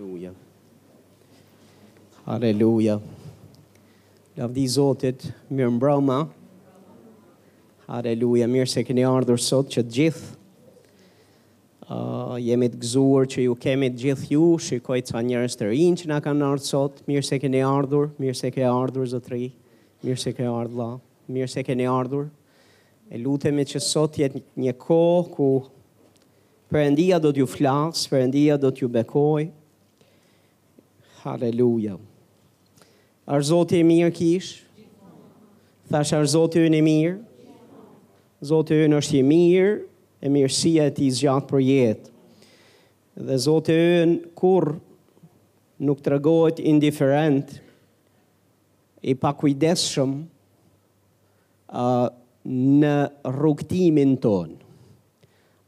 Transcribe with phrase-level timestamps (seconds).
[0.00, 0.30] Halleluja.
[2.24, 2.94] Halleluja.
[4.38, 6.16] Lavdi Zotit, mirë mbrëma.
[7.90, 10.30] Halleluja, mirë se keni ardhur sot që të gjithë.
[11.90, 16.00] Uh, jemi të gëzuar që ju kemi të gjithë ju, shikoj ca njerëz të rinj
[16.04, 17.04] që na kanë ardhur sot.
[17.10, 19.50] Mirë se keni ardhur, mirë se ke ardhur zotri.
[20.06, 20.90] Mirë se ke ardhur, la.
[21.28, 22.30] mirë se keni ardhur.
[23.10, 25.50] E lutemi që sot jetë një kohë ku
[26.70, 29.48] Perëndia do t'ju flas, Perëndia do t'ju bekoj,
[31.20, 31.98] Haleluja.
[33.28, 34.86] Arë zotë e mirë kishë?
[35.92, 37.50] Thashë arë zotë e në mirë?
[38.48, 39.74] Zotë e në është e mirë,
[40.24, 42.12] e mirësia e ti zjatë për jetë.
[43.28, 44.70] Dhe zotë e në kur
[45.90, 47.52] nuk të regojt indiferent,
[49.04, 52.08] i pakujdeshëm uh,
[52.80, 52.96] në
[53.40, 54.58] rukëtimin tonë.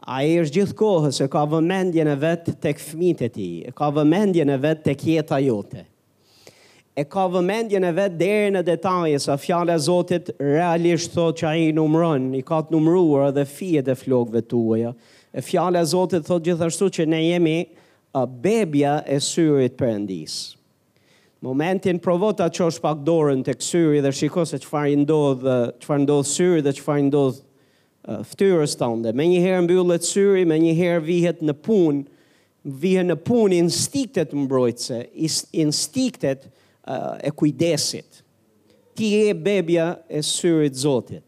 [0.03, 3.71] A i është gjithë kohës e ka vëmendje në vetë të këfmit e ti, e
[3.77, 5.85] ka vëmendje në vetë të kjeta jote.
[6.99, 11.53] E ka vëmendje në vetë dhejë në detajë, sa fjale Zotit realisht thot që a
[11.57, 14.91] i numrën, i ka të numruar dhe fije dhe flokve të uja.
[15.33, 17.57] E fjale Zotit thot gjithashtu që ne jemi
[18.19, 20.35] a bebja e syrit për endis.
[21.43, 26.63] Momentin provota që është pak dorën të kësyri dhe shiko se që farë ndodhë syri
[26.67, 27.41] dhe që farë ndodhë
[28.05, 28.47] Uh, të
[28.81, 29.13] tënde.
[29.15, 32.03] Me një herë mbyllet syri, me një herë vihet në punë,
[32.83, 34.99] vihet në punë instiktet mbrojtëse,
[35.63, 36.49] instiktet
[36.91, 38.25] uh, e kujdesit.
[38.99, 41.23] Ti e bebja e syrit zotit.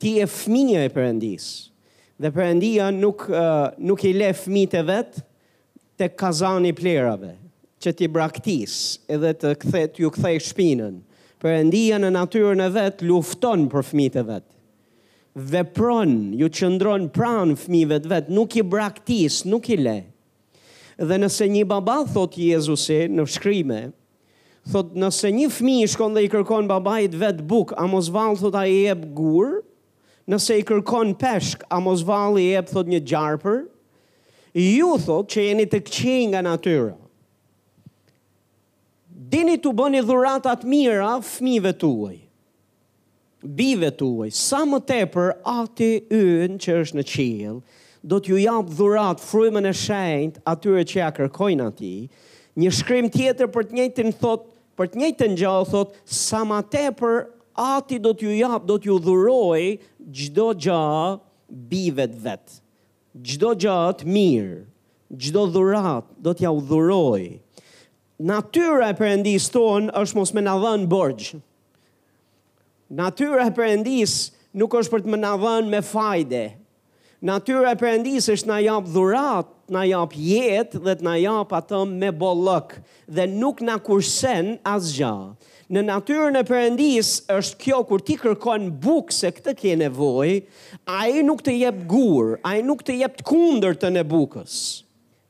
[0.00, 1.60] Ti e fminja e përëndisë.
[2.22, 5.26] Dhe përëndia nuk, uh, nuk i le fmite vetë
[6.00, 7.34] të kazani plerave,
[7.84, 8.78] që ti braktis
[9.12, 10.96] edhe të kthet, ju kthej shpinën.
[11.44, 14.51] Përëndia në natyrën e vetë lufton për fmite vetë
[15.36, 19.98] vepron, ju qëndron pran fëmijëve të vet, nuk i braktis, nuk i lë.
[21.08, 23.78] Dhe nëse një baba thotë Jezusi në shkrimë,
[24.72, 28.60] thotë nëse një fëmijë shkon dhe i kërkon babait vet buk, a mos vall thotë
[28.60, 29.62] ai jep gur?
[30.30, 33.62] Nëse i kërkon peshk, a mos vall i jep thotë një gjarpër?
[34.52, 36.92] Ju thotë që jeni të këqi nga natyra.
[39.32, 42.18] Dini të bëni dhuratat mira fëmijëve tuaj.
[42.20, 42.31] Të
[43.42, 47.54] bive të uaj, sa më tepër ati yn që është në qilë,
[48.02, 51.94] do t'ju jam dhurat frymën e shenjt atyre që ja kërkojnë ati,
[52.58, 54.46] një shkrim tjetër për të njëjtën thot,
[54.78, 57.20] për të njëjtën gjallë thot, sa më tepër
[57.74, 59.78] ati do t'ju jap, do t'ju dhuroj
[60.10, 61.18] çdo gjah
[61.68, 62.58] bive të vet.
[63.28, 64.58] Çdo gjah të mirë,
[65.20, 67.26] çdo dhurat do t'ja udhuroj.
[68.22, 71.32] Natyra e Perëndis ton është mos më na dhën borxh.
[72.92, 74.14] Natyra e perëndis
[74.60, 76.40] nuk është për të më na dhënë me fajde.
[77.24, 81.80] Natyra e perëndis është na jap dhurat, na jap jetë dhe të na jap atë
[81.92, 82.74] me bollëk
[83.18, 85.14] dhe nuk na kursen asgjë.
[85.72, 90.36] Në natyrën e perëndis është kjo kur ti kërkon bukë se këtë ke nevojë,
[90.98, 94.58] ai nuk të jep gur, ai nuk të jep të kundërtën e bukës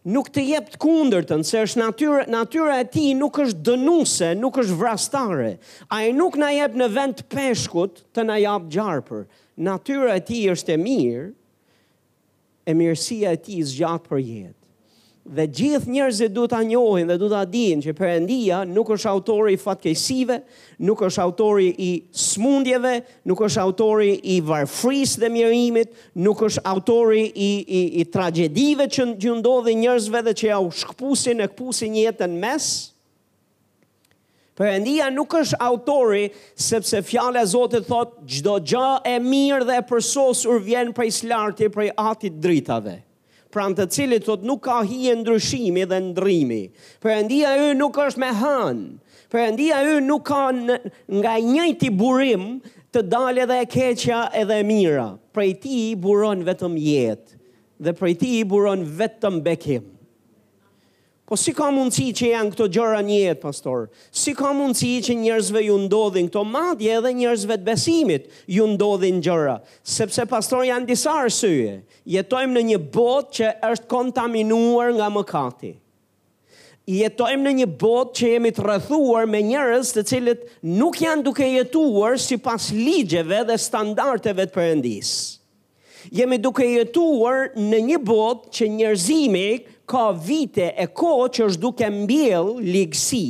[0.04, 4.58] nuk të jep të kundërtën, se është natyra, natyra e ti nuk është dënuse, nuk
[4.62, 5.52] është vrastare.
[5.92, 9.26] A i nuk na jep në vend të peshkut të na jap gjarëpër.
[9.68, 11.28] Natyra e ti është e mirë,
[12.70, 14.61] e mirësia e ti zgjatë për jetë.
[15.22, 19.52] Dhe gjithë njerëzit duhet ta njohin dhe duhet ta dinë që Perëndia nuk është autori
[19.54, 20.38] i fatkeqësive,
[20.82, 22.94] nuk është autori i smundjeve,
[23.30, 25.92] nuk është autori i varfris dhe mirimit,
[26.26, 27.50] nuk është autori i
[28.02, 29.36] i tragjeditëve që ju
[29.84, 32.66] njerëzve dhe që ja u shkpusin e kpusin jetën mes.
[34.58, 39.86] Perëndia nuk është autori sepse fjala e Zotit thotë çdo gjë e mirë dhe e
[39.92, 43.04] përsosur vjen prej Zotit, prej Atit dritave
[43.52, 46.62] pranë të cilit thot nuk ka hije ndryshimi dhe ndrimi.
[47.04, 48.80] Perëndia e ë nuk është me hën.
[49.32, 50.78] Perëndia e ë nuk ka në,
[51.20, 52.46] nga njëjti burim
[52.92, 55.08] të dalë edhe e keqja edhe e mira.
[55.36, 57.40] Prej ti buron vetëm jetë
[57.82, 59.91] dhe prej ti buron vetëm bekim.
[61.32, 63.86] Po si ka mundësi që janë këto gjëra njëhet, pastor?
[64.12, 69.22] Si ka mundësi që njerëzve ju ndodhin këto madje edhe njerëzve të besimit ju ndodhin
[69.24, 69.54] gjëra?
[69.80, 71.78] Sepse pastor janë disa arsye.
[72.04, 75.72] Jetojmë në një botë që është kontaminuar nga mëkati.
[77.00, 80.44] Jetojmë në një botë që jemi të rrethuar me njerëz të cilët
[80.76, 85.16] nuk janë duke jetuar sipas ligjeve dhe standardeve të Perëndisë.
[86.12, 89.48] Jemi duke jetuar në një botë që njerëzimi
[89.92, 93.26] ka vite e ko që është duke mbjell ligësi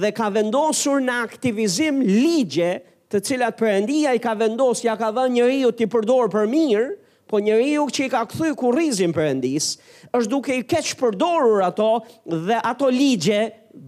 [0.00, 2.70] dhe ka vendosur në aktivizim ligje
[3.10, 6.86] të cilat përëndia i ka vendos, ja ka dhe njëri ju t'i përdor për mirë,
[7.30, 9.66] po njëri ju që i ka këthy kurrizin përëndis,
[10.16, 11.90] është duke i keqë përdorur ato
[12.48, 13.42] dhe ato ligje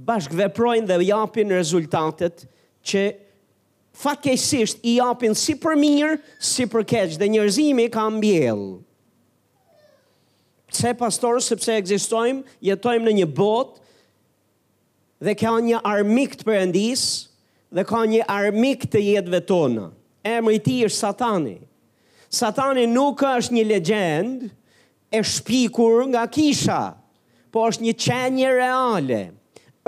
[0.09, 2.45] bashkëveprojnë dhe japin rezultatet
[2.89, 3.07] që
[4.03, 6.13] fatkesisht i japin si për mirë,
[6.43, 8.71] si për keqë dhe njërzimi ka mbjellë.
[10.73, 17.03] Se pastor sepse egzistojmë, jetojmë në një botë dhe ka një armik të Perëndis
[17.77, 19.91] dhe ka një armik të jetëve tona.
[20.25, 21.59] Emri i tij është Satani.
[22.33, 24.47] Satani nuk është një legend
[25.13, 26.81] e shpikur nga kisha,
[27.53, 29.23] po është një qenje reale.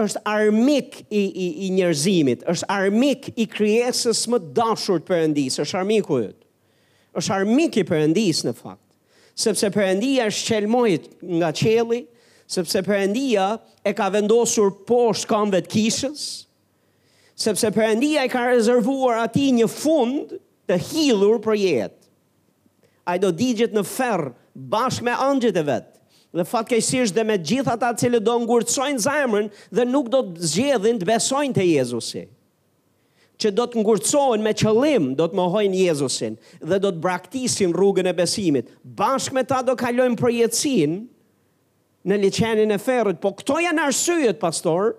[0.00, 5.78] është armik i, i, i njerëzimit, është armik i krijesës më dashur të Perëndis, është
[5.78, 6.32] armiku i
[7.20, 8.82] është armik i Perëndis në fakt
[9.36, 12.04] sepse Perëndia është çelmojit nga qielli,
[12.46, 13.46] sepse Perëndia
[13.86, 16.24] e ka vendosur poshtë këmbëve të kishës,
[17.42, 20.36] sepse Perëndia e ka rezervuar atij një fund
[20.70, 21.98] të hilur për jetë.
[23.10, 24.28] Ai do digjet në ferr
[24.72, 25.90] bashkë me angjit e vet.
[26.34, 30.96] Dhe fatkeqësisht dhe me gjithat atë që do ngurtsojnë zemrën dhe nuk do të zgjedhin
[30.98, 32.24] të besojnë te Jezusi
[33.42, 38.06] që do të ngurcohen me qëllim, do të mohojnë Jezusin dhe do të braktisin rrugën
[38.10, 38.68] e besimit.
[38.84, 40.94] Bashkë me ta do kalojnë për jetësin
[42.08, 44.94] në liqenin e ferët, po këto janë arsyet, pastor,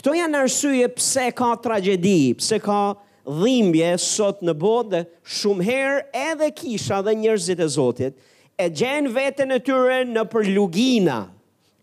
[0.00, 5.02] këto janë arsyet pse ka tragedi, pse ka dhimbje sot në bodë dhe
[5.38, 8.16] shumë herë edhe kisha dhe njërzit e zotit,
[8.58, 11.20] e gjenë vetën e tyre në përlugina,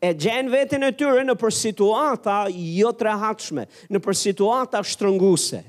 [0.04, 5.64] e gjenë vetën e tyre në për situata jo të rehatshme, në për situata shtrënguse.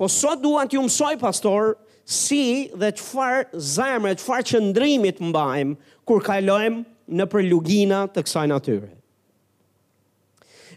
[0.00, 1.74] Po sot duan t'ju mësoj, pastor,
[2.08, 5.74] si dhe qëfar zemre, qëfar qëndrimit mbajmë
[6.08, 6.78] kur kalojmë
[7.18, 8.88] në për lugina të kësaj natyre.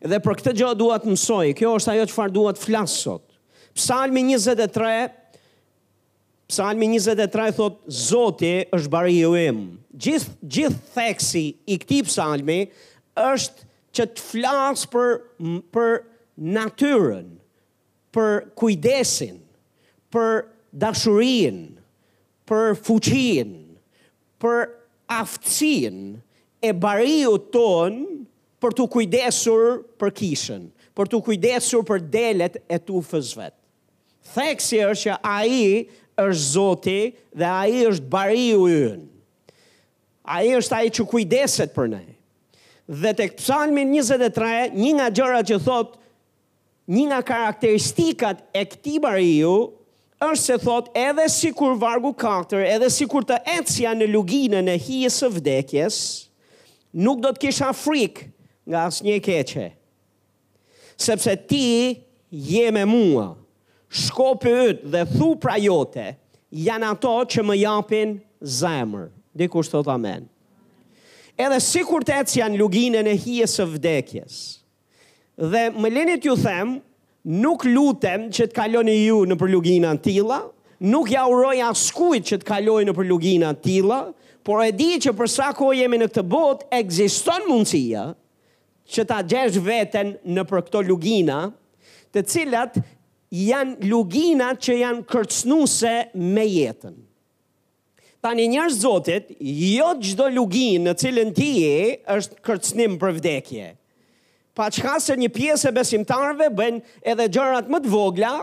[0.04, 3.24] Dhe për këtë gjë duat mësoj, kjo është ajo qëfar duat flasë sot.
[3.80, 5.06] Psalmi 23,
[6.52, 9.62] Psalmi 23 thot, Zoti është bari ju im.
[9.96, 12.60] Gjith, gjith theksi i këti psalmi
[13.32, 15.10] është që të flasë për,
[15.72, 15.90] për
[16.58, 17.32] natyren,
[18.14, 19.40] për kujdesin,
[20.14, 20.44] për
[20.78, 21.62] dashurin,
[22.48, 23.56] për fuqin,
[24.42, 24.60] për
[25.14, 25.98] aftësin
[26.64, 27.98] e bariu ton
[28.64, 29.68] për të kujdesur
[30.00, 33.56] për kishën, për të kujdesur për delet e të fëzvet.
[34.34, 35.64] Theksi është që a i
[36.14, 37.00] është zoti
[37.42, 39.02] dhe a i është bariu yën.
[40.32, 42.04] A i është a i që kujdeset për ne.
[42.88, 46.03] Dhe të këpsalmin 23, një nga gjëra që thotë,
[46.92, 48.98] një nga karakteristikat e këti
[49.40, 49.54] ju,
[50.20, 54.68] është se thot edhe si kur vargu 4, edhe si kur të etësja në luginën
[54.74, 55.98] e hijës e vdekjes,
[56.94, 58.30] nuk do të kisha frikë
[58.70, 59.68] nga asë një keqe.
[60.98, 62.00] Sepse ti
[62.30, 63.34] je me mua,
[63.90, 65.06] shkopi ytë dhe
[65.42, 66.08] pra jote,
[66.52, 69.10] janë ato që më japin zemër.
[69.34, 70.28] Dikur thot amen.
[71.36, 74.42] Edhe si kur të etësja në luginën e hijës e vdekjes, vdekjes,
[75.36, 76.76] Dhe më leni t'ju them,
[77.26, 80.38] nuk lutem që t'kaloni ju në përlugina në tila,
[80.86, 84.02] nuk ja uroj askujt që t'kaloj në përlugina në tila,
[84.46, 88.06] por e di që përsa ko jemi në këtë bot, egziston mundësia
[88.94, 91.40] që ta gjesh veten në për këto lugina,
[92.14, 92.78] të cilat
[93.34, 95.94] janë lugina që janë kërcnuse
[96.36, 96.98] me jetën.
[98.24, 101.80] Ta një njërë zotit, jo gjdo lugin në cilën ti e
[102.18, 103.74] është Kërcnim për vdekje
[104.58, 106.80] pa qka se një pjesë e besimtarve bën
[107.14, 108.34] edhe gjërat më të vogla,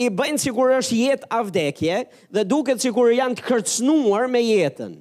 [0.00, 4.40] i bën si kur është jetë avdekje dhe duket si kur janë të kërcnuar me
[4.40, 4.94] jetën.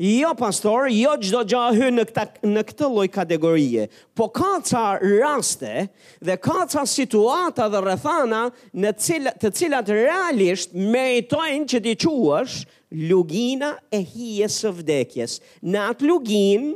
[0.00, 3.82] Jo, pastor, jo gjdo gja hy në, këta, në këtë loj kategorie,
[4.16, 5.86] po ka ca raste
[6.24, 8.46] dhe ka ca situata dhe rëthana
[8.80, 12.62] në cilat, të cilat realisht meritojnë që ti quash
[13.10, 15.38] lugina e hijes së vdekjes.
[15.68, 16.72] Në atë lugin,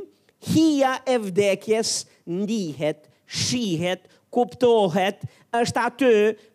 [0.53, 4.01] hija e vdekjes nështë ndihet, shihet,
[4.33, 5.21] kuptohet,
[5.55, 6.09] është aty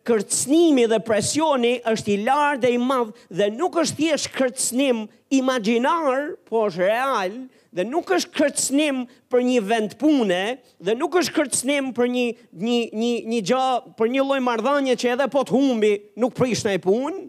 [0.05, 4.99] kërcënimi dhe presioni është i lartë dhe i madh dhe nuk është thjesht kërcënim
[5.33, 7.39] imagjinar, por është real
[7.73, 8.97] dhe nuk është kërcënim
[9.31, 10.41] për një vend pune
[10.77, 12.25] dhe nuk është kërcënim për një
[12.61, 13.65] një një një gjë,
[13.97, 17.25] për një lloj marrëdhënie që edhe po të humbi, nuk prish në punë,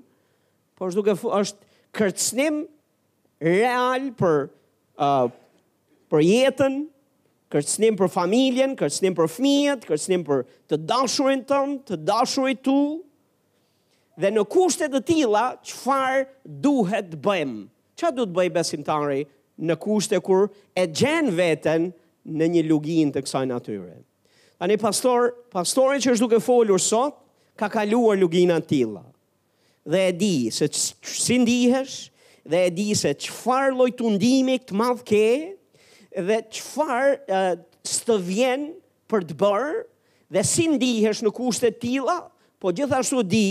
[0.77, 2.61] por është duke është kërcënim
[3.43, 4.45] real për
[5.01, 5.31] uh,
[6.13, 6.83] për jetën,
[7.53, 12.77] kërcnim për familjen, kërcnim për fëmijët, kërcnim për të dashurin tëm, të dashurit tu,
[14.21, 16.25] dhe në kushtet të tila, qëfar
[16.65, 17.61] duhet të bëjmë?
[17.99, 19.21] Çfarë duhet të bëjë besimtari
[19.69, 20.47] në kushtet kur
[20.81, 21.91] e gjenë veten
[22.39, 23.99] në një lugin të kësaj natyre?
[24.63, 27.19] A një pastor, pastore që është duke folur sot,
[27.59, 29.05] ka kaluar lugina tila.
[29.85, 31.97] Dhe e di se si ndihesh,
[32.47, 35.25] dhe e di se qëfar lojtundimi këtë madhë ke,
[36.19, 37.55] dhe qëfar uh,
[37.87, 38.67] së vjen
[39.11, 39.79] për të bërë
[40.33, 42.21] dhe si ndihesh në kushtet tila,
[42.63, 43.45] po gjithashtu di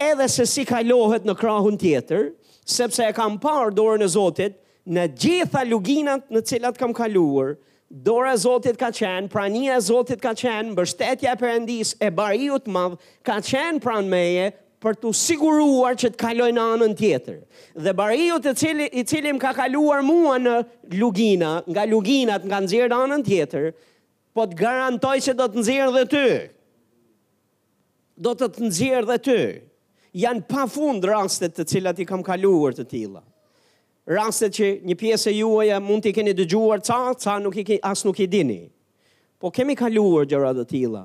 [0.00, 2.30] edhe se si kalohet në krahun tjetër,
[2.68, 7.56] sepse e kam parë dorën e Zotit në gjitha luginat në cilat kam kaluar,
[7.90, 12.68] dora e Zotit ka qenë, prania e Zotit ka qenë, mbështetja e përëndis e bariut
[12.68, 17.38] madhë madh ka qenë pranë meje për të siguruar që të kaloj në anën tjetër.
[17.82, 20.56] Dhe bariu të cili, i cili më ka kaluar mua në
[21.00, 23.70] lugina, nga luginat nga nëzirë në anën tjetër,
[24.36, 26.26] po të garantoj që do të nëzirë dhe ty.
[28.26, 29.40] Do të të nëzirë dhe ty.
[30.24, 33.24] Janë pa fund rastet të cilat i kam kaluar të tila.
[34.08, 38.06] Rastet që një pjesë e juaja mund t'i keni dëgjuar ca, ca nuk i, as
[38.08, 38.62] nuk i dini.
[39.42, 41.02] Po kemi kaluar gjëra të tila.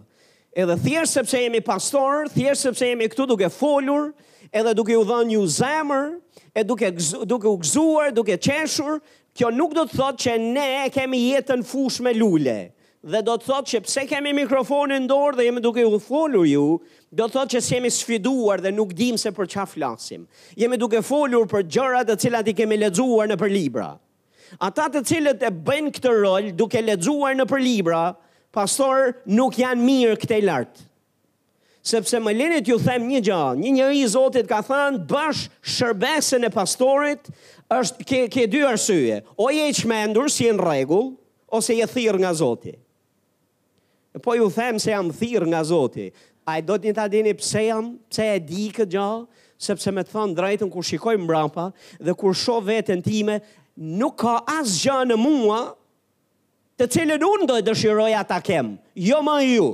[0.55, 4.11] Edhe thjesht sepse jemi pastor, thjesht sepse jemi këtu duke folur,
[4.53, 6.09] edhe duke u dhënë një zemër,
[6.53, 6.91] e duke
[7.25, 8.99] duke u gëzuar, duke qeshur,
[9.33, 12.59] kjo nuk do të thotë që ne kemi jetën fush me lule.
[13.03, 16.45] Dhe do të thotë që pse kemi mikrofonin në dorë dhe jemi duke u folur
[16.47, 16.67] ju,
[17.11, 20.27] do të thotë që jemi sfiduar dhe nuk dim se për çfarë flasim.
[20.61, 23.89] Jemi duke folur për gjëra të cilat i kemi lexuar nëpër libra.
[24.61, 28.03] Ata të cilët e bëjnë këtë rol duke lexuar nëpër libra,
[28.53, 30.83] pastor nuk janë mirë këtej lart.
[31.83, 36.47] Sepse më lini ju them një gjë, një njëri i Zotit ka thënë bash shërbesën
[36.47, 37.27] e pastorit
[37.75, 41.09] është ke ke dy arsye, o je i çmendur si në rregull
[41.53, 42.71] ose je thirr nga Zoti.
[44.13, 46.07] E po ju them se jam thirr nga Zoti.
[46.47, 49.25] Ai do të ta dini pse jam, pse e di këtë gjë,
[49.63, 51.67] sepse më thon drejtën kur shikoj mbrapa
[51.99, 53.41] dhe kur shoh veten time,
[53.77, 55.61] nuk ka asgjë në mua
[56.83, 59.67] të cilën unë do dëshiroja ta kem, jo më ju.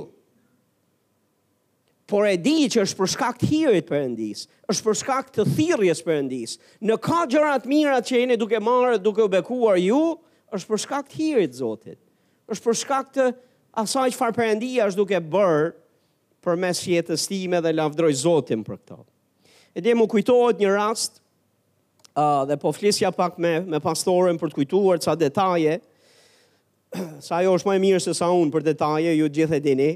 [2.10, 6.00] Por e di që është për shkak të hirit përëndis, është për shkak të thirjes
[6.06, 6.54] përëndis.
[6.86, 9.98] Në ka gjërat mirat që jeni duke marë, duke u bekuar ju,
[10.54, 11.98] është për shkak të hirit zotit.
[12.50, 13.24] është për shkak të
[13.82, 15.68] asaj që farë përëndia është duke bërë
[16.42, 18.96] për mes jetës time dhe lavdroj zotin për këto.
[19.74, 21.20] E di mu kujtohet një rast,
[22.18, 25.89] uh, dhe po flisja pak me, me pastorën për të kujtuar ca detaje, uh,
[27.26, 29.88] sa jo është më mirë se sa unë për detaje, ju gjithë e dini.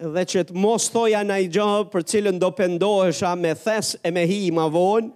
[0.00, 4.12] Dhe që të mos thoja në i gjohë për cilën do pëndohesha me thes e
[4.16, 5.10] me hi i ma vonë,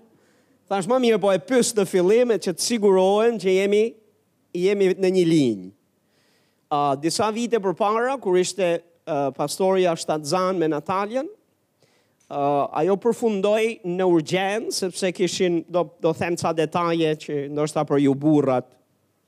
[0.70, 3.84] thë është më mirë po e pësë në fillim e që të sigurohen që jemi,
[4.60, 5.70] jemi në një linjë.
[6.74, 8.68] Uh, disa vite për para, kur ishte
[9.06, 16.12] uh, pastoria shtatë zanë me Nataljen, uh, ajo përfundoj në urgenë, sepse kishin do, do
[16.14, 18.68] them ca detaje që ndoshta për ju burrat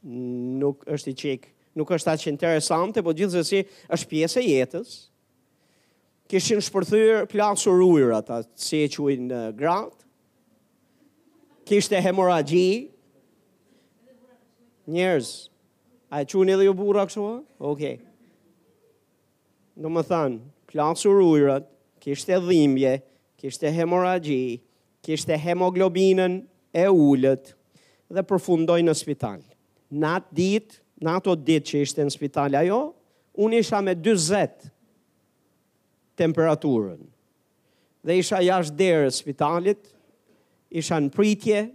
[0.06, 1.46] nuk është i qik,
[1.76, 4.92] nuk është aq interesante, po gjithë zësi është pjesë e jetës.
[6.30, 10.02] Kishin shpërthyrë plasur ujrat, ata, si e quinë gratë.
[11.66, 12.88] Kishte hemoragji.
[14.90, 15.32] Njerëz,
[16.14, 17.26] a e quinë edhe ju jo burra kështu?
[17.66, 17.84] Ok.
[19.76, 21.66] Në më thanë, plasur ujrët,
[22.02, 22.96] kishte dhimbje,
[23.42, 24.60] kishte hemoragji,
[25.06, 26.40] kishte hemoglobinën
[26.74, 27.52] e ullët
[28.14, 29.42] dhe përfundoj në spital
[29.92, 32.78] në atë ditë, në ato ditë që ishte në spitalja jo,
[33.38, 34.70] unë isha me 20
[36.18, 37.00] temperaturën.
[38.06, 39.90] Dhe isha jashtë derë spitalit,
[40.70, 41.66] isha në pritje,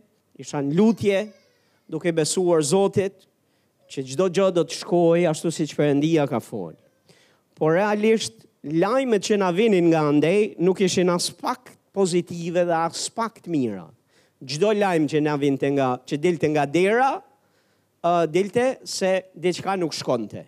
[0.41, 1.23] isha në lutje,
[1.91, 3.27] duke besuar Zotit,
[3.91, 6.77] që gjdo gjë do të shkoj, ashtu si që përëndia ka folë.
[7.59, 13.09] Por realisht, lajmet që na vinin nga andej, nuk ishin as pak pozitive dhe as
[13.13, 13.85] pak të mira.
[14.41, 17.09] Gjdo lajmë që na vinte nga, që dilte nga dera,
[18.33, 20.45] dilte se dhe që ka nuk shkonte.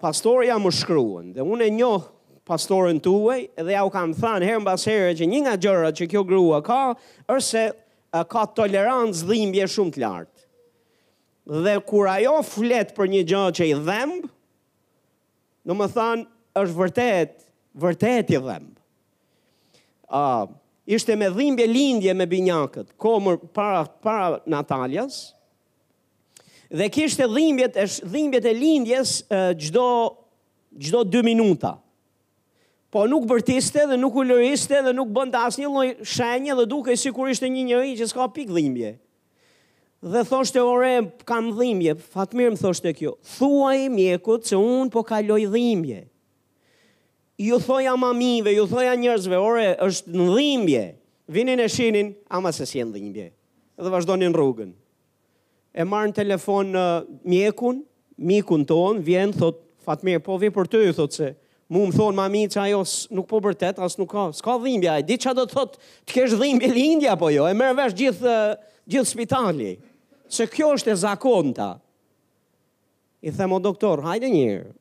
[0.00, 2.04] Pastoria më shkruen, dhe unë e njoh
[2.46, 6.22] pastorën tuaj dhe ja u kam thanë herën basere që një nga gjërët që kjo
[6.26, 6.80] grua ka,
[7.34, 7.64] ërse
[8.30, 10.44] ka tolerancë dhimbje shumë të lartë.
[11.66, 14.30] Dhe kur ajo fletë për një gjë që i dhembë,
[15.66, 16.26] në më thanë
[16.62, 17.34] është vërtet,
[17.82, 18.74] vërtet i dhembë.
[20.06, 20.46] Uh,
[20.86, 25.34] ishte me dhimbje lindje me binyakët, komër para, para Nataljas,
[26.70, 29.22] dhe kishte dhimbjet e dhimbjet e lindjes
[29.62, 30.14] çdo uh,
[30.78, 31.78] çdo 2 minuta.
[32.92, 37.28] Po nuk bërtiste dhe nuk uloriste dhe nuk bënte asnjë lloj shenje dhe dukej sikur
[37.30, 38.90] ishte një njëri që s'ka pikë dhimbje.
[40.12, 40.92] Dhe thoshte ore
[41.26, 43.16] kam dhimbje, Fatmir më thoshte kjo.
[43.38, 46.02] Thuaj mjekut se un po kaloj dhimbje.
[47.42, 50.84] Ju thoja mamive, ju thoja njerëzve, ore është në dhimbje.
[51.26, 53.26] Vinin e shinin, ama se si e në dhimbje.
[53.80, 54.70] Edhe vazhdonin rrugën
[55.76, 56.84] e marrë në telefon në
[57.28, 57.82] mjekun,
[58.24, 61.28] mjekun tonë, vjen, thot, fatmir, po vjen për të ju, thot se,
[61.72, 62.80] mu më thonë, mami, që ajo
[63.18, 66.38] nuk po bërtet, as nuk ka, s'ka dhimbja, e di që do thot, të kesh
[66.40, 68.36] dhimbje lindja, po jo, e mërë vesh gjithë,
[68.94, 69.74] gjithë spitali,
[70.38, 71.68] se kjo është e zakonta.
[73.26, 74.72] I them, doktor, hajde njërë,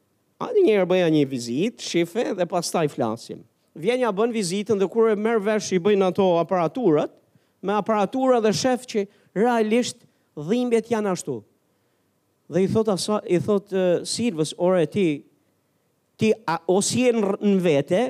[0.44, 3.44] hajde njërë bëja një vizit, shife, dhe pas taj flasim.
[3.76, 7.12] Vjenja bën vizitën dhe kur e merë vesh i bëjnë ato aparaturat,
[7.66, 10.05] me aparaturat dhe shef që realisht
[10.44, 11.38] dhimbjet janë ashtu.
[12.52, 15.06] Dhe i thot, asa, i thot uh, Silvës, ore ti,
[16.20, 18.02] ti a, o si e në vete,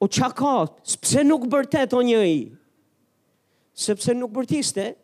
[0.00, 0.54] o qa ka,
[0.86, 2.38] sepse nuk bërtet o një i?
[3.80, 4.94] Sepse nuk bërtiste,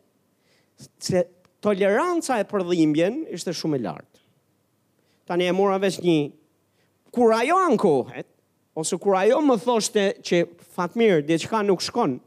[1.01, 1.25] se
[1.61, 4.23] toleranca e për dhimbjen ishte shumë e lartë.
[5.29, 6.17] Tani e mora vesh një,
[7.13, 8.27] kur ajo ankohet,
[8.77, 10.41] ose kur ajo më thoshte që
[10.73, 12.17] fatmir, dhe që ka nuk shkon,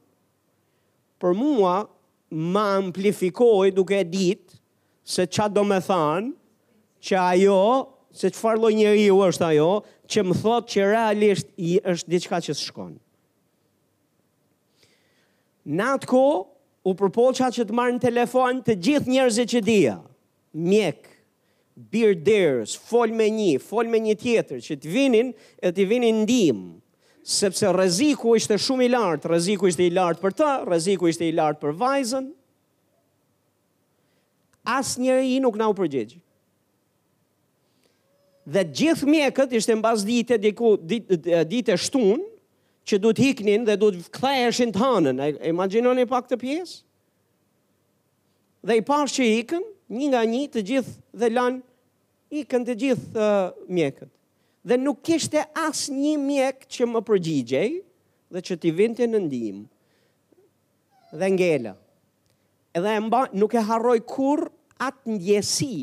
[1.22, 1.76] për mua,
[2.30, 4.54] ma amplifikoj duke dit
[5.04, 6.30] se qa do me thanë
[7.06, 7.58] që ajo,
[8.12, 9.70] se që farlo njeri u është ajo,
[10.10, 12.98] që më thot që realisht i është diçka që së shkonë.
[15.70, 16.22] Në atë ko,
[16.90, 19.94] u përpoqa që të marrë në telefon të gjithë njerëzit që dhja,
[20.56, 21.06] mjek,
[21.92, 25.32] birderës, fol me një, fol me një tjetër, që të vinin
[25.62, 26.79] e të vinin ndimë,
[27.22, 31.34] sepse rreziku ishte shumë i lartë, rreziku ishte i lartë për të, rreziku ishte i
[31.36, 32.30] lartë për vajzën.
[34.78, 36.18] Asnjëri i nuk na u përgjigj.
[38.50, 42.24] Dhe gjithë mjekët ishte në bazë dite, diku, dite, shtun,
[42.88, 45.20] që du të hiknin dhe du të kthejëshin të hanën.
[45.36, 46.80] E, e pak të piesë?
[48.66, 51.60] Dhe i pashë që hikën, një nga një të gjithë dhe lanë,
[52.34, 54.10] hikën të gjithë uh, mjekët
[54.64, 57.70] dhe nuk kishte as një mjek që më përgjigjej
[58.32, 59.62] dhe që t'i vinte në ndim
[61.18, 61.72] dhe ngele.
[62.78, 64.44] Edhe mba, nuk e harroj kur
[64.80, 65.74] atë ndjesi,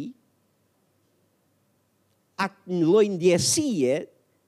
[2.39, 3.98] atë në loj ndjesie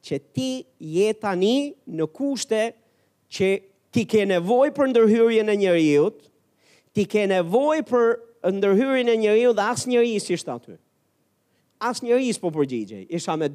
[0.08, 1.18] që ti jetani
[1.54, 2.62] tani në kushte
[3.36, 3.50] që
[3.94, 6.22] ti ke nevoj për ndërhyrje në njëriut,
[6.96, 8.06] ti ke nevoj për
[8.56, 10.78] ndërhyrje në njëriut dhe as njëri si shtë aty.
[11.84, 13.04] As njëri po përgjigjej.
[13.10, 13.50] Isha me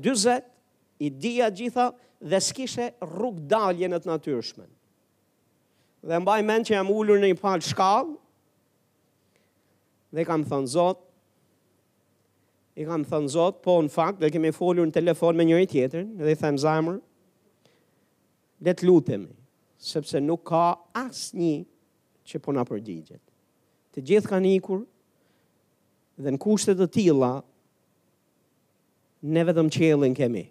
[0.98, 4.68] i dija gjitha dhe s'kishe rrug dalje në të natyrshmen.
[6.04, 8.16] Dhe mbaj men që jam ullur në një palë shkallë,
[10.14, 11.00] dhe kam thënë zot,
[12.74, 16.12] i kam thënë zot, po në fakt, dhe kemi folur në telefon me njëri tjetërin,
[16.20, 16.96] dhe i them zamër,
[18.66, 19.30] dhe të lutemi,
[19.78, 20.64] sepse nuk ka
[20.98, 21.54] asë një
[22.26, 23.20] që po përgjigjet.
[23.94, 24.80] Të gjithë kanë ikur,
[26.18, 27.34] dhe në kushtet të tila,
[29.22, 30.44] ne vetëm qëllin kemi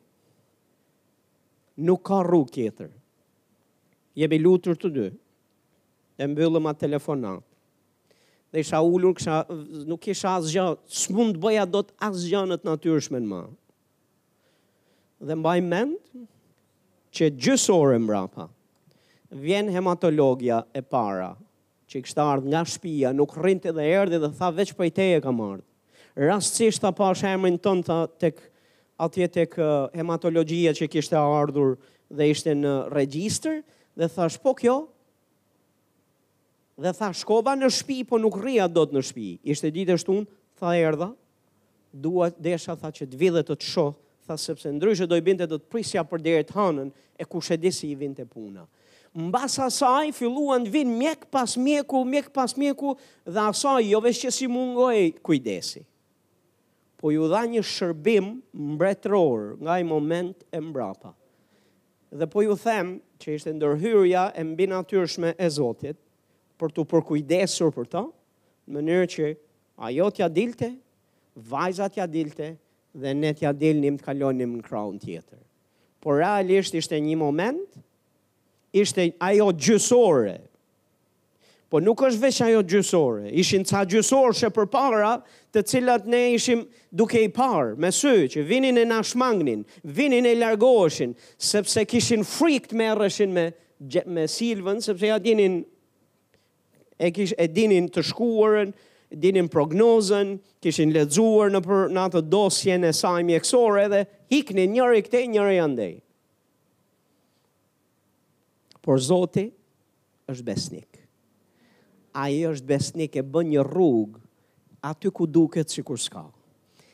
[1.78, 2.90] nuk ka rrugë tjetër.
[4.20, 5.08] Jemi lutur të dy.
[6.22, 7.42] E mbyllëm ma telefonat.
[8.54, 9.40] Dhe isha ullur, kësha,
[9.90, 13.40] nuk isha asgjë, së mund të bëja do të asgjë në të natyrshme në ma.
[15.26, 15.98] Dhe mbaj mend,
[17.14, 18.48] që gjysë orë më
[19.42, 21.32] vjen hematologja e para,
[21.90, 24.94] që i kështë ardhë nga shpia, nuk rrinte dhe erdi dhe tha veç për i
[24.94, 25.66] teje ka mardhë.
[26.30, 28.52] Rastësisht të pashemrin tënë të tek të
[29.04, 31.76] atje e kë hematologjia që kishte ardhur
[32.14, 33.60] dhe ishte në regjistër
[34.00, 34.76] dhe thash, po kjo?
[36.82, 39.28] Dhe thash, koba në shpi, po nuk rria do të në shpi.
[39.54, 40.16] Ishte ditë është
[40.60, 41.12] tha erda,
[41.94, 43.88] dua desha tha që të vidhe të të sho,
[44.26, 46.90] tha sepse ndryshë do i binte do të prisja për derit hanën,
[47.20, 48.66] e ku shedisi i vinte puna.
[49.14, 52.96] Mbas asaj, filluan të vinë mjek pas mjeku, mjek pas mjeku,
[53.30, 55.84] dhe asaj, jo vështë që si mungoj, kujdesi
[57.04, 61.10] po ju dha një shërbim mbretëror nga i moment e mbrapa.
[62.16, 65.98] Dhe po ju them që ishte ndërhyrja e mbi natyrshme e Zotit
[66.60, 68.06] për të përkujdesur për ta,
[68.64, 69.28] në mënyrë që
[69.90, 70.70] ajo t'ja dilte,
[71.52, 72.54] vajzat t'ja dilte,
[72.96, 75.42] dhe ne t'ja dilnim të kalonim në kraun tjetër.
[76.00, 77.68] Por realisht ishte një moment,
[78.72, 80.38] ishte ajo gjysore,
[81.74, 83.32] Po nuk është veç ajo gjysore.
[83.42, 85.14] Ishin ca gjysorë që përpara,
[85.56, 86.60] të cilat ne ishim
[86.94, 89.64] duke i parë me sy që vinin e na shmangnin,
[89.98, 93.48] vinin e largoheshin, sepse kishin frikt me rëshin me
[94.06, 95.64] me Silvën, sepse ja dinin
[97.02, 98.70] e kish e dinin të shkuarën,
[99.26, 104.04] dinin prognozën, kishin lexuar në për në atë dosjen e saj mjekësore dhe
[104.38, 105.96] iknin njëri këte, njëri andej.
[108.86, 109.50] Por Zoti
[110.30, 110.93] është besnik
[112.14, 114.22] a i është besnik e bën një rrugë
[114.86, 116.24] aty ku duket si kur s'ka.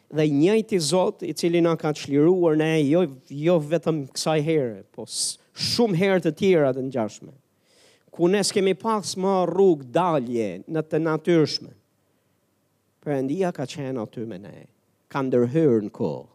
[0.10, 5.06] Dhe njëjti Zot i cili na ka çliruar ne jo jo vetëm kësaj herë, po
[5.06, 7.34] shumë herë të tjera të ngjashme.
[8.10, 11.70] Ku ne s'kemi pas më rrugë dalje në të natyrshme.
[13.06, 14.56] Perëndia ka qenë aty me ne,
[15.12, 16.26] ka ndërhyrë në kohë.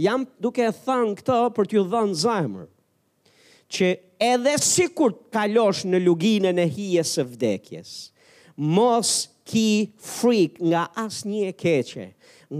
[0.00, 2.66] Jam duke e thënë këtë për t'ju dhënë zemër
[3.74, 7.92] që edhe si kur kalosh në luginën e hijes së vdekjes,
[8.58, 9.12] mos
[9.50, 9.66] ki
[9.98, 12.06] frik nga asë një e keqe,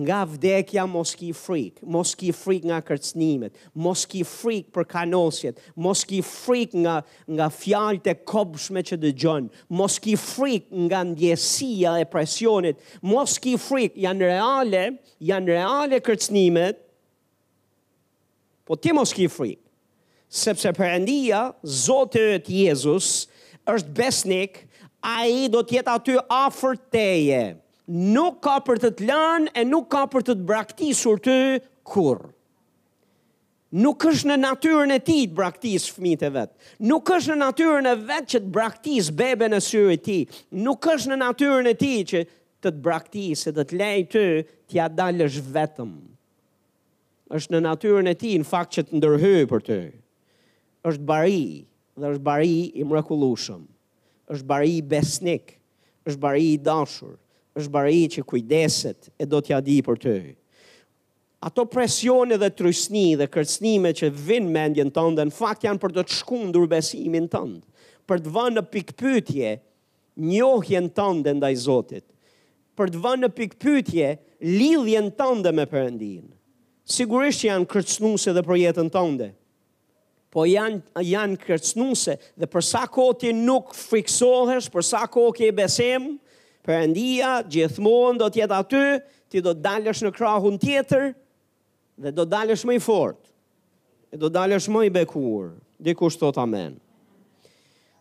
[0.02, 5.58] nga vdekja mos ki frik, mos ki frik nga kërcnimet, mos ki frik për kanosjet,
[5.82, 9.48] mos ki frik nga, nga fjallët e kopshme që dë gjënë,
[9.80, 14.84] mos ki frik nga ndjesia e presionit, mos ki frik janë reale,
[15.30, 16.78] janë reale kërcnimet,
[18.66, 19.58] po ti mos ki frik,
[20.30, 23.10] sepse përëndia, Zotët Jezus,
[23.68, 24.62] është besnik,
[25.00, 26.16] a i do tjetë aty
[26.94, 27.56] teje.
[27.90, 31.36] nuk ka për të të lanë e nuk ka për të të braktisur të
[31.90, 32.20] kur.
[33.82, 36.54] Nuk është në natyrën e ti të braktisë fëmite vetë.
[36.86, 40.20] Nuk është në natyrën e vetë që të braktisë bebe në syrë e ti.
[40.66, 42.22] Nuk është në natyrën e ti që
[42.62, 44.24] të të braktisë e të të lejë të
[44.70, 45.90] të dalësh vetëm.
[47.36, 49.80] është në natyrën e ti në fakt që të ndërhyjë për të
[50.88, 51.64] është bari,
[52.00, 53.64] dhe është bari i mrekullueshëm.
[54.32, 55.56] Është bari i besnik,
[56.06, 57.16] është bari i dashur,
[57.58, 60.16] është bari që kujdeset e do t'ja di për ty.
[61.40, 66.04] Ato presione dhe trysni dhe kërcnime që vin mendjen tënde në fakt janë për të
[66.08, 67.60] të shkundur besimin tënd,
[68.08, 69.52] për të vënë në pikpyetje
[70.30, 72.04] njohjen tënde ndaj Zotit,
[72.76, 74.06] për të vënë në pikpytje,
[74.60, 76.28] lidhjen tënde me Perëndinë.
[76.90, 79.28] Sigurisht që janë kërcnuse edhe për jetën tënde
[80.30, 86.12] po janë janë kërcënuese dhe për sa kohë ti nuk friksohesh, për sa kohë besem,
[86.62, 88.84] besim, endia gjithmonë do të aty,
[89.30, 91.08] ti do të dalësh në krahun tjetër
[92.00, 93.26] dhe do të dalësh më i fortë.
[94.10, 96.74] E do të dalësh më i bekur, Dhe thot amen.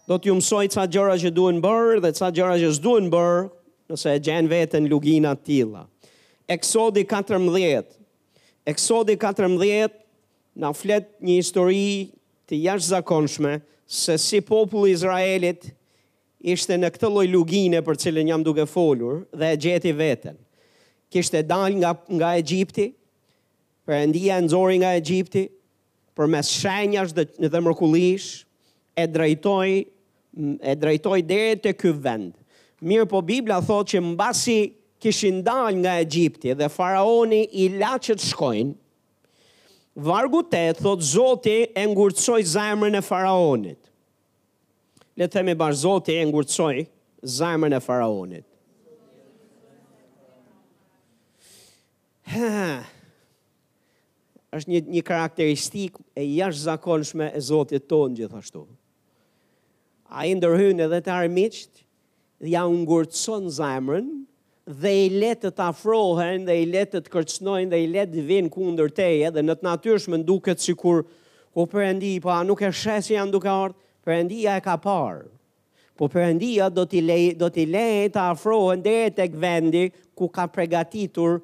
[0.05, 3.45] Do t'ju mësoj ça gjëra që duhen bërë dhe ça gjëra që s'duhen bërë,
[3.89, 5.85] nëse e gjenë veten lugina të tilla.
[6.49, 7.95] Eksodi 14.
[8.67, 9.93] Eksodi 14
[10.59, 12.18] na flet një histori
[12.49, 15.69] të jash zakonshme se si populli Izraelit
[16.41, 20.35] ishte në këtë loj lugine për cilën jam duke folur dhe e gjeti vetën.
[21.13, 22.89] Kishte dal nga, nga Egjipti,
[23.85, 25.47] për endia e nëzori nga Egjipti,
[26.17, 28.43] për mes shenjash dhe, dhe mërkulish,
[28.99, 29.77] e drejtoj,
[30.69, 32.33] e drejtoj dhe të kë vend.
[32.85, 34.59] Mirë po Biblia thot që mbasi
[35.01, 38.78] kishin dal nga Egjipti dhe faraoni i lachet shkojnë,
[39.95, 43.89] Vargu e, thot Zoti e ngurcoj zemrën e faraonit.
[45.19, 46.85] Le të themi bar Zoti e ngurcoj
[47.37, 48.45] zemrën e faraonit.
[52.29, 52.63] Ha.
[54.55, 58.63] Është një një karakteristik e jashtëzakonshme e Zotit ton gjithashtu.
[60.09, 61.83] Ai ndërhyn edhe te armiqt
[62.41, 64.13] dhe ja ngurtson zemrën
[64.69, 68.49] dhe i letë të afrohen dhe i letë të të dhe i letë të vinë
[68.53, 71.01] kundër teje dhe në të natyrshme nduket si kur
[71.59, 75.25] o përëndi, pa po, nuk e shesë janë duke ardhë, përëndia e ka parë.
[75.97, 77.01] Po përëndia do t'i
[77.65, 81.39] lejë të afrohen dhe e tek vendi ku ka pregatitur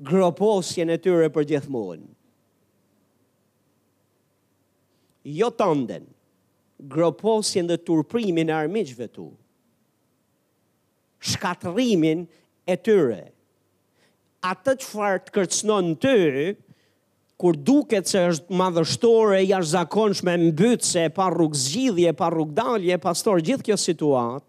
[0.00, 2.08] groposjen e tyre për gjithmonën.
[5.36, 6.08] Jo tënden,
[6.80, 9.28] groposjen dhe turprimin e armiqve tu
[11.24, 12.26] shkatrimin
[12.64, 13.22] e tyre.
[14.44, 16.14] Atë të qëfar të kërcënon të,
[17.40, 23.42] kur duket se është madhështore, jashtë zakonshme, mbytëse, pa rrugë zgjidhje, pa rrugë dalje, pastor
[23.44, 24.48] gjithë kjo situatë,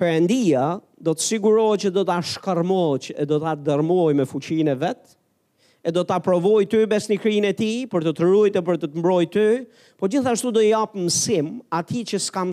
[0.00, 4.78] endia, do të sigurohë që do të ashkarmoj e do të dërmojë me fuqinë e
[4.80, 5.10] vetë,
[5.84, 8.78] e do të aprovoj të bes një e ti, për të të rrujtë, e për
[8.80, 9.44] të të mbroj të,
[10.00, 11.50] po gjithashtu do japë mësim
[11.82, 12.50] ati që s'kam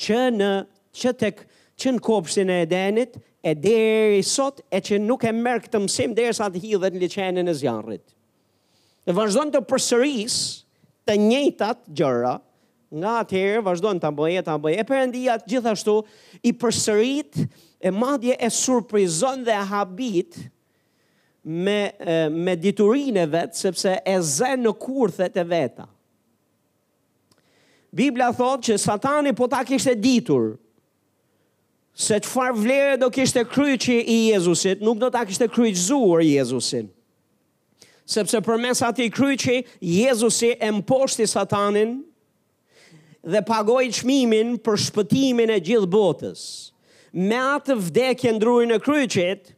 [0.00, 0.50] që në
[0.90, 1.49] që tek uh,
[1.80, 6.12] që në kopshtin e edenit, e deri sot, e që nuk e merë këtë mësim
[6.16, 8.04] deri sa të hidhet në liqenin e zjarrit.
[9.08, 10.36] Dhe vazhdo të përsëris
[11.08, 12.34] të njëtat gjëra,
[13.00, 15.94] nga atëherë vazhdo të mbëje, të mbëje, e përëndia gjithashtu
[16.44, 17.38] i përsërit
[17.86, 20.36] e madje e surprizon dhe habit
[21.46, 21.78] me,
[22.34, 25.86] me diturin e vetë, sepse e zenë në kurthet e veta.
[27.90, 30.52] Biblia thot që satani po ta kishte ditur,
[32.00, 36.86] se të farë vlerë do kishte kryqi i Jezusit, nuk do ta kishte kryqëzuar Jezusin.
[38.10, 41.98] Sepse për mes ati kryqi, Jezusi e mposhti satanin
[43.22, 46.42] dhe pagoj qmimin për shpëtimin e gjithë botës.
[47.12, 49.52] Me atë vdekje ndrujnë e kryqit,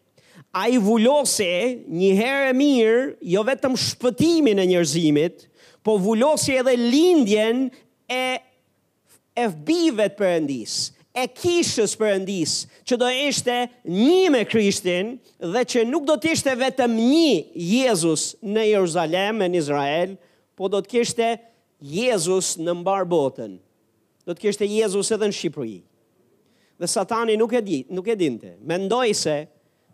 [0.53, 1.49] a i vullose
[1.89, 5.47] një herë e mirë, jo vetëm shpëtimin e njërzimit,
[5.83, 7.69] po vullose edhe lindjen
[8.13, 8.23] e
[9.43, 10.35] e fbive të
[11.13, 12.53] e kishës përëndis,
[12.89, 18.31] që do ishte një me Krishtin, dhe që nuk do të ishte vetëm një Jezus
[18.41, 20.15] në Jeruzalem, në Izrael,
[20.57, 21.29] po do të kishte
[21.83, 23.59] Jezus në mbar botën.
[24.25, 25.77] Do të kishte Jezus edhe në Shqipëri.
[26.81, 28.55] Dhe satani nuk e, di, nuk e dinte.
[28.65, 29.37] Mendoj se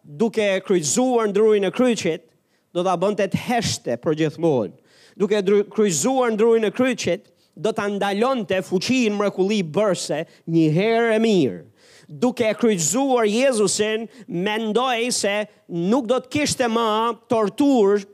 [0.04, 2.28] duke kryzuar në drurin e kryqit,
[2.76, 4.70] do të abëndet heshte për gjithmonë.
[5.18, 5.40] Duke
[5.74, 7.26] kryzuar në drurin e kryqit,
[7.58, 11.58] do të andalon të fuqin mrekulli bërse një herë e mirë.
[12.22, 14.06] Duke e kryqzuar Jezusin,
[14.46, 15.34] mendoj se
[15.92, 16.86] nuk do të kishte më
[17.28, 18.04] tortur,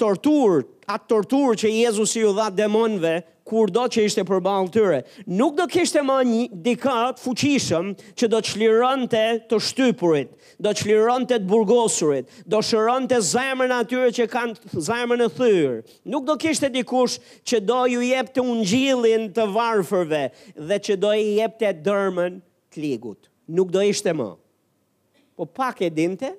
[0.00, 4.98] tortur, atë tortur që Jezusi ju dha demonve kur do që ishte për balë tëre
[5.38, 10.34] Nuk do kishte ma një dikat fuqishëm që do qliron të të shtypurit,
[10.64, 15.78] do qliron të të burgosurit, do shëron të zemrën atyre që kanë zemrën e thyrë.
[16.12, 20.22] Nuk do kishte dikush që do ju jep të ungjilin të varfërve
[20.68, 22.38] dhe që do i jep të dërmën
[22.74, 23.30] të ligut.
[23.56, 24.30] Nuk do ishte më.
[25.38, 26.32] Po pak e dinte,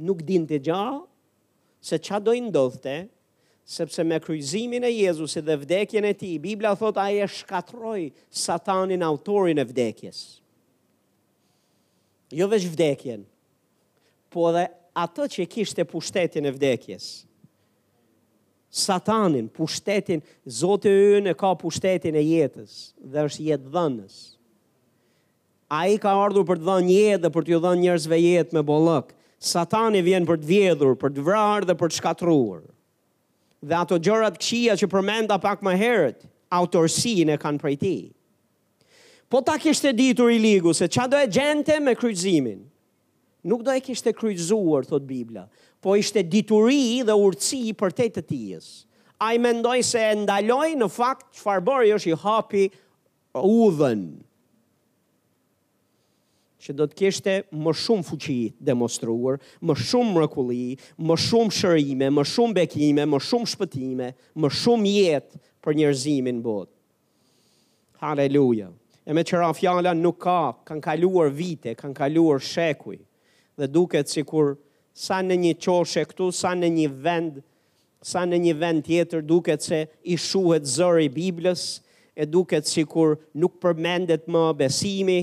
[0.00, 1.04] nuk dinte gjahë,
[1.86, 3.00] se qa do i ndodhte,
[3.66, 8.02] sepse me kryzimin e Jezusit dhe vdekjen e ti, Biblia thot aje shkatroj
[8.44, 10.18] satanin autorin e vdekjes.
[12.38, 13.26] Jo vetë vdekjen,
[14.34, 14.62] po dhe
[15.02, 17.08] atë që kishte pushtetin e vdekjes.
[18.76, 24.16] Satanin, pushtetin, zote e në ka pushtetin e jetës dhe është jetë dhënës.
[25.66, 28.62] A i ka ardhur për të dhënë jetë dhe për të dhënë njerëzve jetë me
[28.68, 29.10] bolëk.
[29.52, 32.62] Satani vjen për të vjedhur, për të vrarë dhe për të shkatruar
[33.64, 37.96] dhe ato gjërat këshia që përmenda pak më herët, autorsin e kanë prej ti.
[39.32, 42.60] Po ta kishte ditur i ligu se qa do e gjente me kryzimin,
[43.48, 45.46] nuk do e kishte kryzuar, thot Biblia,
[45.80, 48.68] po ishte dituri dhe urci i përtej të tijës.
[49.16, 52.64] A i mendoj se ndaloj në fakt që farëbori jo është i hapi
[53.40, 54.02] udhën
[56.66, 57.32] që do të kishte
[57.66, 60.72] më shumë fuqi demonstruar, më shumë mrekulli,
[61.06, 64.08] më shumë shërime, më shumë bekime, më shumë shpëtime,
[64.42, 66.72] më shumë jetë për njerëzimin botë.
[68.02, 68.72] Haleluja.
[69.06, 72.98] E me qëra fjala nuk ka, kanë kaluar vite, kanë kaluar shekuj,
[73.58, 74.56] dhe duket si kur
[74.96, 77.38] sa në një qoshe këtu, sa në një vend,
[78.06, 81.66] sa në një vend tjetër duket se i shuhet zëri Biblës,
[82.16, 85.20] e duket si kur nuk përmendet më besimi,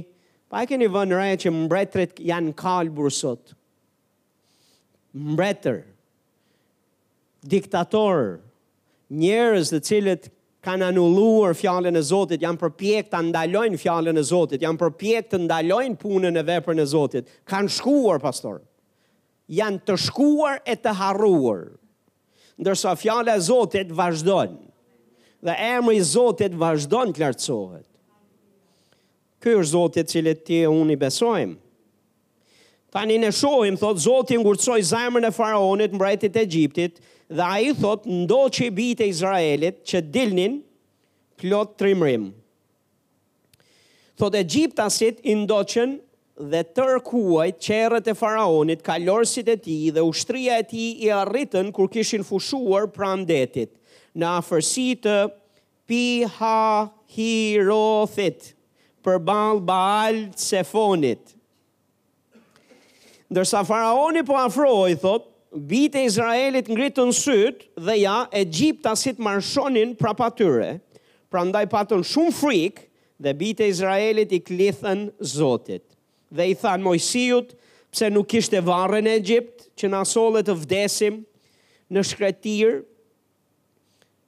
[0.54, 3.56] Pa e keni vënë rejë që mbretërit janë kalbur sot.
[5.18, 5.80] Mbretër,
[7.54, 8.28] diktatorë,
[9.18, 10.28] njërës dhe cilët
[10.66, 15.39] kanë anulluar fjallën e Zotit, janë përpjek të ndalojnë fjallën e Zotit, janë përpjek të
[15.48, 18.62] ndalojnë punën e vepër në Zotit, kanë shkuar, pastorë
[19.58, 21.66] janë të shkuar e të harruar,
[22.62, 24.62] ndërsa fjallë e Zotit vazhdojnë,
[25.50, 27.89] dhe emri Zotit vazhdojnë të lartësohet.
[29.43, 31.58] Ky është Zoti i cili ti e unë i besojmë.
[32.93, 37.01] Tani ne shohim thot Zoti ngurtsoi zemrën e faraonit mbretit e Egjiptit
[37.36, 40.56] dhe ai thot ndoçi bijtë e Izraelit që dilnin
[41.41, 42.29] plot trimrim.
[44.19, 45.97] Thot Egjiptasit i ndoqën
[46.53, 51.89] dhe tër kuaj e faraonit, kalorësit e tij dhe ushtria e tij i arritën kur
[51.93, 53.75] kishin fushuar pran detit
[54.15, 55.17] në afërsi të
[55.89, 56.03] Pi
[56.38, 56.60] Ha
[57.12, 58.53] Hirothit
[59.04, 61.34] për balë, balë, se fonit.
[63.34, 65.30] Ndërsa faraoni po afroj, thot,
[65.70, 70.76] bitë Izraelit ngritën syt dhe ja, e gjipta si të marshonin pra patyre,
[71.34, 72.86] pra ndaj patën shumë frikë
[73.26, 75.84] dhe bitë e Izraelit i klithën zotit.
[76.34, 77.54] Dhe i thanë mojësijut,
[77.94, 81.20] pse nuk ishte varë në Egjipt, që në asole të vdesim
[81.94, 82.80] në shkretirë,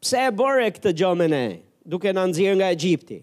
[0.06, 1.46] pse e bërë e këtë gjomën e,
[1.86, 3.22] duke në nëzirë nga Egjipti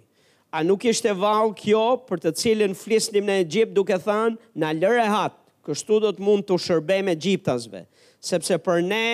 [0.52, 5.06] a nuk ishte val kjo për të cilin flisnim në Egjipt duke thënë, në lëre
[5.08, 7.86] hatë, kështu do të mund të shërbem Egjiptasve,
[8.20, 9.04] sepse për ne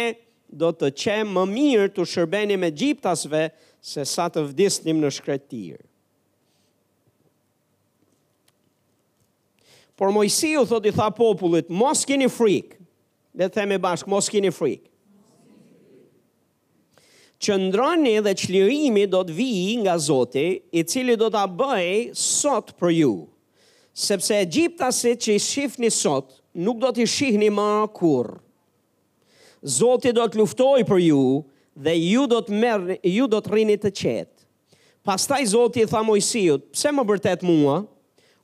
[0.51, 3.45] do të qemë më mirë të shërbeni me Egjiptasve,
[3.79, 5.85] se sa të vdisnim në shkretirë.
[9.99, 12.77] Por u thot i tha popullit, mos kini frikë,
[13.35, 14.88] dhe themi bashkë, mos kini frikë
[17.47, 22.95] qëndroni dhe qlirimi do të vijë nga Zoti, i cili do ta bëj sot për
[22.99, 23.13] ju.
[23.99, 28.39] Sepse Egjipta që i shihni sot, nuk do t'i shihni më kurr.
[29.79, 31.23] Zoti do të luftojë për ju
[31.87, 34.35] dhe ju do të merrni, ju do të rrini të qetë.
[35.09, 37.81] Pastaj Zoti i tha Mojsiut, pse më bërtet mua?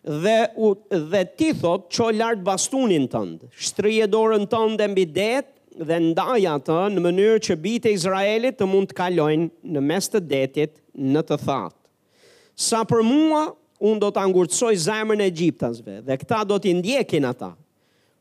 [0.01, 5.97] dhe, u, dhe ti thot që lartë bastunin tëndë, shtrije dorën tëndë mbi detë dhe
[6.09, 10.19] ndaja të në mënyrë që bitë e Izraelit të mund të kalojnë në mes të
[10.27, 10.73] detit
[11.13, 11.77] në të thatë.
[12.61, 13.45] Sa për mua,
[13.79, 17.53] unë do të angurësoj zemrën e gjiptasve dhe këta do të ndjekin ata.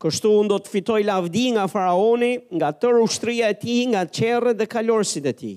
[0.01, 4.55] Kështu unë do të fitoj lavdi nga faraoni, nga tërë ushtria e ti, nga qere
[4.57, 5.55] dhe kalorësit e ti.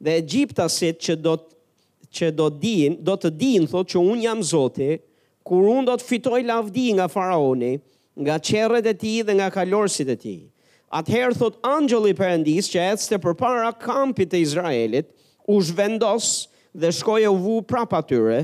[0.00, 1.48] Dhe gjiptasit që do të
[2.10, 4.96] që do din, do të din thot që un jam Zoti
[5.48, 7.74] kur unë do të fitoj lavdi nga faraoni,
[8.20, 10.34] nga qerët e ti dhe nga kalorësit e ti.
[11.00, 15.08] Atëherë thot angjëli përëndis që etës të përpara kampit të Izraelit,
[15.48, 16.30] u shvendos
[16.76, 18.40] dhe shkoj e uvu prapë atyre,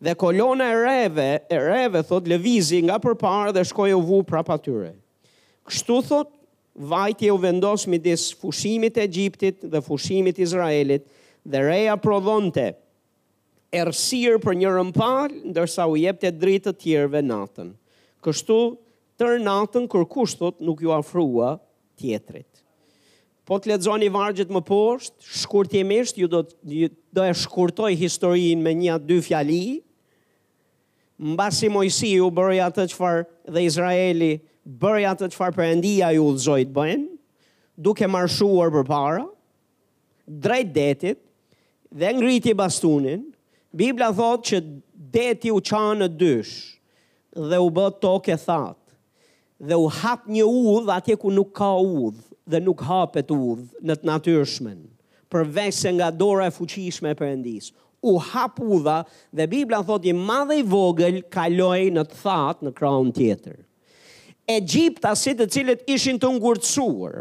[0.00, 4.54] dhe kolona e reve, e reve thot levizi nga përpara dhe shkoj e uvu prapë
[4.56, 4.94] atyre.
[5.68, 6.32] Kështu thot,
[6.94, 11.04] vajti e u vendos midis fushimit e gjiptit dhe fushimit Izraelit,
[11.44, 12.70] dhe reja prodhonte,
[13.72, 17.68] ersir për një rëmpal, ndërsa u jep të dritë të tjerëve natën.
[18.24, 18.58] Kështu
[19.20, 21.52] tërë natën kër kushtot nuk ju afrua
[22.00, 22.46] tjetrit.
[23.46, 28.74] Po të ledzoni vargjit më poshtë, shkurtimisht, ju do, ju do e shkurtoj historin me
[28.78, 29.60] një atë dy fjali,
[31.20, 34.32] më basi mojsi ju bërë atë të qëfar dhe Izraeli
[34.82, 37.08] bërë atë të qëfar për endia ju të zojtë bëjnë,
[37.80, 39.24] duke marshuar për para,
[40.30, 41.20] drejt detit
[41.90, 43.26] dhe ngriti bastunin,
[43.74, 44.58] Biblia thot që
[45.14, 46.54] deti u qanë në dysh
[47.38, 51.68] dhe u bët tokë e thatë dhe u hap një udh atje ku nuk ka
[51.78, 52.18] udh
[52.50, 54.80] dhe nuk hapet udh në të natyrshmen
[55.30, 57.68] përvese nga dora e fuqishme e përëndis
[58.10, 58.98] u hap udha
[59.36, 63.60] dhe Biblia thot i madhe i vogël kaloi në të thatë në kraun tjetër
[64.56, 67.20] Egjipta si të cilët ishin të ngurëtsuar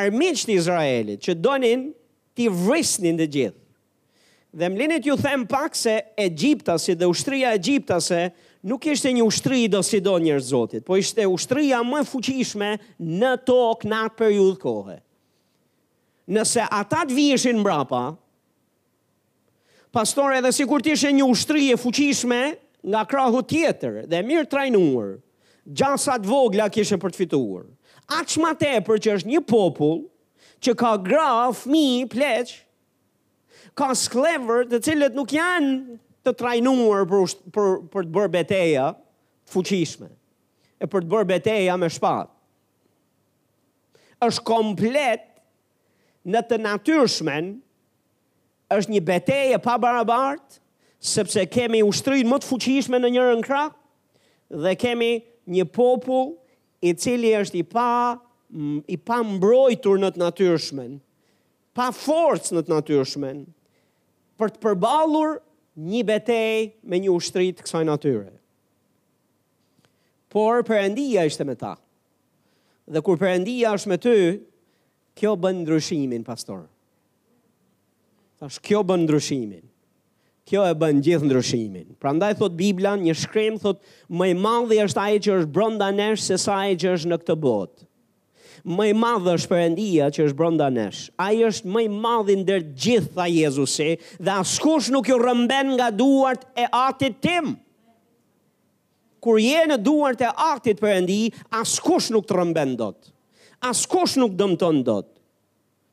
[0.00, 1.90] armiqët Izraelit që donin
[2.36, 3.62] të vrisnin dhe gjithë
[4.54, 8.20] Dhe më linit ju them pak se Egjiptasi dhe ushtria Egjiptase
[8.70, 12.68] nuk ishte një ushtri do si do njërë zotit, po ishte ushtria më fuqishme
[13.02, 14.94] në tokë në atë periudhë kohë.
[16.36, 18.04] Nëse ata të vishin mrapa,
[19.92, 22.38] pastor edhe si kur tishe një ushtri e fuqishme
[22.86, 25.16] nga krahu tjetër dhe mirë trajnuar,
[25.66, 27.66] gjasat vogla kishe për të fituar.
[28.22, 30.04] Aqë ma tepër që është një popull
[30.64, 32.62] që ka graf, fmi, pleqë,
[33.78, 38.88] ka sklever të cilët nuk janë të trajnuar për, për, për të bërë beteja
[39.50, 40.08] fuqishme,
[40.80, 42.30] e për të bërë beteja me shpat.
[44.24, 45.24] është komplet
[46.32, 47.50] në të natyrshmen,
[48.72, 50.54] është një beteja pa barabartë,
[51.04, 53.64] sepse kemi ushtrin më të fuqishme në njërën kra,
[54.64, 55.10] dhe kemi
[55.54, 56.30] një popull
[56.88, 57.90] i cili është i pa,
[58.88, 60.96] i pa mbrojtur në të natyrshmen,
[61.76, 63.44] pa forcë në të natyrshmen,
[64.38, 65.36] për të përballur
[65.90, 68.32] një betej me një ushtri të kësaj natyre.
[70.34, 71.76] Por Perëndia ishte me ta.
[72.90, 74.14] Dhe kur Perëndia është me ty,
[75.16, 76.64] kjo bën ndryshimin, pastor.
[78.42, 79.62] Tash kjo bën ndryshimin.
[80.44, 81.94] Kjo e bën gjithë ndryshimin.
[82.02, 83.78] Prandaj thot Bibla, një shkrim thot,
[84.10, 87.20] më i madhi është ai që është brenda nesh se sa ai që është në
[87.22, 87.86] këtë botë
[88.64, 91.08] më i madh është Perëndia që është brenda nesh.
[91.20, 96.48] Ai është më i madh ndër gjitha Jezusi dhe askush nuk ju rrëmben nga duart
[96.56, 97.52] e Atit tim.
[99.20, 103.12] Kur je në duart e Atit Perëndi, askush nuk të rrëmben dot.
[103.64, 105.12] Askush nuk dëmton dot.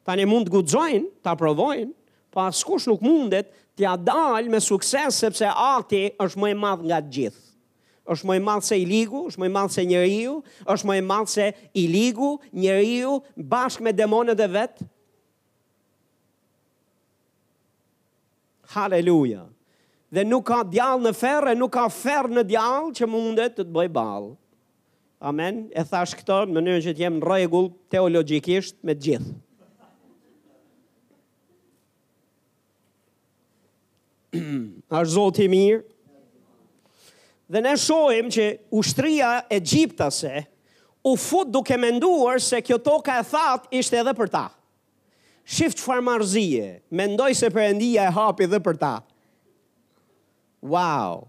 [0.07, 1.91] Tanë mund të guxojnë, ta provojnë,
[2.33, 6.97] po askush nuk mundet t'ia dalë me sukses sepse Ati është më i madh nga
[7.03, 7.39] gjithë
[8.13, 10.33] është më i madh se i ligu, është më i madh se njeriu,
[10.73, 13.19] është më i madh se i ligu, njeriu
[13.51, 14.81] bashkë me demonët e vet.
[18.75, 19.45] Halleluja.
[20.11, 23.75] Dhe nuk ka djallë në ferë, nuk ka ferë në djallë që mundet të të
[23.79, 24.31] bëjë balë.
[25.29, 25.63] Amen.
[25.77, 29.37] E thash këto në mënyrë që të jem në regull teologikisht me gjithë.
[34.91, 35.81] Ashtë zotë i mirë,
[37.51, 38.43] dhe ne shohim që
[38.79, 40.31] ushtria egjiptase
[41.03, 44.45] u fut duke menduar se kjo toka e thatë ishte edhe për ta.
[45.51, 48.93] Shift farmarzie, mendoj se përëndia e hapi dhe për ta.
[50.63, 51.25] Wow!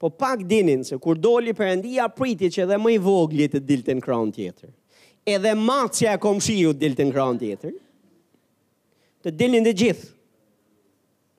[0.00, 3.92] Po pak dinin se kur doli përëndia priti që edhe më i vogli të dilte
[3.96, 4.70] në kronë tjetër.
[5.26, 5.52] Edhe
[5.98, 7.76] që e komshiju të dilte në kronë tjetër.
[9.26, 10.12] Të dilin dhe gjithë.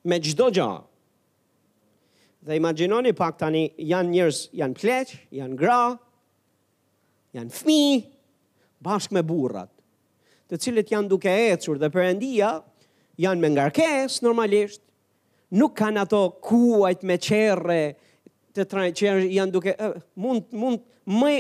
[0.08, 0.84] Me gjdo gjahë.
[2.48, 5.80] Dhe imaginoni pak tani, janë njërës, janë pleq, janë gra,
[7.36, 7.80] janë fmi,
[8.88, 9.68] bashkë me burrat,
[10.48, 12.54] të cilët janë duke ecur dhe përëndia,
[13.20, 14.80] janë me ngarkes normalisht,
[15.60, 17.82] nuk kanë ato kuajt me qerre,
[18.56, 19.76] të trajnë që janë duke,
[20.16, 20.88] mund, mund,
[21.20, 21.34] më,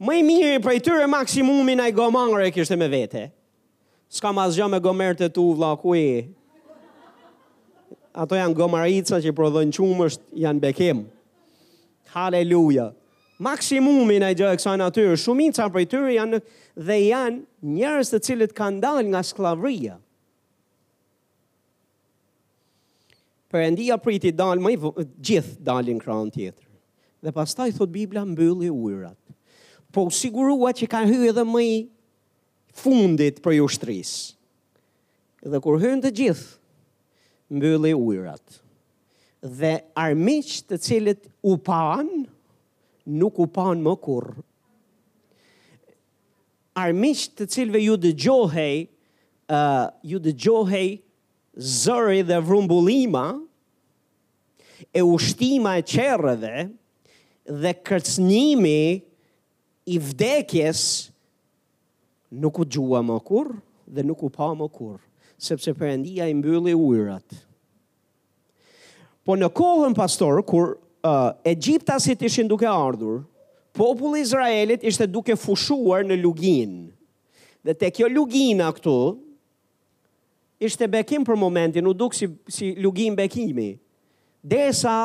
[0.00, 3.26] më i mirë për i tyre maksimumin ai i gomangre kështë me vete.
[4.10, 6.08] Ska ma zhjo me gomertet u vla ku i,
[8.14, 11.04] ato janë gomarica që i qumësht, janë bekim.
[12.10, 12.90] Haleluja.
[13.40, 16.40] Maksimumi në gjë e kësa natyrë, shumica për i tyre janë
[16.76, 19.94] dhe janë njërës të cilët kanë dalë nga sklavria.
[23.50, 26.66] Përëndia priti dalë, më i gjithë dalin kranë tjetër.
[27.24, 29.16] Dhe pas taj thot Biblia mbëllë i ujrat.
[29.90, 31.72] Po sigurua që ka hyë edhe më i
[32.80, 34.36] fundit për ju shtrisë.
[35.50, 36.59] Dhe kur hyën të gjithë,
[37.50, 38.62] mbylli ujrat.
[39.42, 42.24] Dhe armiq të cilët u panë,
[43.20, 44.26] nuk u panë më kur.
[46.80, 48.76] Armiq të cilëve ju dëgjohej,
[49.50, 50.90] uh, ju dëgjohej
[51.80, 53.24] zëri dhe vrumbullima,
[54.98, 56.68] e ushtima e qerëve
[57.62, 58.80] dhe kërcnimi
[59.90, 60.82] i vdekjes
[62.40, 63.54] nuk u gjua më kur
[63.94, 64.98] dhe nuk u pa më kur
[65.40, 67.24] sepse përëndia i mbylli ujrat.
[69.24, 73.22] Po në kohën pastor, kur uh, Egjiptasit ishin duke ardhur,
[73.76, 76.74] populli Izraelit ishte duke fushuar në lugin.
[77.64, 78.96] Dhe të kjo lugina këtu,
[80.64, 83.74] ishte bekim për momentin, u dukë si, si lugin bekimi.
[84.40, 84.98] Desa,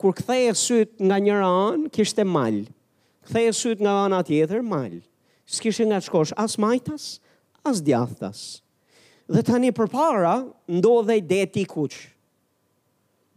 [0.00, 2.68] kur këthe e sytë nga njëra anë, kishte malë.
[3.26, 5.02] Këthe e sytë nga anë atjetër, malë.
[5.50, 7.12] kështë nga qëkosh, as majtas,
[7.66, 7.82] as djathtas.
[7.82, 8.40] As djathtas.
[9.30, 10.32] Dhe tani për para,
[10.66, 11.94] ndodhe i deti kuq.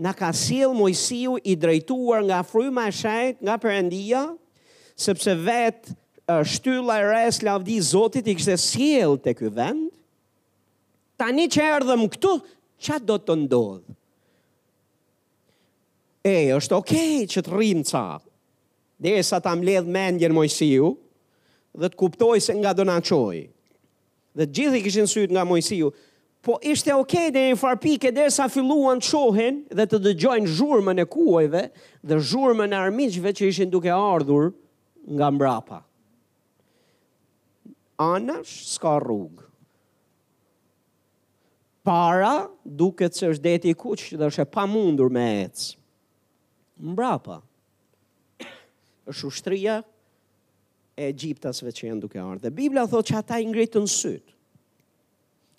[0.02, 4.24] Na ka silë mojësiu i drejtuar nga fryma e shajt, nga përëndia,
[4.98, 9.92] sepse vetë shtylla e res lavdi Zotit i kështë sjell të kjo vend,
[11.22, 12.34] tani që erdhëm këtu,
[12.84, 13.94] që do të ndodhë?
[16.26, 18.06] E, është okej okay që të rinë ca,
[18.98, 20.96] dhe e sa ta mledhë mendjen mojësiu,
[21.78, 23.53] dhe të kuptoj se nga do në qojë
[24.36, 25.92] dhe gjithë i kishin syt nga Mojsiu.
[26.44, 31.00] Po ishte okay deri një farpike pikë derisa filluan të shohen dhe të dëgjojnë zhurmën
[31.00, 31.62] e kuajve
[32.04, 34.50] dhe zhurmën e armiqve që ishin duke ardhur
[35.08, 35.80] nga mbrapa.
[38.02, 39.46] Ana s'ka rrugë.
[41.84, 45.74] Para duket se është deti i kuq dhe është e pamundur me ecë.
[46.84, 47.40] Mbrapa
[49.12, 49.80] është ushtria
[50.98, 52.44] e Egjiptasve që janë duke ardhur.
[52.44, 54.28] Dhe Bibla thotë që ata i ngritën syt.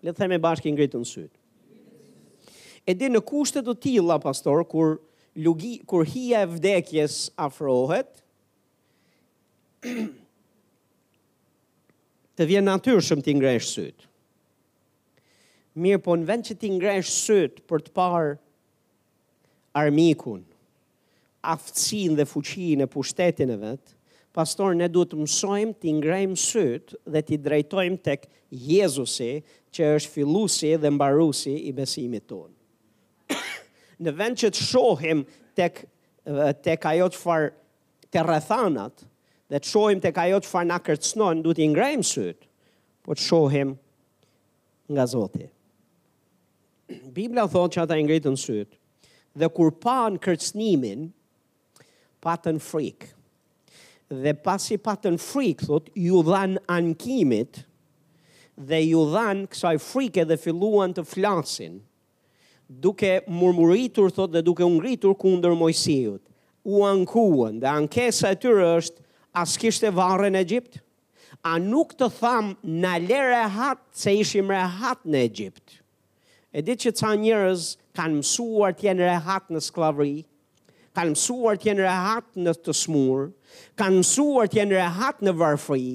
[0.05, 1.35] Le të themë bashkë i ngritën syt.
[2.93, 4.89] Edhe në kushte të tilla pastor kur
[5.43, 8.13] lugi kur hija e vdekjes afrohet
[12.37, 13.99] të vjen natyrshëm të ngresh syt.
[15.75, 18.37] Mirë, po në vend që të ngresh syt për të parë
[19.81, 20.45] armikun,
[21.51, 23.85] aftësinë dhe fuqinë e pushtetit në vet,
[24.35, 29.31] pastor, ne duhet të mësojmë të ngrejmë sytë dhe të drejtojmë tek Jezusi,
[29.75, 33.35] që është filusi dhe mbarusi i besimit tonë.
[34.07, 35.25] në vend që të shohim
[35.59, 35.81] tek,
[36.63, 37.49] tek ajo të farë
[38.15, 39.03] të rrethanat,
[39.51, 42.47] dhe të shohim tek ajo të farë në kërcnon, duhet të ngrejmë sytë,
[43.05, 43.73] po të shohim
[44.95, 45.49] nga zoti.
[47.19, 48.79] Biblia thot që ata ingritën sytë,
[49.35, 51.09] dhe kur pa në kërcnimin,
[52.25, 53.11] patën frikë
[54.11, 57.63] dhe pasi patën frikë, thot, ju dhan ankimit
[58.57, 61.79] dhe ju dhan kësaj frikë dhe filluan të flasin
[62.69, 66.23] duke murmuritur thot dhe duke u ngritur kundër Mojsiut.
[66.65, 69.03] U ankuan, dhe ankesa e tyre është
[69.37, 70.79] a kishte varre në Egjipt?
[71.45, 75.75] A nuk të tham në lere hatë se ishim rehat hatë në Egjipt?
[76.55, 77.67] E ditë që ca njërës,
[77.99, 80.15] kanë mësuar t'jen re hatë në sklavri,
[80.97, 83.29] kanë mësuar t'jen re hatë në të smurë,
[83.79, 85.89] kanë mësuar të jenë rehat në varfri,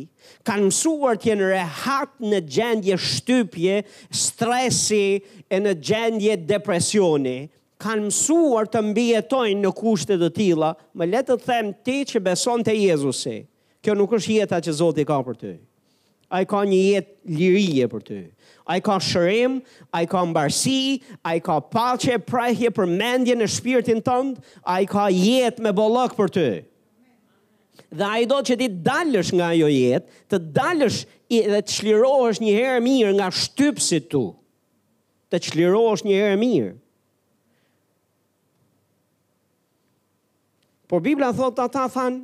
[0.47, 3.78] kanë mësuar të jenë rehat në gjendje shtypje,
[4.10, 5.22] stresi
[5.55, 7.38] e në gjendje depresioni,
[7.82, 12.66] kanë mësuar të mbjetojnë në kushtet të tila, më letë të them ti që beson
[12.66, 13.38] të Jezusi,
[13.84, 15.53] kjo nuk është jeta që Zotë i ka për ty.
[16.30, 18.18] A i ka një jetë lirije për ty.
[18.70, 19.55] A i ka shërim,
[19.97, 24.76] a i ka mbarsi, a i ka pache, prajhje për mendje në shpirtin tëndë, a
[24.84, 26.49] i ka jetë me bollëk për ty
[27.92, 31.00] dhe ai do që ti dalësh nga ajo jetë, të dalësh
[31.34, 34.24] dhe të çlirohesh një herë mirë nga shtypsi tu.
[35.34, 36.72] Të çlirohesh një herë mirë.
[40.90, 42.16] Por Bibla thot ata than,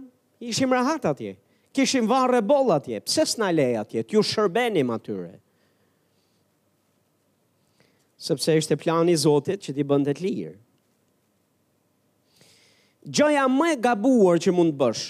[0.41, 1.35] ishim rahat atje.
[1.75, 2.99] Kishim varre boll atje.
[3.05, 4.01] Pse s'na lej atje?
[4.09, 5.35] Ju shërbenim atyre.
[8.25, 10.55] Sepse ishte plani i Zotit që ti bëndet të lirë.
[13.05, 15.03] Gjoja më e gabuar që mund të bësh,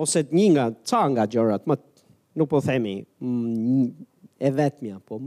[0.00, 1.76] ose të një nga ca nga gjërat, më
[2.38, 3.88] nuk po themi mm,
[4.40, 5.20] e vetmja, po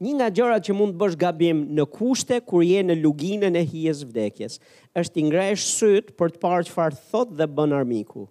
[0.00, 3.64] një nga gjërat që mund të bësh gabim në kushte kur je në luginën e
[3.68, 4.58] hijes vdekjes,
[4.96, 8.22] është të ngresh syt për të parë çfarë thot dhe bën armiku.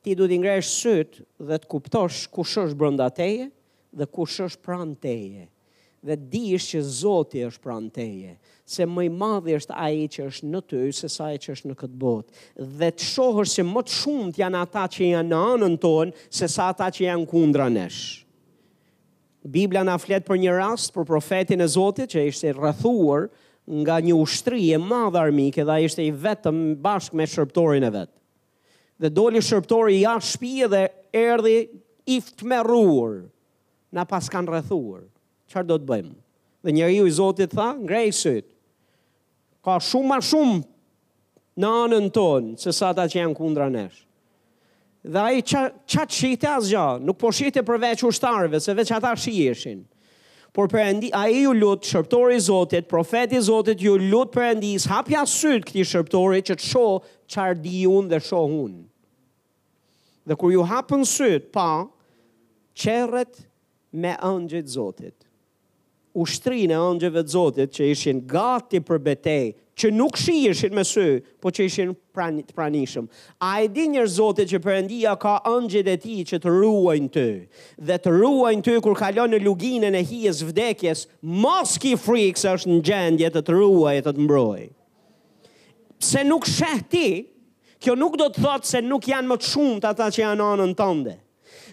[0.00, 1.20] Ti duhet të ngresh syt
[1.50, 3.50] dhe të kuptosh kush është brenda teje
[4.00, 5.44] dhe kush është pranë teje
[6.00, 8.30] dhe dish që Zoti është pranë teje
[8.70, 11.68] se më i madhi është ai që është në ty se sa ai që është
[11.72, 12.42] në këtë botë.
[12.78, 16.48] Dhe të shohësh se më të shumt janë ata që janë në anën tonë se
[16.54, 18.02] sa ata që janë kundra nesh.
[19.50, 23.24] Bibla na flet për një rast për profetin e Zotit që ishte rrethuar
[23.80, 27.92] nga një ushtri e madhe armike dhe ai ishte i vetëm bashkë me shërptorin e
[27.96, 28.12] vet.
[29.00, 30.84] Dhe doli shërbëtori jashtë shtëpisë dhe
[31.24, 31.56] erdhi
[32.14, 33.24] i ftmerruar.
[33.90, 35.02] Na pas kanë rrethuar.
[35.50, 36.14] Çfarë do të bëjmë?
[36.62, 38.50] Dhe njeri i Zotit tha, ngrej sytë
[39.64, 40.60] ka shumë ma shumë
[41.60, 43.98] në anën tonë, se sa ta që janë kundra nesh.
[45.02, 49.32] Dhe ai qa, qa shite asgja, nuk po shite përveç ushtarëve, se veç ata shi
[49.40, 49.82] jeshin.
[50.52, 55.68] Por përëndi, a i ju lutë shërptori Zotit, profeti Zotit ju lutë përëndi, hapja sytë
[55.68, 58.82] këti shërptori që të shohë qarë di unë dhe shohë unë.
[60.30, 61.68] Dhe kur ju hapën sytë, pa,
[62.80, 63.44] qerët
[64.04, 65.19] me ëngjit Zotit
[66.16, 69.44] ushtrinë e angjëve të zotit që ishin gati për betej,
[69.80, 71.04] që nuk shi ishin me së,
[71.40, 73.06] po që ishin prani, pranishëm.
[73.46, 77.26] A e di njërë zotit që Perëndia ka angjit e ti që të ruajnë të,
[77.88, 81.06] dhe të ruajnë të kur kalon në luginën e hijes vdekjes,
[81.44, 84.60] mos ki frikës është në gjendje të të ruaj e të të mbroj.
[86.02, 86.48] Se nuk
[86.92, 87.06] ti,
[87.80, 90.50] kjo nuk do të thotë se nuk janë më të shumë të ata që janë
[90.52, 91.18] anën tënde.
[91.22, 91.29] të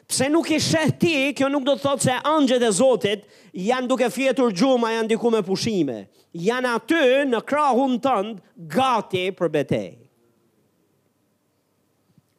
[0.08, 3.26] Pse nuk i sheh ti, kjo nuk do të thotë se angjët e Zotit
[3.60, 6.06] janë duke fjetur gjumë, janë diku me pushime.
[6.38, 8.38] Jan aty në krahun tënd
[8.72, 10.00] gati për betejë.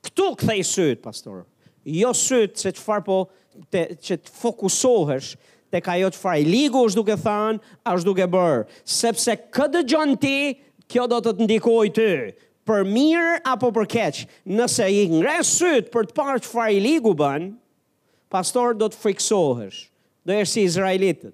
[0.09, 1.43] Ktu kthej syt, pastor.
[1.89, 3.19] Jo syt se çfarë po
[3.73, 5.35] të që të fokusohesh
[5.75, 7.59] tek ajo çfarë ligu është duke thënë,
[7.91, 10.37] as duke bër, sepse këtë dëgjon ti,
[10.89, 12.09] kjo do të të ndikojë ty
[12.69, 14.27] për mirë apo për keqë,
[14.59, 15.37] nëse i ngre
[15.95, 17.01] për të parë që farë i
[18.29, 19.77] pastor do të friksohesh,
[20.29, 21.33] do jesh si Izraelitët.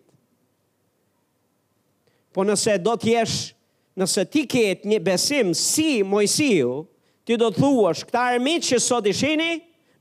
[2.35, 3.39] Po nëse do të jesh,
[3.99, 6.85] nëse ti ketë një besim si Mojsiu,
[7.27, 9.35] ti do të thua shkëta e mitë që sot i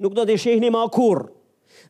[0.03, 1.31] nuk do të shini ma kurrë.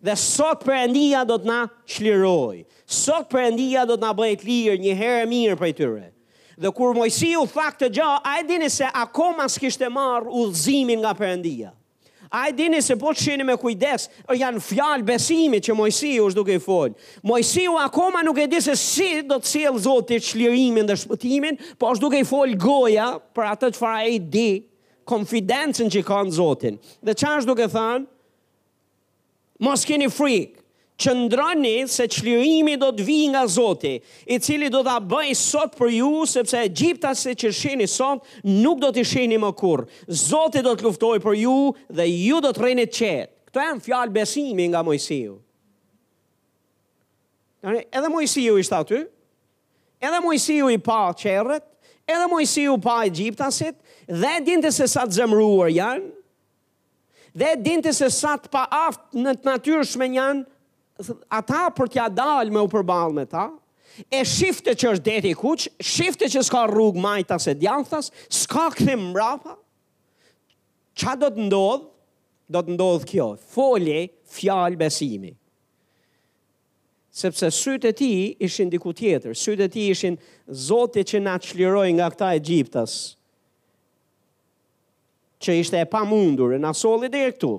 [0.04, 0.88] Dhe sot për
[1.28, 3.52] do të na shliroj, sot për
[3.90, 6.13] do të na bëjt lirë një herë mirë për tyre.
[6.58, 11.14] Dhe kur Mojsiu tha këtë gjë, a e dini se akoma s'kishte marr udhëzimin nga
[11.18, 11.72] Perëndia?
[12.34, 14.08] A e dini se po shihni me kujdes,
[14.42, 16.94] janë fjalë besimit që Mojsiu është duke i fol.
[17.30, 21.92] Mojsiu akoma nuk e di se si do të sjell Zoti çlirimin dhe shpëtimin, po
[21.94, 24.48] është duke i fol goja për atë çfarë ai di,
[25.06, 26.78] confidence që ka në Zotin.
[27.06, 28.10] Dhe çfarë është duke thënë?
[29.64, 30.62] Mos keni frikë
[31.02, 33.96] që ndrani se qlirimi do të vi nga Zoti,
[34.30, 38.26] i cili do të bëj sot për ju, sepse e gjipta se që sheni sot,
[38.46, 39.86] nuk do të sheni më kur.
[40.08, 41.56] Zoti do të luftoj për ju
[41.90, 43.30] dhe ju do të rejnit qetë.
[43.50, 45.34] Këto e në fjalë besimi nga Mojësiju.
[47.64, 49.04] Edhe Mojësiju ishtë aty,
[50.04, 51.66] edhe Mojësiju i pa qerët,
[52.10, 53.78] edhe Mojësiju pa e gjiptasit,
[54.10, 56.10] dhe dinte se sa të zemruar janë,
[57.40, 60.44] dhe dinte se sa të pa aftë në të natyrshme janë,
[61.28, 63.48] ata për t'ja dalë me u përbalë me ta,
[64.10, 68.96] e shifte që është deti kuq, shifte që s'ka rrugë majta se djanthas, s'ka këthe
[69.10, 69.56] mrapa,
[71.00, 71.88] qa do të ndodhë,
[72.54, 75.34] do të ndodhë kjo, folje, fjalë besimi.
[77.14, 78.12] Sepse sytë e ti
[78.46, 80.16] ishin diku tjetër, sytë e ti ishin
[80.50, 82.96] zote që na qliroj nga këta e gjiptas,
[85.44, 87.54] që ishte e pa mundur, e na soli dhe këtu,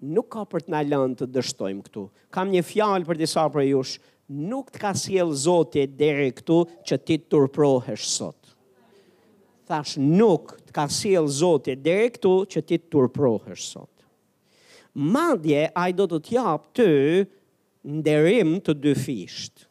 [0.00, 2.04] nuk ka për të na lënë të dështojmë këtu.
[2.32, 3.96] Kam një fjalë për disa për jush,
[4.30, 8.54] nuk të ka sjellë Zoti deri këtu që ti të turprohesh sot.
[9.68, 13.88] Thash nuk të ka sjellë Zoti deri këtu që ti të turprohesh sot.
[14.94, 16.90] Madje ai do të të jap ty
[17.86, 19.66] nderim të dy fisht.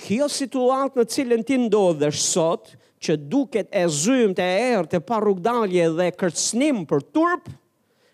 [0.00, 5.86] Kjo situatë në cilën ti ndodhesh sot, që duket e zymtë e erë të parrugdalje
[5.96, 7.46] dhe kërcnim për turp,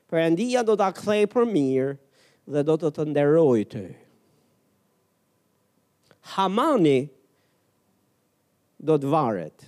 [0.06, 1.86] Perëndia do ta kthej për mirë
[2.54, 3.80] dhe do të të nderoj ty.
[6.36, 6.98] Hamani
[8.90, 9.64] do të varet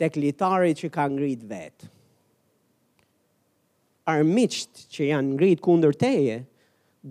[0.00, 1.86] tek litarit që ka ngrit vet.
[4.08, 6.38] Armiqt që janë ngrit kundër teje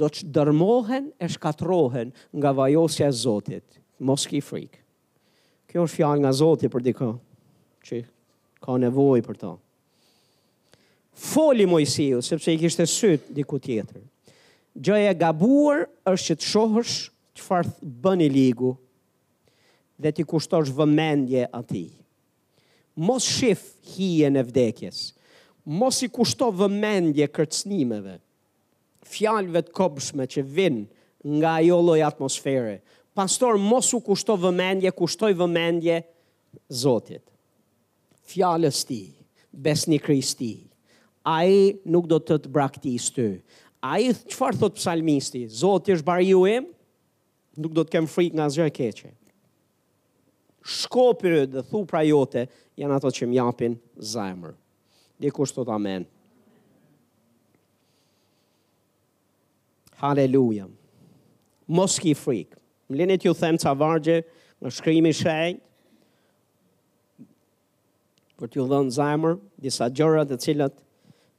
[0.02, 3.78] do të dërmohen e shkatrohen nga vajosja e Zotit.
[4.06, 4.82] Mos ki frik.
[5.70, 7.16] Kjo është fjalë nga Zoti për dikon
[7.88, 8.02] që
[8.64, 9.54] ka nevojë për to.
[11.18, 14.04] Foli Mojsiu, sepse i kishte syt diku tjetër.
[14.78, 16.98] Gjoja e gabuar është që të shohësh
[17.40, 17.72] çfarë
[18.06, 18.70] bën i ligu
[20.02, 21.90] dhe ti kushtosh vëmendje atij.
[23.02, 23.64] Mos shif
[23.96, 25.00] hijen e vdekjes.
[25.80, 28.20] Mos i kushto vëmendje kërcënimeve.
[29.10, 30.86] Fjalëve të kopshme që vijnë
[31.40, 32.78] nga ajo lloj atmosfere.
[33.18, 35.98] Pastor mos u kushto vëmendje, kushtoj vëmendje
[36.74, 37.22] Zotit.
[38.30, 39.02] Fjalës ti,
[39.52, 40.67] besni Krishtin
[41.28, 43.28] a i nuk do të të së ty.
[43.84, 46.70] A i, qëfar thot psalmisti, Zotë është bari ju im,
[47.62, 49.12] nuk do të kem frik nga zërë keqe.
[50.68, 52.48] Shkopi dhe thu pra jote,
[52.80, 54.56] janë ato që m'japin zajmër.
[55.22, 56.06] Dhe kusht thot amen.
[60.02, 60.66] Haleluja.
[61.68, 62.56] Mos ki frik.
[62.88, 64.18] Më linit ju them të vargje,
[64.64, 65.62] në shkrimi shenjë,
[68.38, 70.76] për t'ju dhënë zajmër, disa gjërat të cilat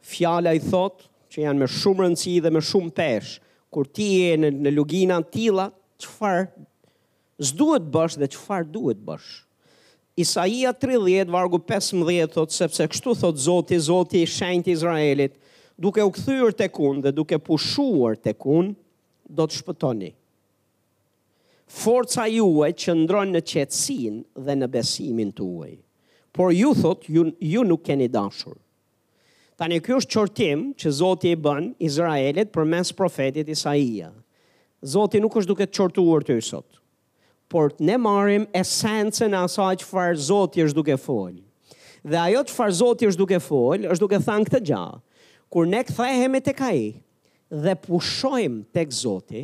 [0.04, 3.32] fjala i thot që janë me shumë rëndësi dhe me shumë pesh.
[3.72, 5.68] Kur ti je në, në lugina të tilla,
[6.00, 6.46] çfarë
[7.50, 9.28] s'duhet bësh dhe çfarë duhet bësh?
[10.18, 15.36] Isaia 30 vargu 15 thot sepse kështu thot Zoti, Zoti i shenjtë Izraelit,
[15.78, 18.72] duke u kthyer tek unë dhe duke pushuar tek unë,
[19.28, 20.10] do të shpëtoni.
[21.68, 25.74] Forca juaj qëndron në qetësinë dhe në besimin tuaj.
[26.32, 28.56] Por ju thot ju, ju nuk keni dashur.
[29.58, 34.12] Tani ky është çortim që Zoti i bën Izraelit përmes profetit Isaia.
[34.92, 36.76] Zoti nuk është duke të çortuar ty sot.
[37.50, 41.32] Por ne marrim esencën asaj që farë Zoti është duke fol.
[42.06, 45.04] Dhe ajo çfarë Zoti është duke fol, është duke thënë këtë gjahë,
[45.52, 46.90] Kur ne kthehemi tek ai
[47.64, 49.42] dhe pushojm tek Zoti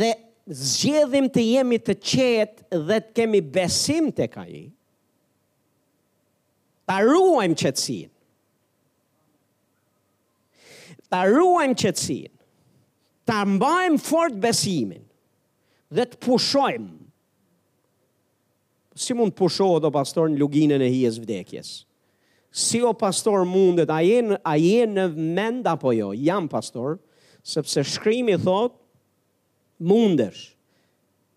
[0.00, 0.08] dhe
[0.72, 4.62] zgjedhim të jemi të qetë dhe të kemi besim tek ai,
[6.88, 8.08] ta ruajmë qëtësin.
[11.12, 12.32] Ta ruajmë qëtësin.
[13.28, 15.04] Ta mbajmë fort besimin.
[15.92, 16.94] Dhe të pushojmë.
[18.98, 21.68] Si mund të pushojë do pastor në luginën e hijes vdekjes?
[22.58, 25.04] Si o pastor mundet, a jenë jen në
[25.36, 26.08] mend apo jo?
[26.16, 26.96] Jam pastor,
[27.46, 28.74] sepse shkrimi thot,
[29.86, 30.54] mundesh.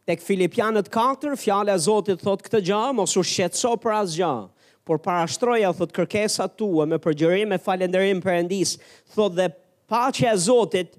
[0.09, 4.49] Tek Filipianët 4, fjale a Zotit thot këtë gjahë, mos u shqetso për asë gjahë
[4.91, 8.73] por para shtroja, thot, kërkesa tua, me përgjërim e falenderim për endis,
[9.15, 9.45] thot, dhe
[9.91, 10.97] pache e Zotit,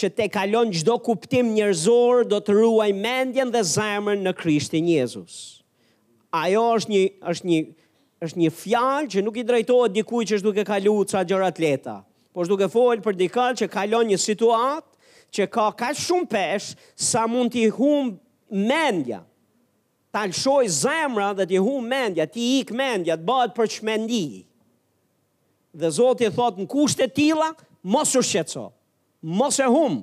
[0.00, 5.36] që te kalon gjdo kuptim njërzor, do të ruaj mendjen dhe zemrën në Krishtin Jezus.
[6.34, 7.60] Ajo është një, është një,
[8.26, 11.62] është një fjalë që nuk i drejtohet dikuj që është duke kalu të sa gjërat
[11.62, 11.98] leta,
[12.34, 16.94] por është duke folë për dikallë që kalon një situatë që ka ka shumë peshë
[17.10, 18.16] sa mund t'i humë
[18.72, 19.22] mendja,
[20.12, 20.26] ta
[20.68, 24.24] zemra dhe t'i hu mendja, t'i ik mendja, t'i bëjt për shmendi.
[25.78, 27.52] Dhe Zotë i thotë në kushtet tila,
[27.86, 28.64] mos u shqetëso,
[29.38, 30.00] mos e hum,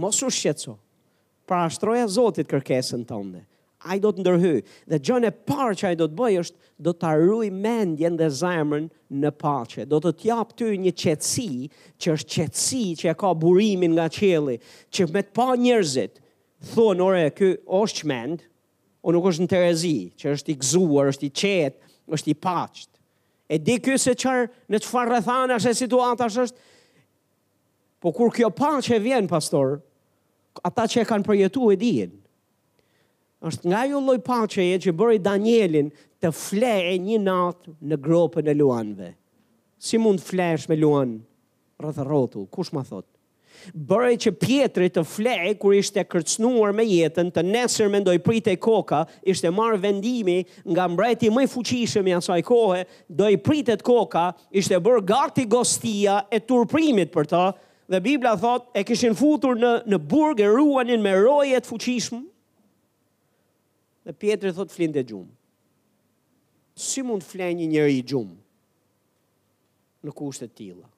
[0.00, 0.78] mos u shqetëso.
[1.44, 3.42] Pra ashtroja Zotit kërkesën të ndë,
[3.84, 4.52] a i do të ndërhy,
[4.88, 6.56] dhe gjënë e parë që a i do të bëjë është,
[6.86, 8.86] do të arruj mendjen dhe zemrën
[9.20, 11.48] në pache, do të tjap të një qetsi,
[12.00, 14.56] që është qetsi që e ka burimin nga qeli,
[14.88, 16.16] që me të pa njërzit,
[16.72, 18.42] thonë ore ky është qmend,
[19.04, 22.86] o nuk është në Terezi, që është i gëzuar, është i qetë, është i paqë.
[23.52, 26.62] E di ky se çfar në çfarë rrethana është situata është.
[28.00, 29.78] Po kur kjo paqe vjen pastor,
[30.64, 32.14] ata që e kanë përjetuar e diin.
[33.44, 35.90] Ësht nga ajo lloj paqeje që bëri Danielin
[36.24, 39.10] të flejë një natë në gropën e luanve.
[39.84, 41.18] Si mund flesh me luan
[41.76, 42.00] rreth
[42.48, 43.04] Kush ma thot?
[43.88, 48.46] Bërë që Pietri të flej kur ishte kërcnuar me jetën, të nesër me ndoj prit
[48.50, 49.00] e koka,
[49.30, 50.38] ishte marë vendimi
[50.70, 54.26] nga mbreti më fuqishëm i asaj kohë, do i prit e koka,
[54.60, 57.44] ishte bërë gati gostia e turprimit për ta,
[57.90, 62.24] dhe Biblia thot e kishin futur në, në burg e ruanin me rojet fuqishëm,
[64.04, 65.30] dhe Pietri thot flinde gjumë.
[66.74, 68.36] Si mund flen një njëri gjumë
[70.04, 70.90] në kushtet tila?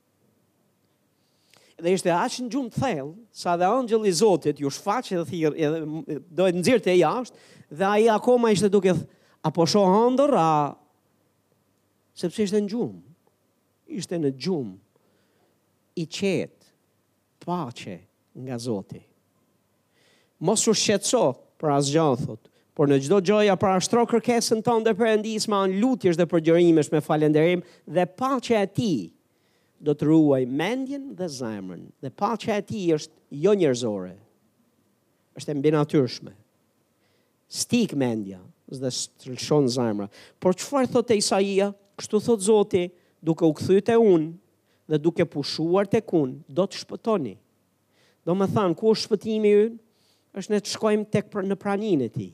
[1.83, 5.25] dhe ishte ashtë në gjumë të thellë, sa dhe angjëll i Zotit, ju shfaqë dhe
[5.29, 7.47] thirë, dojtë nëzirë të jashtë,
[7.77, 9.05] dhe a i akoma ishte duke apo
[9.47, 10.49] a po shohë andër, a
[12.19, 13.01] sepse ishte në gjumë,
[14.01, 14.75] ishte në gjumë,
[16.01, 16.71] i qetë,
[17.45, 17.99] pache
[18.43, 19.05] nga Zotit.
[20.45, 21.23] Mos u shqetëso
[21.61, 25.63] për asë gjënë thotë, Por në gjdo gjoja pra ashtro kërkesën të ndërë përëndis ma
[25.65, 28.89] në lutjesh dhe përgjërimesh me falenderim dhe pache e ti
[29.81, 31.85] do të ruaj mendjen dhe zemrën.
[32.01, 34.15] Dhe pa që e ti është jo njerëzore
[35.37, 36.33] është e mbinatyrshme.
[37.53, 40.09] Stik mendja dhe të lëshon zemrë.
[40.41, 41.69] Por që farë thot e Isaia,
[42.01, 42.87] kështu thot zoti,
[43.21, 44.31] duke u këthyt e unë
[44.91, 47.35] dhe duke pushuar të kun do të shpëtoni.
[48.27, 49.67] Do me thanë, ku është shpëtimi ju,
[50.41, 52.29] është ne të shkojmë të pra-, në praninë e ti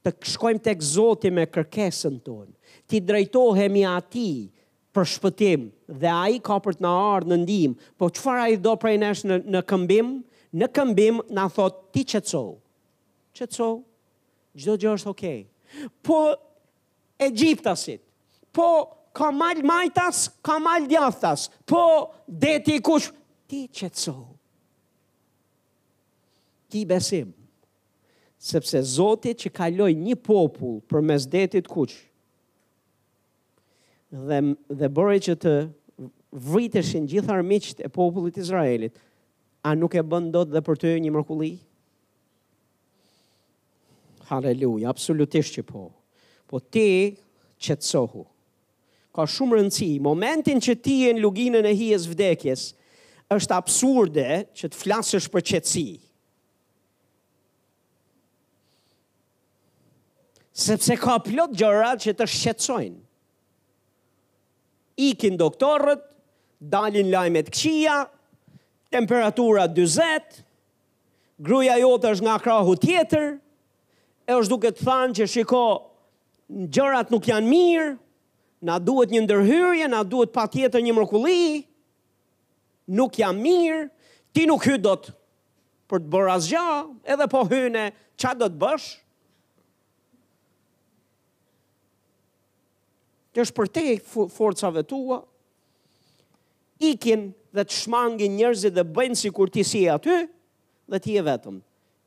[0.00, 2.54] të shkojmë të këzoti me kërkesën tonë,
[2.88, 4.28] ti drejtohemi ati,
[4.94, 5.68] për shpëtim
[6.02, 8.72] dhe a i ka për të në ardhë në ndim, po qëfar a i do
[8.82, 10.14] prej nesh në, në këmbim?
[10.60, 12.42] Në këmbim në thot ti qëtëso,
[13.38, 13.66] qëtëso,
[14.58, 15.36] gjdo gjë është okej.
[15.46, 15.90] Okay.
[16.02, 16.18] Po
[17.22, 18.02] e gjiptasit,
[18.56, 18.66] po
[19.14, 21.84] ka mal majtas, ka mal djathas, po
[22.26, 23.12] deti kush,
[23.50, 24.16] ti qëtëso.
[26.70, 27.30] Ti besim,
[28.46, 31.94] sepse Zotit që kaloj një popull për mes detit kush,
[34.10, 34.40] dhe,
[34.78, 35.54] dhe bërë që të
[36.50, 38.96] vriteshin gjithë armiqt e popullit Izraelit,
[39.66, 41.52] a nuk e bën dot dhe për të një mërkulli?
[44.30, 45.88] Haleluja, absolutisht që po.
[46.48, 46.88] Po ti
[47.60, 48.24] që të sohu.
[49.14, 52.68] Ka shumë rëndësi, momentin që ti e në luginën e hijes vdekjes,
[53.34, 55.88] është absurde që të flasësh për qëtësi.
[60.60, 63.00] Sepse ka plot gjëra që të shqetsojnë
[65.08, 66.02] ikin doktorët,
[66.60, 67.96] dalin lajmet këqia,
[68.92, 70.42] temperatura 20,
[71.48, 73.30] gruja jote është nga krahu tjetër,
[74.28, 75.64] e është duke të thanë që shiko,
[76.74, 77.88] gjërat nuk janë mirë,
[78.68, 81.44] na duhet një ndërhyrje, na duhet pa tjetër një mërkulli,
[82.98, 83.86] nuk jam mirë,
[84.36, 85.16] ti nuk hy do të
[85.90, 86.66] për të bërë asgja,
[87.10, 87.88] edhe po hyne,
[88.20, 88.98] qa do të bëshë,
[93.34, 93.84] Të është për te
[94.34, 95.20] forcave tua,
[96.82, 100.24] ikin dhe të shmangin njerëzit dhe bëjnë si kur ti si aty,
[100.90, 101.60] dhe ti e vetëm.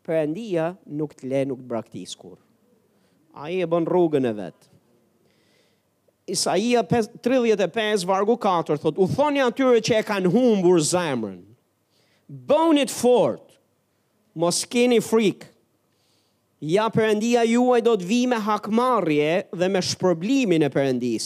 [0.04, 2.36] Për endia nuk të le nuk të braktis kur.
[3.34, 4.70] A i e bën rrugën e vetë.
[6.32, 11.40] Isaia 35, vargu 4, thot, u thoni atyre që e kanë humbur zemrën.
[12.48, 13.56] Bënit fort,
[14.40, 15.53] mos kini frikë,
[16.64, 21.26] ja përëndia juaj do të vi me hakmarje dhe me shpërblimin e përëndis.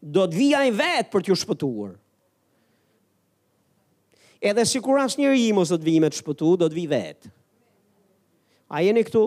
[0.00, 1.92] Do të vija i vetë për t'ju shpëtuar.
[4.46, 6.78] Edhe si kur asë njërë i mos do të vi me të shpëtu, do të
[6.78, 7.32] vi vetë.
[8.70, 9.26] A jeni këtu?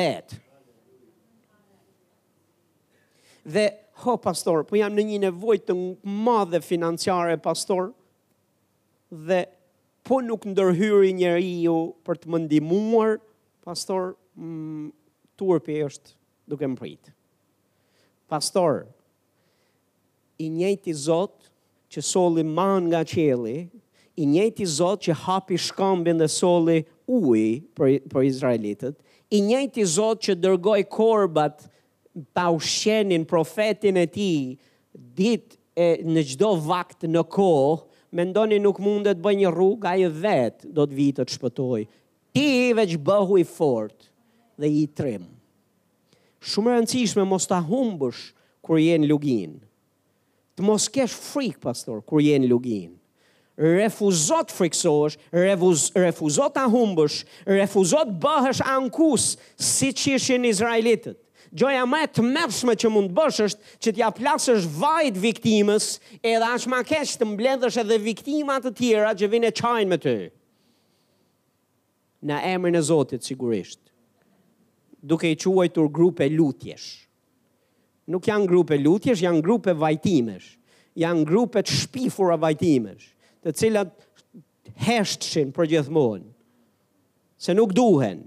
[0.00, 0.40] Vetë.
[3.50, 3.64] Dhe,
[4.02, 5.76] ho pastor, po jam në një nevojtë të
[6.26, 7.92] madhe financiare pastor,
[9.28, 9.44] dhe
[10.06, 13.26] po nuk ndërhyri njërë i ju për të mëndimuar, dhe,
[13.70, 14.06] pastor
[14.36, 14.90] mm,
[15.38, 16.14] turpi është
[16.50, 17.12] duke më prit.
[18.30, 18.84] Pastor,
[20.42, 21.48] i njëti zot
[21.92, 23.58] që soli man nga qeli,
[24.20, 26.80] i njëti zot që hapi shkambin dhe soli
[27.16, 27.46] ui
[27.76, 28.96] për, për Izraelitet,
[29.34, 31.68] i njëti zot që dërgoj korbat
[32.34, 34.30] pa ushenin profetin e ti
[35.14, 37.86] dit e në gjdo vakt në kohë,
[38.18, 41.84] Mendoni nuk mundet bëj një rrugë e vet do të vitë të shpëtoj
[42.32, 44.06] ti veç bëhu i fort
[44.60, 45.26] dhe i trim.
[46.40, 48.20] Shumë rëndësishme mos ta humbësh
[48.64, 49.58] kur jenë lugin.
[50.56, 52.94] Të mos kesh frik, pastor, kur jenë lugin.
[53.60, 57.18] Refuzot friksosh, refuz, refuzot ta humbësh,
[57.48, 61.18] refuzot bëhësh ankus si që ishin Izraelitët.
[61.52, 65.86] Gjoja më të mërshme që mund bësh është që t'ja plasësh vajt viktimës
[66.22, 70.14] edhe ashma keshë të mbledhësh edhe viktimat të tjera që vine qajnë me të.
[70.20, 70.34] Të
[72.28, 73.80] në emrin e Zotit sigurisht.
[75.02, 76.88] Duke i quajtur grupe lutjesh.
[78.12, 80.50] Nuk janë grupe lutjesh, janë grupe vajtimesh.
[80.98, 83.04] Janë grupe të shpifura vajtimesh,
[83.46, 83.92] të cilat
[84.82, 86.26] heshtshin për gjithmonë.
[87.40, 88.24] Se nuk duhen.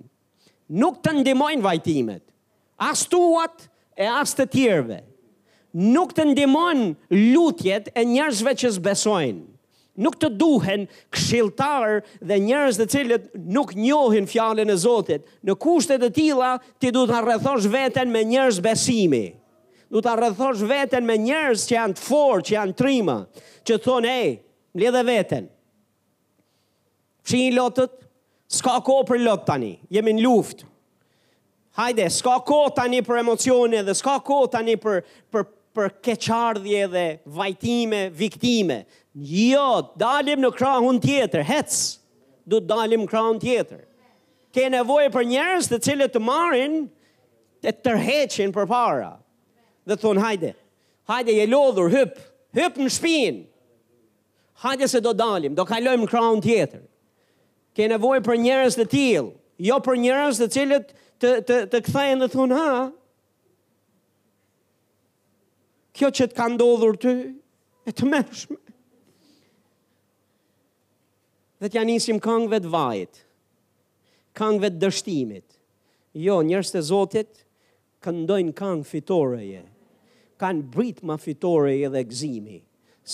[0.71, 2.23] Nuk të ndimojnë vajtimet.
[2.81, 3.67] As tuat
[3.99, 5.01] e as të tjerve.
[5.75, 9.43] Nuk të ndimojnë lutjet e njerëzve që zbesojnë.
[9.95, 15.25] Nuk të duhen këshiltarë dhe njerëz dhe cilët nuk njohin fjalën e Zotit.
[15.45, 19.25] Në kushte të tilla ti duhet ta rrethosh veten me njerëz besimi.
[19.93, 23.17] Du ta rrethosh veten me njerëz që janë të fortë, që janë trima,
[23.67, 24.39] që thonë, "Ej,
[24.73, 25.49] mbledh veten."
[27.23, 27.93] Fshin lotët,
[28.57, 29.75] s'ka kohë për lotë tani.
[29.93, 30.63] Jemi në luftë.
[31.77, 37.05] Hajde, s'ka kohë tani për emocione dhe s'ka kohë tani për për për keqardhje dhe
[37.33, 38.83] vajtime, viktime.
[39.13, 41.73] Jo, dalim në krahun tjetër, hec.
[42.49, 43.83] Du të dalim në krahun tjetër.
[44.53, 46.79] Ke nevojë për njerëz të cilët të marrin
[47.63, 49.11] të tërheqin për para,
[49.85, 50.53] Dhe thon hajde.
[51.11, 52.17] Hajde, je lodhur, hyp.
[52.55, 53.41] Hyp në shpinë,
[54.63, 56.83] Hajde se do dalim, do kalojmë në krahun tjetër.
[57.75, 59.31] Ke nevojë për njerëz të tillë,
[59.67, 62.73] jo për njerëz të cilët të të të kthehen dhe thon ha.
[65.97, 67.15] Kjo që të ka ndodhur ty,
[67.83, 68.62] e të mërshme
[71.63, 73.19] dhe t'ja njësim këngëve të vajit,
[74.35, 75.45] këngëve të dështimit.
[76.25, 77.39] Jo, njërës të zotit,
[78.03, 79.61] këndojnë këngë fitoreje,
[80.43, 82.57] kanë brit ma fitoreje dhe gzimi,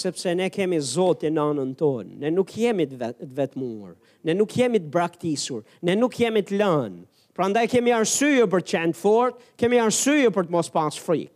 [0.02, 3.94] sepse ne kemi zotin anën tonë, ne nuk jemi të vet, vetëmurë,
[4.26, 7.06] ne nuk jemi të braktisur, ne nuk jemi të lënë,
[7.38, 11.36] pra ndaj kemi arsyë për qenë fort, kemi arsyë për të mos pas frikë.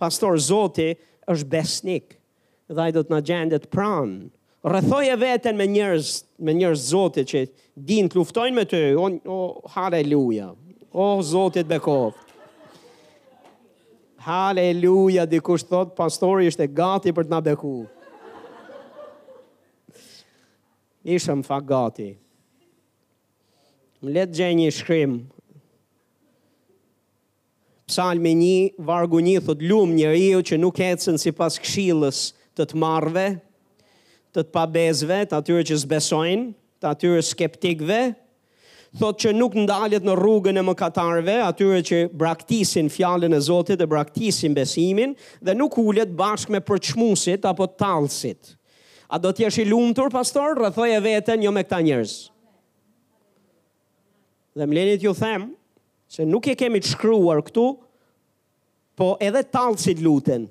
[0.00, 0.96] Pastor, zotit
[1.28, 2.16] është besnik,
[2.72, 4.30] dhe ajdo do të në gjendet pranë,
[4.68, 6.08] Rrethoi veten me njerëz,
[6.44, 7.40] me njerëz zotë që
[7.88, 8.80] din të luftojnë me ty.
[9.00, 10.50] O oh, haleluja.
[10.92, 12.10] O oh, zotë bekov.
[14.28, 17.78] Haleluja, dikush kush thot pastori është gati për të na beku.
[21.08, 22.10] më fa gati.
[24.04, 25.12] Më letë gjenjë një shkrim.
[27.88, 32.18] Psalmi një, vargu një, thot lumë një riu që nuk etësën si pas kshilës
[32.58, 33.24] të të marve,
[34.34, 36.48] të të pabezve, të atyre që zbesojnë,
[36.82, 38.00] të atyre skeptikve,
[39.00, 43.88] thot që nuk ndalet në rrugën e mëkatarve, atyre që braktisin fjallin e Zotit dhe
[43.88, 48.54] braktisin besimin, dhe nuk ullet bashkë me përçmusit apo talsit.
[49.08, 50.58] A do të jesh i lumtur, pastor?
[50.60, 52.16] Rrethoj e veten jo me këta njerëz.
[54.58, 55.54] Dhe më lenit ju them
[56.10, 57.64] se nuk e kemi të shkruar këtu,
[58.98, 60.48] po edhe tallësit luten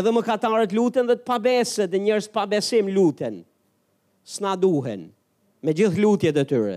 [0.00, 3.42] edhe më katarët luten dhe të pabese dhe njërës pabesim luten.
[4.24, 5.08] Sna duhen,
[5.66, 6.76] me gjithë lutje dhe tyre.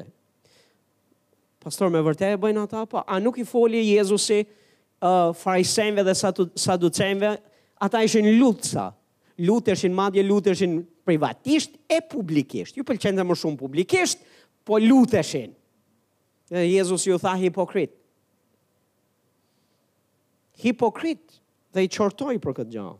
[1.64, 3.04] Pastor, me vërte e bëjnë ata, pa?
[3.04, 7.32] Po, a nuk i foli Jezusi uh, farisenve dhe saducenve,
[7.86, 8.90] ata ishin lutësa.
[9.46, 12.78] Lutëshin madje, lutëshin privatisht e publikisht.
[12.80, 14.22] Ju pëlqente më shumë publikisht,
[14.66, 15.50] po lutëshin.
[16.52, 17.94] Dhe Jezus ju tha hipokrit.
[20.64, 21.38] Hipokrit
[21.76, 22.96] dhe i qortoj për këtë gjahë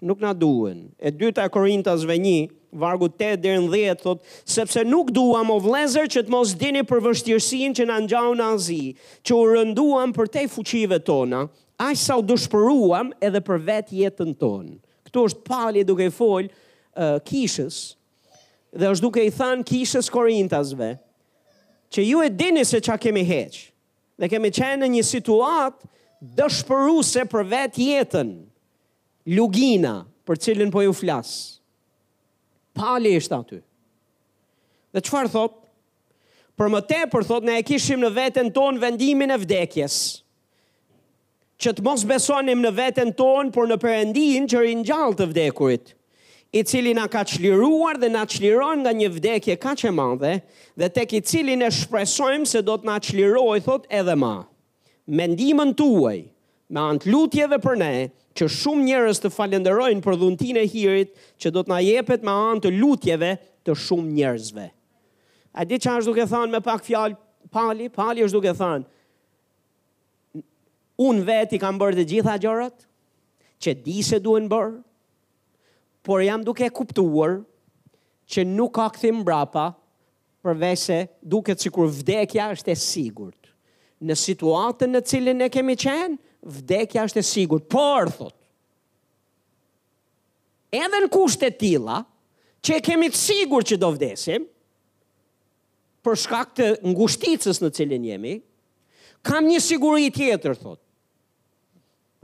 [0.00, 0.90] nuk na duhen.
[1.00, 5.58] E dyta e Korintasve 1, vargu 8 deri në 10 thot sepse nuk duam o
[5.64, 8.82] vëllezër që të mos dini për vështirësinë që na ngjau në Azi,
[9.26, 11.46] që u rënduam për te fuqive tona,
[11.80, 14.76] aq sa u dëshpëruam edhe për vetë jetën tonë.
[15.08, 17.94] Ktu është Pali duke i fol uh, kishës
[18.76, 20.90] dhe është duke i thënë kishës Korintasve,
[21.96, 23.54] që ju e dini se çka kemi heq.
[24.20, 25.88] Ne kemi qenë në një situatë
[26.38, 28.34] dëshpëruese për vetë jetën.
[29.26, 31.58] Lugina, për cilin po ju flasë.
[32.78, 33.58] Pali ishtë aty.
[34.94, 35.56] Dhe qëfar thot?
[36.56, 39.96] Për më te, për thot, ne e kishim në vetën ton vendimin e vdekjes.
[41.60, 45.92] Që të mos besonim në vetën ton, por në përendin që rinë gjallë të vdekurit.
[46.56, 50.36] I cili na ka qliruar dhe na qliron nga një vdekje ka që madhe,
[50.78, 54.36] dhe tek i cili ne shpresojmë se do të na qliroj, thot, edhe ma.
[55.10, 56.20] Mendimën tuaj,
[56.68, 57.90] me ant lutjeve për ne,
[58.36, 62.34] që shumë njerëz të falenderojnë për dhuntin e hirit, që do të na jepet me
[62.50, 63.34] ant lutjeve
[63.66, 64.66] të shumë njerëzve.
[65.56, 67.16] A di që është duke thënë me pak fjalë,
[67.54, 68.90] pali, pali është duke thënë,
[71.06, 72.84] unë vetë i kam bërë të gjitha gjërat,
[73.62, 74.76] që di se duen bërë,
[76.06, 77.38] por jam duke kuptuar
[78.30, 79.68] që nuk ka këthim brapa
[80.46, 83.52] përvej se duke cikur vdekja është e sigurt.
[84.04, 86.18] Në situatën në cilin e kemi qenë,
[86.54, 88.34] vdekja është e sigur, por, thot,
[90.74, 92.00] edhe në kushtet tila,
[92.66, 94.46] që e kemi të sigur që do vdesim,
[96.06, 98.36] për shkak të ngushticës në cilin jemi,
[99.26, 100.80] kam një siguri tjetër, thot,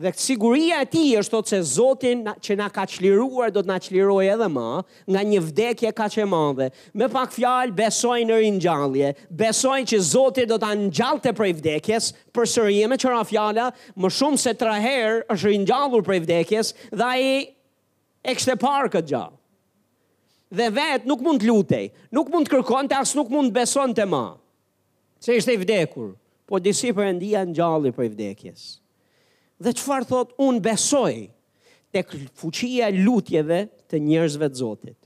[0.01, 2.11] Dhe siguria e tij është thotë se Zoti
[2.47, 4.69] që na ka çliruar do të na çlirojë edhe më
[5.13, 6.69] nga një vdekje kaq e madhe.
[6.97, 9.11] Me pak fjalë besojnë në ringjallje,
[9.43, 13.67] besojnë që Zoti do ta ngjallte prej vdekjes, përsëri që nga fjala,
[14.01, 17.29] më shumë se 3 herë është ringjallur prej vdekjes dhe ai
[18.25, 19.37] e kishte parë këtë gjallë.
[20.57, 24.09] Dhe vetë nuk mund të lutej, nuk mund të kërkonte, as nuk mund të besonte
[24.09, 24.25] më.
[25.21, 26.15] Se ishte i vdekur,
[26.49, 28.81] po disi përëndia në gjalli vdekjes
[29.63, 31.15] dhe qëfar thot unë besoj
[31.95, 32.03] të
[32.41, 34.99] fuqia lutjeve të njërzve të Zotit.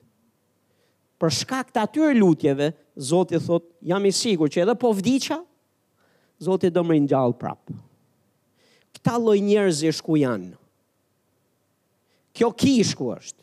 [1.20, 2.70] Për shka të atyre lutjeve,
[3.10, 5.38] Zotit thot, jam i sigur që edhe po vdica,
[6.44, 7.74] Zotit do më rinë gjallë prapë.
[8.96, 10.54] Këta loj njërzisht ku janë,
[12.36, 13.42] kjo kishë ku është.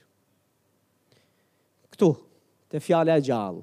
[1.93, 2.09] Këtu,
[2.71, 3.61] të fjale e gjallë,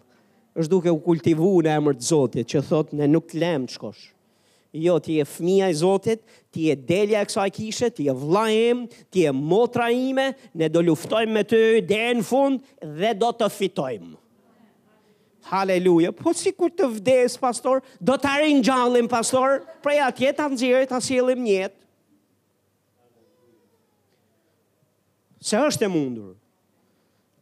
[0.58, 3.78] është duke u kultivu në emër të Zotit, që thot, ne nuk të lemë të
[3.78, 4.10] shkoshë.
[4.70, 6.20] Jo, ti e fëmija i Zotit,
[6.54, 10.82] ti e delja e kësa kishe, ti e vlajim, ti e motra ime, ne do
[10.86, 11.58] luftojmë me të
[11.90, 12.60] dhe në fund
[13.00, 14.14] dhe do të fitojmë.
[15.50, 20.46] Haleluja, po si kur të vdes, pastor, do të arin gjallim, pastor, prej atje të
[20.52, 21.76] nëzirë, të asilim njetë.
[25.40, 26.34] Se është e mundur.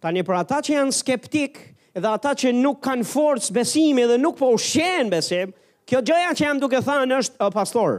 [0.01, 1.59] Tani për ata që janë skeptik,
[1.99, 5.57] edhe ata që nuk kanë forcë besimi dhe nuk po shenë besimë,
[5.89, 7.95] Kjo gjëja që jam duke thënë është o pastor.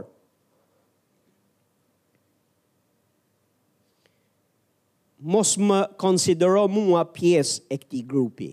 [5.32, 8.48] Mos më konsidero mua pjesë e këtij grupi.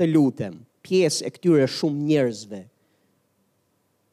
[0.00, 2.62] Të lutem, pjesë e këtyre shumë njerëzve.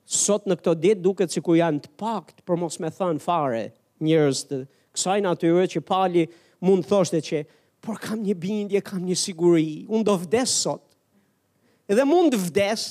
[0.06, 3.64] Sot në këtë ditë duket sikur janë të pakt për mos më thën fare
[4.04, 4.60] njerëz të
[4.98, 6.26] kësaj natyre që pali
[6.66, 7.42] mund thoshte që
[7.86, 10.85] por kam një bindje, kam një siguri, un do vdes sot.
[11.90, 12.84] Edhe mund të vdes,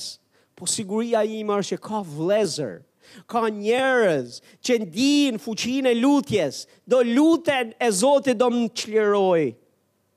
[0.55, 2.75] po siguria ime është që ka vlezër,
[3.31, 9.45] ka njerëz që ndijnë fuqinë e lutjes, do lutet e Zoti do më qliroj,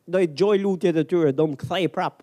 [0.08, 2.22] Do i gjoj lutjet e tyre, do më kthej prap.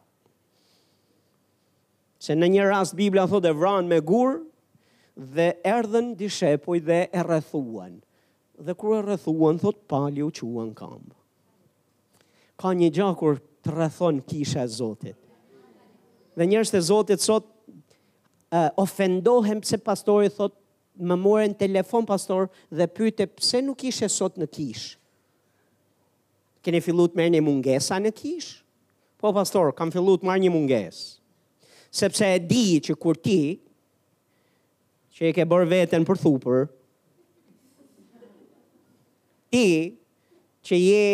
[2.17, 4.39] Se në një rast Bibla thotë e vran me gur
[5.35, 7.99] dhe erdhën dishepoj dhe e rrethuan.
[8.65, 11.13] Dhe kur e rrethuan thotë pali u quan këmbë.
[12.61, 15.19] Ka një gjakur të rrethon kisha e Zotit
[16.37, 20.55] dhe njerëz të Zotit sot uh, ofendohem pse pastori thot
[20.95, 24.85] më morën telefon pastor dhe pyete pse nuk ishe sot në kish.
[26.63, 28.51] Keni filluar të merrni mungesa në kish?
[29.21, 31.05] Po pastor, kam filluar të marr një mungesë.
[31.95, 33.39] Sepse e di që kur ti
[35.15, 36.65] që e ke bërë veten për thupër,
[39.55, 39.67] ti
[40.67, 41.05] që je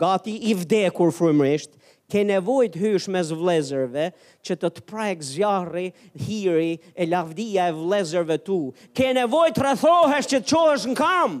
[0.00, 1.74] gati i vdekur frymërisht,
[2.10, 4.08] ke nevoj të hysh mes vlezërve,
[4.44, 5.84] që të të prajk zjarri,
[6.26, 8.58] hiri e lavdia e vlezërve tu.
[8.96, 11.38] Ke nevoj të rëthohesh që të qohesh në kam.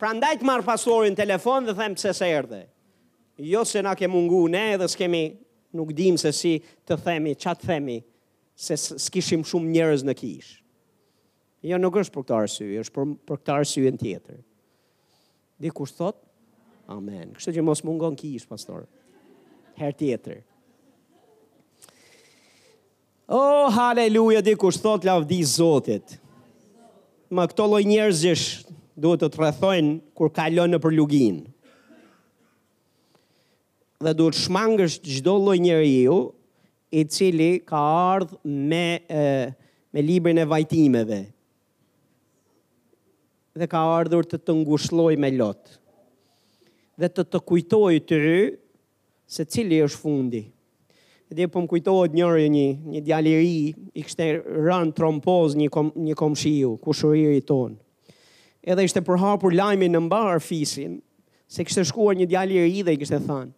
[0.00, 2.62] Pra ndaj të marë pastorin telefon dhe them pëse se erdhe.
[3.40, 5.24] Jo se na ke mungu ne dhe s'kemi,
[5.76, 7.98] nuk dim se si të themi, qatë të themi,
[8.60, 10.54] se s'kishim shumë njërez në kish.
[11.64, 14.40] Jo nuk është për këtë arsye, është për, për këtë arsye tjetër.
[15.60, 16.26] Dikush thot,
[16.90, 17.36] Amen.
[17.36, 18.88] Kështu që mos mungon kish, pastor
[19.80, 20.40] her tjetër.
[23.30, 26.16] Oh, haleluja, di kusht thot lavdi Zotit.
[27.30, 28.64] Ma këto loj njerëzish
[29.00, 31.36] duhet të të rrethojnë kur kalonë në për lugin.
[34.02, 36.18] Dhe duhet shmangësh gjdo loj njerë ju,
[36.98, 37.78] i cili ka
[38.08, 38.82] ardhë me,
[39.94, 41.18] me librin e vajtimeve.
[43.62, 45.76] Dhe ka ardhur të të ngushloj me lotë.
[47.00, 48.40] Dhe të të kujtoj të rë
[49.30, 50.40] se cili është fundi.
[51.30, 53.58] Dhe po më kujtohet njëri një, një djaliri,
[53.94, 57.76] i kështë e rënë trompoz një, kom, një komshiu, ku shuriri tonë.
[58.66, 60.96] Edhe ishte përhapur lajmi në mbarë fisin,
[61.50, 63.52] se kështë shkuar një djaliri dhe i kështë thanë.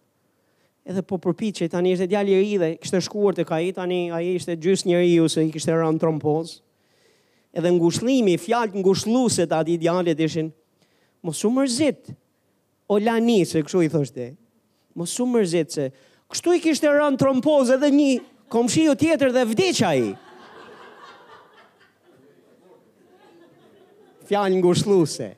[0.91, 4.03] Edhe po përpitë tani i tani ishte djaliri dhe i kështë shkuar të ka tani,
[4.13, 6.53] a i ishte gjys njëri ju se i kështë rënë trompoz.
[7.53, 10.53] Edhe në ngushlimi, fjallë të ngushluset ati djalit ishin,
[11.25, 12.13] mos u mërzit,
[12.85, 14.29] o lani, se kështë i thoshte,
[14.97, 15.85] më shumë mërzit se,
[16.31, 18.09] kështu i kishtë e rënë trompoz edhe një
[18.53, 20.11] komshiju tjetër dhe vdicja i.
[24.27, 25.31] Fjallë ngu shluse.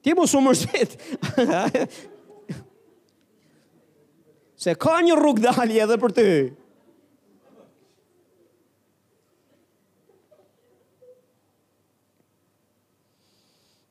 [0.00, 0.94] Ti më shumë mërzit.
[4.62, 6.28] se ka një rrugdali edhe për ty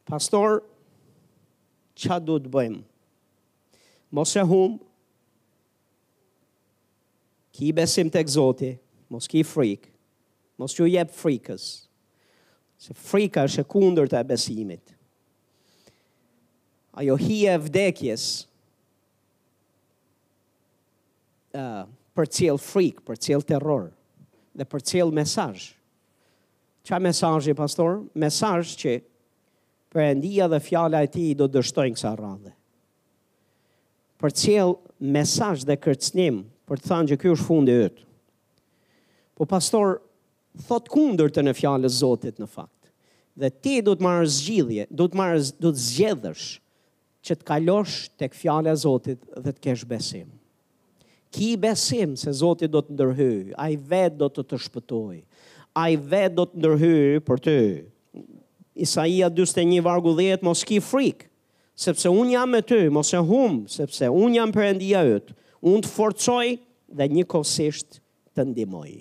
[0.09, 0.61] pastor,
[1.99, 2.81] qa du të bëjmë?
[4.17, 4.77] Mos e hum,
[7.53, 8.71] ki besim të egzoti,
[9.13, 9.91] mos ki frikë,
[10.59, 11.67] mos ju jep frikës,
[12.79, 14.95] se frika është e kundër të e besimit.
[16.99, 18.23] Ajo hi e vdekjes,
[21.55, 21.83] uh,
[22.17, 23.91] për cil frik, për cil terror,
[24.57, 25.53] dhe për cil mesaj.
[26.87, 27.99] Qa mesaj, pastor?
[28.19, 28.95] Mesaj që
[29.93, 32.51] përëndia dhe fjala e ti do dështojnë kësa radhe.
[34.21, 38.03] Për cilë mesaj dhe kërcnim për të thanë që kjo është fundi ëtë.
[39.37, 39.95] Po pastor,
[40.67, 42.75] thot kundër të në fjallës zotit në fakt.
[43.39, 46.45] Dhe ti do të marrë zgjidhje, do të marrë do të zgjedhësh
[47.25, 50.27] që të kalosh të fjala e zotit dhe të kesh besim.
[51.29, 53.77] Ki besim se zotit do të ndërhyjë, a i
[54.17, 55.23] do të të shpëtojë,
[55.79, 55.97] a i
[56.35, 57.57] do të ndërhyjë për ty.
[58.79, 61.25] Isaia 41 vargu 10, mos ki frik,
[61.75, 65.33] sepse un jam me ty, mos e hum, sepse un jam perëndia jot.
[65.67, 66.45] Un të forcoj
[66.95, 67.99] dhe një kohësisht
[68.37, 68.93] të ndihmoj.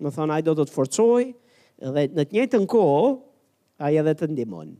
[0.00, 3.10] Më thon ai do të forcoj dhe në të njëjtën kohë
[3.84, 4.70] ai edhe të ndihmon.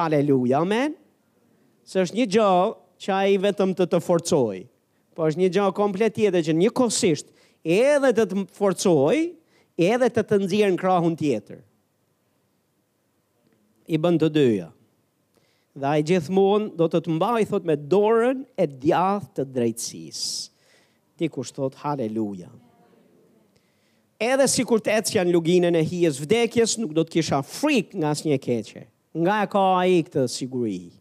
[0.00, 0.94] Haleluja, amen.
[1.84, 2.48] Se është një gjë
[3.04, 4.56] që ai vetëm të të forcoj.
[5.14, 7.28] Po është një gjë komplet tjetër që një kohësisht
[7.68, 9.20] edhe të të forcoj,
[9.92, 11.60] edhe të të nxjerrë në krahun tjetër
[13.92, 14.68] i bën të dyja.
[15.74, 20.50] Dhe ai gjithmonë do të të mbajë thot me dorën e djathtë të drejtësisë.
[21.18, 22.48] Ti kush thot haleluja.
[24.22, 28.12] Edhe sikur të ecë janë luginën e hijes vdekjes, nuk do të kisha frik nga
[28.14, 28.84] asnjë keqje.
[29.18, 30.92] Nga ka ai këtë siguri.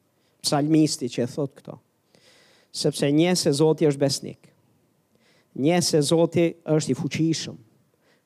[0.43, 1.77] Psalmisti që thot këto.
[2.73, 4.49] Sepse një se Zoti është besnik.
[5.61, 7.57] Një se Zoti është i fuqishëm.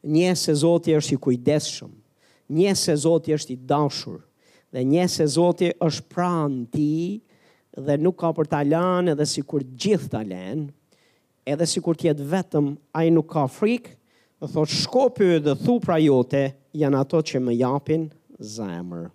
[0.07, 1.91] Një se Zoti është i kujdesshëm.
[2.55, 4.21] Një se Zoti është i dashur
[4.77, 6.89] dhe një se Zoti është pranë ti
[7.81, 10.67] dhe nuk ka për ta lënë edhe si kur gjithë ta lënë,
[11.49, 13.95] edhe si kur jetë vetëm, a i nuk ka frikë,
[14.37, 16.41] dhe thotë shkopi dhe thu pra jote,
[16.77, 18.05] janë ato që më japin
[18.37, 19.07] zemër.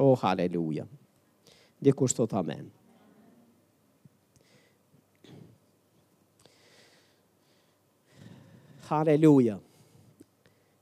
[0.00, 0.86] Oh, haleluja.
[1.80, 2.64] Dikur së amen.
[8.88, 9.58] Haleluja.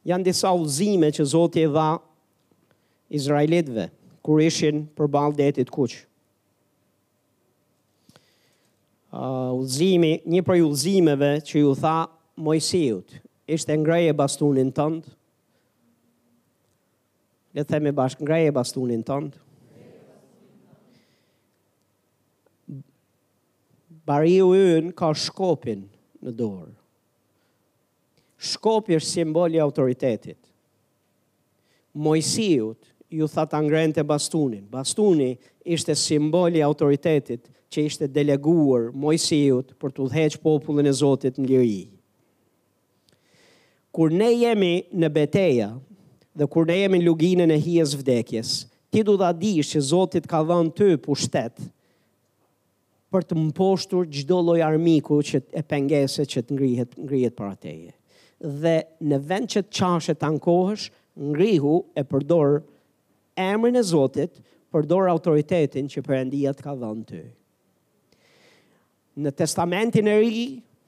[0.07, 1.91] Janë disa uzime që Zoti dha
[3.13, 3.91] Izraelitve,
[4.25, 6.01] kur ishin për balë detit kuqë.
[9.13, 9.69] Uh,
[10.33, 11.97] një prej ulzimeve që ju tha
[12.41, 13.11] Mojsiut,
[13.53, 15.13] ishte ngrej e bastunin tëndë,
[17.59, 19.35] le themi bashkë ngrej e bastunin tëndë,
[24.09, 25.85] bari u yën ka shkopin
[26.25, 26.73] në dorë.
[28.43, 30.39] Shkopi është simboli autoritetit.
[32.03, 34.65] Mojsiut ju tha të ngrente të bastunin.
[34.73, 35.33] Bastuni
[35.75, 41.83] ishte simboli autoritetit që ishte deleguar mojësijut për të dheqë popullin e Zotit në liri.
[43.93, 45.71] Kur ne jemi në beteja
[46.35, 48.53] dhe kur ne jemi në luginën e hijes vdekjes,
[48.93, 51.61] ti du dha di që Zotit ka dhën të pushtet
[53.13, 57.91] për të mposhtur gjdo loj armiku që e pengese që të ngrihet, ngrihet për ateje.
[58.63, 60.87] Dhe në vend që të qashe të ankohësh,
[61.35, 62.63] ngrihu e përdor
[63.39, 64.41] emrin e Zotit,
[64.73, 67.19] përdor autoritetin që Perëndia të ka dhënë ty.
[69.23, 70.45] Në Testamentin e Ri,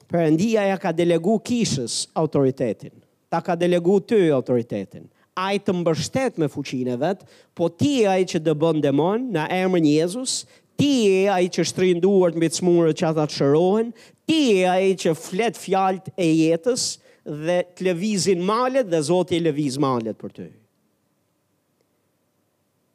[0.09, 2.93] Perëndia ja ka deleguar kishës autoritetin.
[3.29, 5.07] Ta ka deleguar ty autoritetin.
[5.35, 7.23] Ai të mbështet me fuqinë e vet,
[7.57, 10.45] po ti ai që do bën demon në emrin e Jezus,
[10.79, 13.89] ti e ai që shtrin duart mbi çmurët që ata të shërohen,
[14.29, 16.87] ti e ai që flet fjalët e jetës
[17.27, 20.49] dhe të lëvizin malet dhe Zoti lëviz malet për ty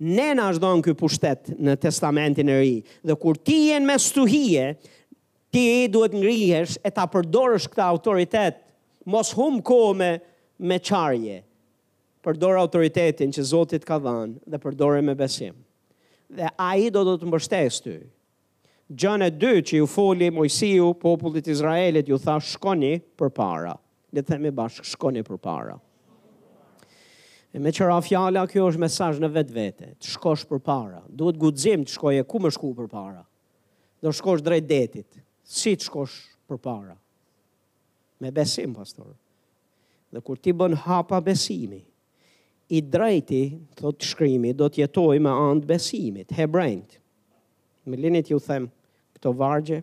[0.00, 2.72] ne na zhdojnë këj pushtet në testamentin e ri.
[3.04, 4.70] Dhe kur ti jenë me stuhije,
[5.52, 8.60] ti duhet ngrihesh e ta përdorësh këta autoritet,
[9.04, 10.12] mos hum kohë me,
[10.60, 11.40] me qarje,
[12.24, 15.54] përdor autoritetin që Zotit ka dhanë dhe përdore me besim.
[16.30, 17.96] Dhe ai i do do të mbështesë ty.
[18.90, 23.76] Gjën e dy që ju foli Mojësiu, popullit Izraelit, ju tha shkoni për para.
[24.10, 25.76] Le themi bashkë, shkoni për para.
[27.50, 31.00] E me qëra fjala, kjo është mesaj në vetë vete, të shkosh për para.
[31.18, 33.24] Duhet gudzim të shkoj e ku më shku për para.
[34.00, 36.14] Do shkosh drejt detit, si të shkosh
[36.46, 36.94] për para.
[38.22, 39.10] Me besim, pastor.
[40.12, 41.80] Dhe kur ti bën hapa besimi,
[42.70, 43.42] i drejti,
[43.78, 47.00] thot të shkrimi, do të jetoj me andë besimit, hebrejnët.
[47.90, 48.68] Me linit ju them
[49.16, 49.80] këto vargje.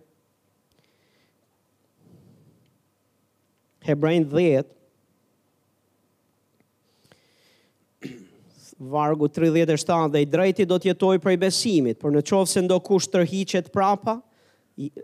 [3.88, 4.77] Hebrejnë dhjetë,
[8.80, 13.10] vargu 37 dhe i drejti do të për prej besimit, por në qovë se ndokush
[13.10, 14.18] tërhiqet prapa,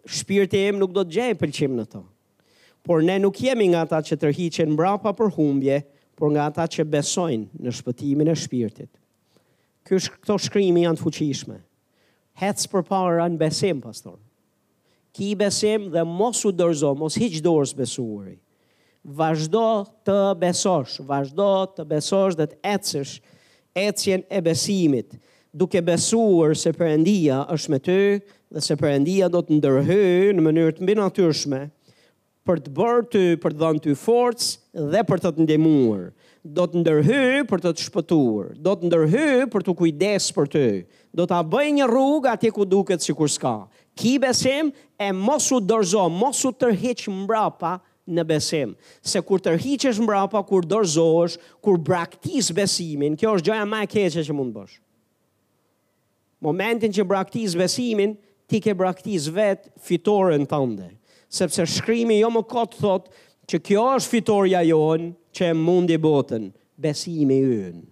[0.05, 2.03] shpirti im nuk do të gjejë pëlqim në to.
[2.83, 5.79] Por ne nuk jemi nga ata që tërhiqen mbrapa për humbje,
[6.19, 8.89] por nga ata që besojnë në shpëtimin e shpirtit.
[9.87, 11.57] Ky këto shkrimi janë të fuqishme.
[12.39, 14.17] për përpara në besim, pastor.
[15.13, 18.37] Ki besim dhe mos u dorëzo, mos hiq dorës besuari.
[19.03, 19.67] Vazhdo
[20.05, 23.19] të besosh, vazhdo të besosh dhe të ecësh
[23.75, 25.17] ecjen e besimit,
[25.51, 27.99] duke besuar se Perëndia është me ty
[28.53, 31.63] dhe se Perëndia do të ndërhyj në mënyrë të mbi natyrshme
[32.47, 36.01] për të bërë ty, për të dhënë ty forcë dhe për të të ndihmuar.
[36.43, 40.65] Do të ndërhyj për të të shpëtuar, do të ndërhyj për të kujdes për ty.
[41.15, 43.55] Do ta bëj një rrugë atje ku duket sikur s'ka.
[43.95, 47.77] Ki besim e mos u dorzo, mos u tërheq mbrapa,
[48.11, 48.73] në besim,
[49.03, 54.23] se kur tërhiqesh mbrapa, kur dorzosh kur braktis besimin, kjo është gjoja ma e keqe
[54.27, 54.77] që mund bësh.
[56.43, 58.17] Momentin që braktis besimin,
[58.51, 60.89] ti ke braktis vet fitoren të ndë,
[61.31, 66.49] sepse shkrimi jo më kotë thotë që kjo është fitorja jonë që mund i botën,
[66.75, 67.39] besimi
[67.71, 67.85] ynë.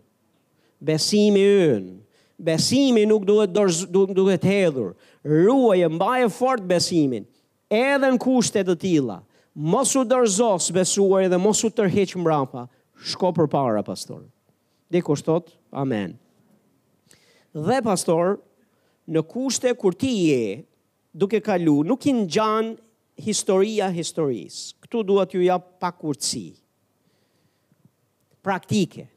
[0.81, 1.97] Besimi ynë.
[2.41, 4.95] Besimi nuk duhet, dorz, duhet hedhur.
[5.21, 7.27] Ruaj e mbaje fort besimin,
[7.69, 9.19] edhe në kushtet të tila
[9.53, 12.63] mos u dorëzos besuari dhe mos u tërheq mbrapa,
[13.03, 14.23] shko për para, pastor.
[14.91, 16.15] Dhe kushtot, amen.
[17.53, 18.37] Dhe, pastor,
[19.11, 20.63] në kushte kur ti je,
[21.13, 22.27] duke kalu, nuk i ngjan
[22.77, 22.89] gjanë
[23.21, 24.71] historia historisë.
[24.83, 26.53] Këtu duhet ju ja pakurëci.
[28.41, 29.09] Praktike.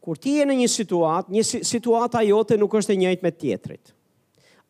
[0.00, 3.92] Kur ti je në një situatë, një situata jote nuk është e njëjtë me tjetërit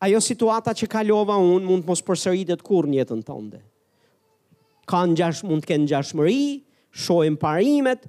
[0.00, 3.60] ajo situata që kalova unë mund të mos përsëritet kur në jetën tënde.
[4.88, 6.44] Ka ngjash mund të kenë ngjashmëri,
[7.04, 8.06] shohim parimet,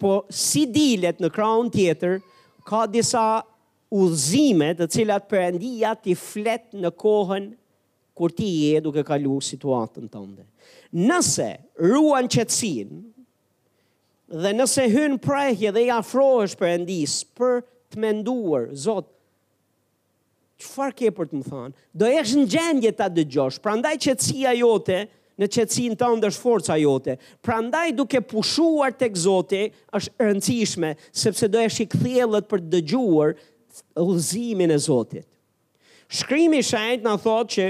[0.00, 2.16] po si dilet në krahun tjetër,
[2.66, 3.24] ka disa
[3.94, 7.50] udhëzime të cilat Perëndia ti flet në kohën
[8.16, 10.46] kur ti je duke kalu situatën tënde.
[10.94, 11.52] Nëse
[11.84, 13.04] ruan qetësin
[14.34, 17.60] dhe nëse hyn prehje dhe i afrohesh Perëndis për
[17.92, 19.12] të menduar, Zot,
[20.64, 23.94] qëfar ke për të më thanë, do e shë në gjendje ta dëgjosh, pra ndaj
[24.50, 24.98] a jote,
[25.36, 29.62] në qëtësin të ndërsh a jote, pra ndaj duke pushuar të këzote,
[29.98, 33.34] është rëndësishme, sepse do e shë i këthjelët për dëgjuar
[33.98, 35.26] lëzimin e zotit.
[36.08, 37.64] Shkrimi shajt në thotë që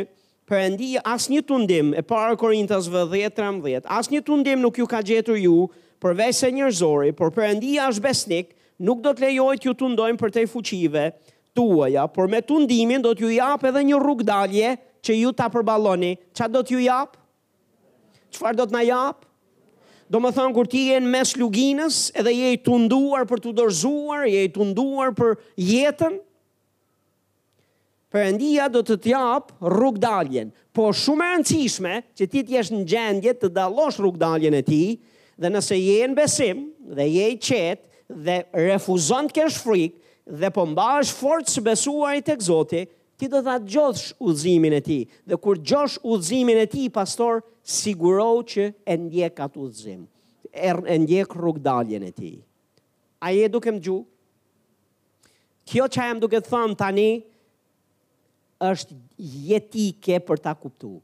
[0.45, 4.77] për endi asë një të ndim, e para Korintasve 10-13, asë një të ndim nuk
[4.83, 5.67] ju ka gjetur ju,
[6.05, 8.53] përvej se njërzori, por për endi është besnik,
[8.85, 11.09] nuk do të lejojt ju të ndojmë për te fuqive,
[11.57, 14.75] tuaja, por me të ndimin do t'ju jap edhe një rrug dalje
[15.05, 16.15] që ju ta përbaloni.
[16.37, 17.15] Qa do t'ju jap?
[18.35, 19.23] Qfar do t'na jap?
[20.11, 23.53] Do më thonë, kur ti e në mes luginës edhe je i tunduar për të
[23.57, 26.21] dorzuar, je i tunduar për jetën,
[28.15, 30.53] endia do të t'jap rrug daljen.
[30.75, 34.83] Po shumë e rëndësishme që ti t'jesh në gjendje të dalosh rrug daljen e ti,
[35.35, 36.61] dhe nëse je në besim
[36.95, 38.37] dhe je i qetë dhe
[38.69, 42.87] refuzon të kesh frikë, dhe po mbash fort së besuar i tek Zoti,
[43.21, 45.03] ti do ta gjosh udhëzimin e tij.
[45.29, 50.03] Dhe kur gjosh udhëzimin e tij, pastor, siguro që e ndjek atë udhëzim.
[50.89, 52.37] e ndjek rrugdaljen e tij.
[53.19, 54.05] A je duke më gjuh?
[55.67, 57.09] Kjo që më duke thënë tani,
[58.63, 58.95] është
[59.49, 61.01] jetike për ta kuptu.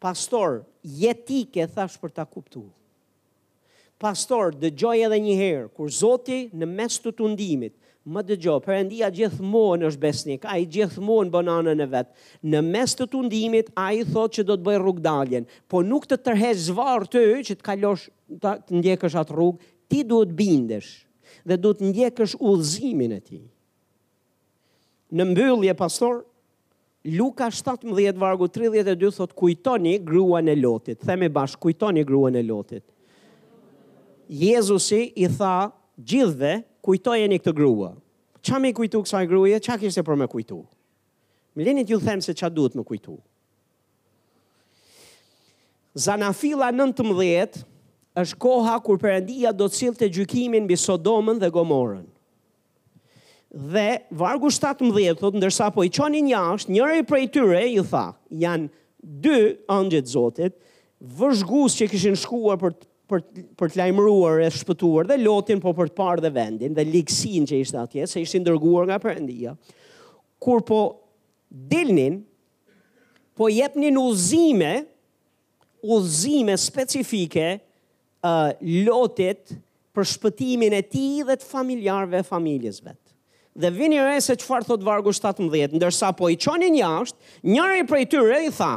[0.00, 2.64] Pastor, jetike thash për ta kuptu
[4.02, 7.74] pastor, dëgjoj edhe një herë, kur Zoti në mes të tundimit,
[8.08, 12.14] më dëgjo, përëndia gjithmonë është besnik, a i gjithmonë bënanën e vetë,
[12.54, 16.20] në mes të tundimit, a i thot që do të bëjë rrugdaljen, po nuk të
[16.24, 18.06] tërhez zvarë të e që të kalosh
[18.40, 20.92] të, ndjekësh atë rrugë, ti duhet të bindesh
[21.48, 23.42] dhe duhet të ndjekësh ullzimin e ti.
[25.16, 26.22] Në mbyllje, pastor,
[27.16, 32.84] Luka 17, vargu 32, thot kujtoni gruan e lotit, themi bashkë kujtoni gruan e lotit,
[34.28, 36.52] Jezusi i tha gjithve,
[36.84, 37.92] kujtoj e një këtë grua.
[38.44, 40.60] Qa me kujtu kësa e gruja, qa kështë e për me kujtu?
[41.58, 43.16] Më linit ju themë se qa duhet me kujtu.
[45.98, 47.58] Zanafila 19,
[48.20, 52.04] është koha kur përëndia do të cilë të gjykimin bi Sodomen dhe Gomorën.
[53.72, 58.04] Dhe vargu 17, thotë ndërsa po i çonin jashtë, ashtë, i prej tyre, ju tha,
[58.38, 58.68] janë
[59.00, 59.38] dy
[59.72, 60.58] ëngjët zotit,
[61.18, 63.22] vëzhgues që këshin shkuar për të për
[63.58, 67.46] për të lajmëruar e shpëtuar dhe lotin po për të parë dhe vendin dhe ligsin
[67.48, 69.54] që ishte atje se ishin dërguar nga Perëndia.
[70.42, 70.80] Kur po
[71.72, 72.20] dilnin
[73.38, 74.72] po jepnin uzime
[75.80, 78.48] uzime specifike ë uh,
[78.88, 79.52] lotet
[79.94, 82.98] për shpëtimin e tij dhe të familjarëve e familjes vet.
[83.58, 88.04] Dhe vini re se çfarë thot vargu 17, ndërsa po i çonin jashtë, njëri prej
[88.12, 88.72] tyre i tha,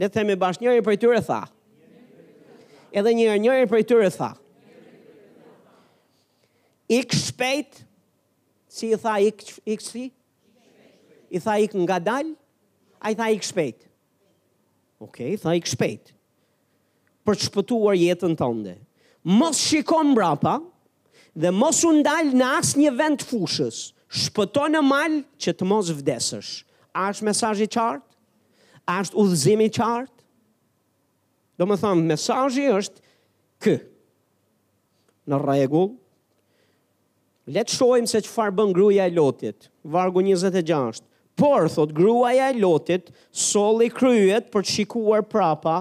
[0.00, 1.40] le të themi bash njëri prej tyre tha,
[2.94, 4.28] edhe një njërë njërë për i tha.
[7.00, 7.78] Ikë shpejt,
[8.70, 10.04] si i tha ikë si,
[11.34, 12.34] i tha ikë nga dal,
[13.04, 13.86] a i tha ikë shpejt.
[15.04, 16.12] Ok, i tha ikë shpejt.
[17.26, 18.76] Për të shpëtuar jetën të
[19.24, 20.58] Mos shikon mbrapa,
[21.32, 23.78] dhe mos u ndal në asë një vend fushës,
[24.12, 26.50] shpëto në malë që të mos vdesësh.
[27.06, 28.10] Ashtë mesajë i qartë,
[28.98, 30.13] ashtë udhëzimi i qartë,
[31.58, 33.02] Do më thamë, mesajji është
[33.64, 33.74] kë.
[35.30, 35.90] Në regull,
[37.56, 41.02] letë shojmë se që farë bën gruja e lotit, vargu 26.
[41.38, 43.10] Por, thot, gruja e lotit,
[43.46, 45.78] soli kryet për të shikuar prapa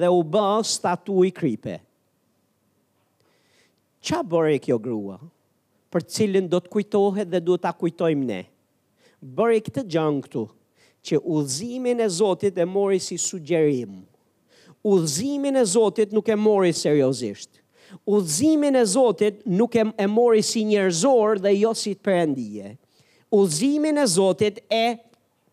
[0.00, 1.78] dhe u bë statu i krype.
[4.04, 5.18] Qa bërë kjo grua?
[5.94, 8.40] Për cilin do të kujtohet dhe do të kujtojmë ne?
[9.38, 10.46] Bërë këtë gjangë këtu,
[11.04, 14.02] që uzimin e Zotit e mori si sugjerimë
[14.86, 17.50] udhëzimin e Zotit nuk e mori seriozisht.
[18.06, 22.68] Udhëzimin e Zotit nuk e e mori si njerëzor dhe jo si përëndije.
[23.38, 24.84] Udhëzimin e Zotit e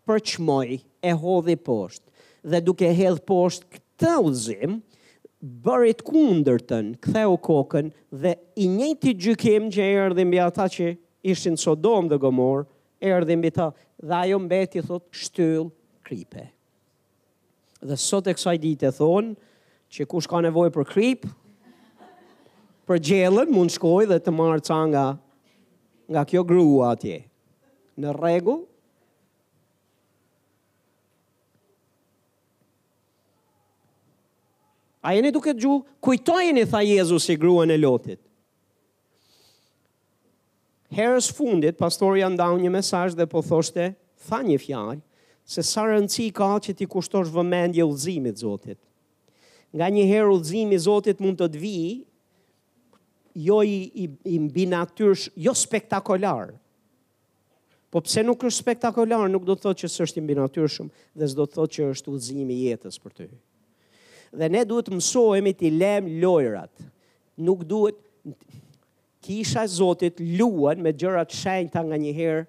[0.08, 2.06] përçmoi, e hodhi poshtë.
[2.52, 4.76] Dhe duke hedh poshtë këtë udhëzim,
[5.66, 7.88] bërit kundërtën, ktheu kokën
[8.22, 10.92] dhe i njëjti gjykim që erdhi mbi ata që
[11.32, 12.66] ishin Sodom dhe Gomor,
[13.14, 13.72] erdhi mbi ta
[14.08, 15.70] dhe ajo mbeti thot shtyll
[16.06, 16.44] kripe.
[17.82, 19.32] Dhe sot e kësaj e thonë
[19.96, 21.24] që kush ka nevoj për krip,
[22.88, 25.06] për gjellën mund shkoj dhe të marë ca nga,
[26.14, 27.18] nga kjo grua atje.
[27.98, 28.60] Në regu,
[35.02, 35.76] A jeni duke të gju,
[36.06, 38.20] kujtojni, tha Jezus i grua në lotit.
[40.94, 43.88] Herës fundit, pastor janë daun një mesaj dhe po thoshte,
[44.28, 45.00] tha një fjallë,
[45.48, 48.80] se sa rëndësi ka që ti kushtosh vëmendje udhëzimit Zotit.
[49.74, 51.94] Nga një herë udhëzimi i Zotit mund të të vijë
[53.48, 56.54] jo i i, i mbi natyrsh, jo spektakolar.
[57.92, 61.28] Po pse nuk është spektakolar, nuk do të thotë që s'është i mbi natyrshëm, dhe
[61.28, 63.28] s'do të thotë që është udhëzimi i jetës për ty.
[64.36, 66.72] Dhe ne duhet të mësohemi të lëm lojrat.
[67.44, 67.98] Nuk duhet
[69.26, 72.48] kisha Zotit luan me gjëra të shenjta nga një herë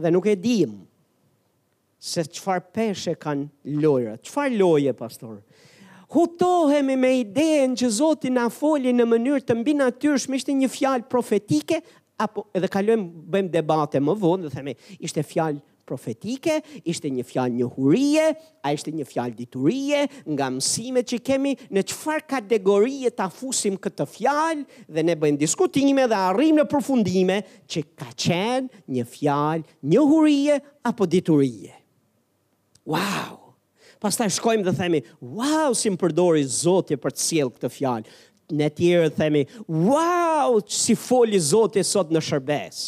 [0.00, 0.91] dhe nuk e dimë
[2.02, 4.16] se qëfar peshe kanë lojra.
[4.18, 5.36] qëfar loje, pastor.
[6.12, 11.06] Hutohemi me idejen që Zotin a foli në mënyrë të mbi natyrshme ishte një fjalë
[11.08, 11.78] profetike,
[12.20, 17.56] apo edhe kalujem bëjmë debate më vonë, dhe themi, ishte fjalë profetike, ishte një fjalë
[17.60, 18.26] njohurie,
[18.66, 20.02] a ishte një fjalë diturie,
[20.34, 26.08] nga mësimet që kemi, në qëfar kategorie ta fusim këtë fjalë, dhe ne bëjmë diskutime
[26.10, 27.38] dhe arrim në përfundime
[27.70, 31.78] që ka qenë një fjalë njohurie apo diturie
[32.88, 33.54] wow,
[34.02, 38.14] pas taj shkojmë dhe themi, wow, si më përdori Zotje për të sjellë këtë fjalë,
[38.58, 39.44] ne tjere themi,
[39.88, 42.80] wow, si foli Zotje sot në shërbes.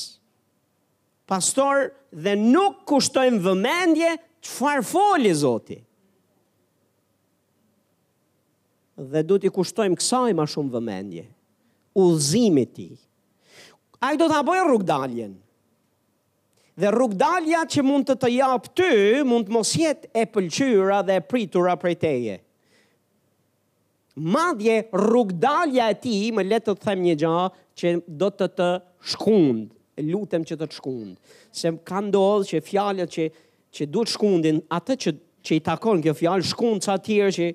[1.31, 4.13] Pastor, dhe nuk kushtojmë vëmendje,
[4.45, 5.81] që farë foli Zotje.
[8.95, 11.25] Dhe du t'i kushtojmë kësaj ma shumë vëmendje,
[11.99, 12.91] ullzimit ti.
[12.93, 13.01] ti.
[14.05, 15.33] i do t'a bojë rrugdaljen,
[16.75, 18.89] Dhe rrugdalja që mund të të japë ty,
[19.31, 22.41] mund të mos jetë e pëlqyra dhe pritura prej teje.
[24.35, 27.37] Madje rrugdalja e ti, më letë të them një gja,
[27.79, 27.93] që
[28.25, 28.69] do të të
[29.13, 29.69] shkund,
[30.11, 31.37] lutem që të të shkund.
[31.55, 33.27] Se ka ndodhë që fjallët që,
[33.75, 35.13] që du të shkundin, atë që,
[35.47, 37.49] që i takon kjo fjallë, shkund sa tjerë që...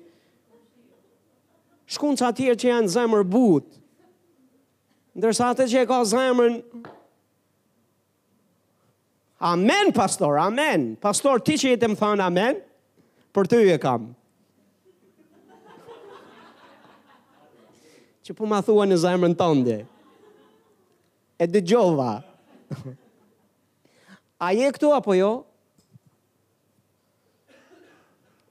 [1.90, 3.76] Shkund sa tjerë që janë zemër butë.
[5.20, 6.56] Ndërsa atë që e ka zemër
[9.42, 10.98] Amen, pastor, amen.
[11.00, 12.58] Pastor, ti që jetë më amen,
[13.32, 14.10] për të ju e kam.
[18.22, 19.78] Që po ma thua në zemrën tënde.
[21.40, 22.10] E dë gjova.
[24.44, 25.30] A je këtu apo jo?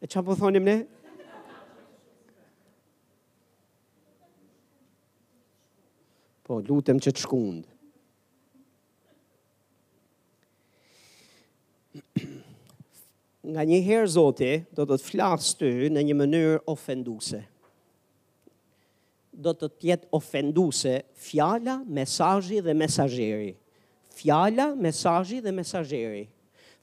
[0.01, 0.77] E që po thonim ne?
[6.49, 7.68] Po, lutem që të shkundë.
[13.53, 17.41] nga një herë zoti do të të flasë ty në një mënyrë ofenduse.
[19.39, 20.95] Do të tjetë ofenduse
[21.29, 23.53] fjala, mesajji dhe mesajjeri.
[24.19, 26.25] Fjala, mesajji dhe mesajjeri.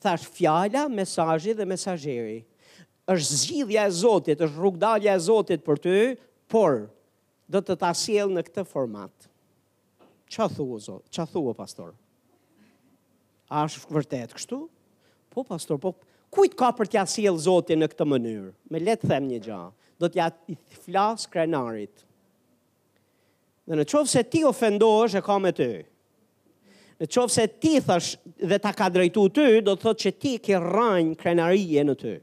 [0.03, 2.45] Thash fjala, mesajji dhe mesajjeri.
[3.07, 5.99] është zgjidhja e zotit, është rrugdalja e zotit për ty,
[6.51, 6.89] por
[7.47, 9.29] do të të asiel në këtë format.
[10.27, 11.05] Qa thua, zot?
[11.15, 11.93] Qa thua, pastor?
[13.47, 14.59] A është vërtet kështu?
[15.31, 15.95] Po, pastor, po,
[16.37, 18.51] kujt ka për t'ja sjell Zoti në këtë mënyrë?
[18.73, 19.61] Me le të them një gjë.
[20.03, 20.27] Do t'ja
[20.85, 22.03] flas krenarit.
[23.67, 25.71] Dhe në qovë se ti ofendohesh e ka me ty.
[27.01, 28.13] Në qovë se ti thash
[28.53, 32.15] dhe ta ka drejtu ty, do të thot që ti ke rënë krenarije në ty.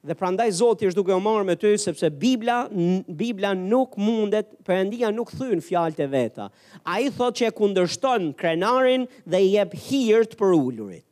[0.00, 2.62] Dhe prandaj Zoti është duke o marrë me ty, sepse Biblia,
[3.04, 6.48] Bibla nuk mundet, përëndia nuk thynë fjalët e veta.
[6.88, 11.04] A i thot që e kundërshton krenarin dhe i jep hirt për ullurit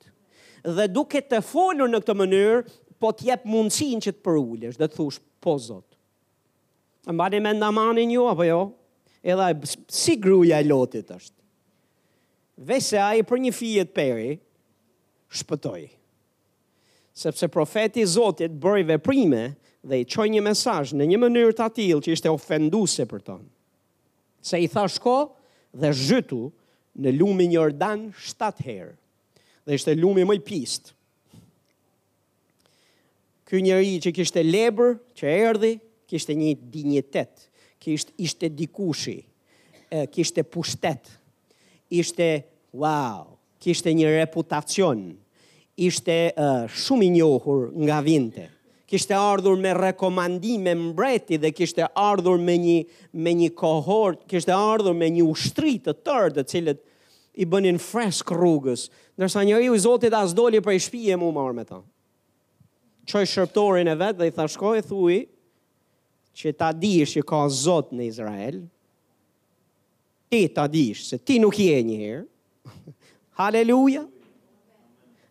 [0.64, 4.96] dhe duke të folur në këtë mënyrë, po t'jep mundësin që të përullesh dhe të
[4.96, 5.84] thush, po zot.
[7.06, 8.58] A mbani me namanin ju, apo jo?
[9.22, 9.50] Edhe
[9.92, 11.34] si gruja e lotit është.
[12.66, 14.32] Vese ai për një fijet peri,
[15.38, 15.84] shpëtoj.
[17.18, 19.42] Sepse profeti zotit bërë i veprime
[19.88, 23.48] dhe i qoj një mesaj në një mënyrë të tillë që ishte ofenduse për tonë.
[24.46, 25.16] Se i tha shko
[25.78, 26.42] dhe zhytu
[26.98, 28.94] në lumin Jordan 7 herë
[29.68, 30.94] dhe ishte lumi më i pist.
[33.48, 35.74] Ky njeri që kishte lebr, që erdhi,
[36.08, 37.44] kishte një dinjitet,
[37.80, 39.18] kishte ishte dikushi,
[40.14, 41.12] kishte pushtet.
[41.92, 42.30] Ishte
[42.80, 45.02] wow, kishte një reputacion.
[45.78, 48.48] Ishte shumë i njohur nga vinte.
[48.88, 52.78] Kishte ardhur me rekomandime mbreti dhe kishte ardhur me një
[53.20, 56.84] me një kohort, kishte ardhur me një ushtri të tërë të cilët
[57.38, 58.88] i bënin fresk rrugës,
[59.18, 61.78] nërsa njëri u zotit as doli për i shpije e mu marrë me ta.
[63.08, 65.18] Qoj shërptorin e vetë dhe i thashkoj i thui,
[66.38, 68.58] që ta dish që ka zot në Izrael,
[70.30, 72.26] ti ta dish se ti nuk je një herë,
[73.38, 74.02] Haleluja.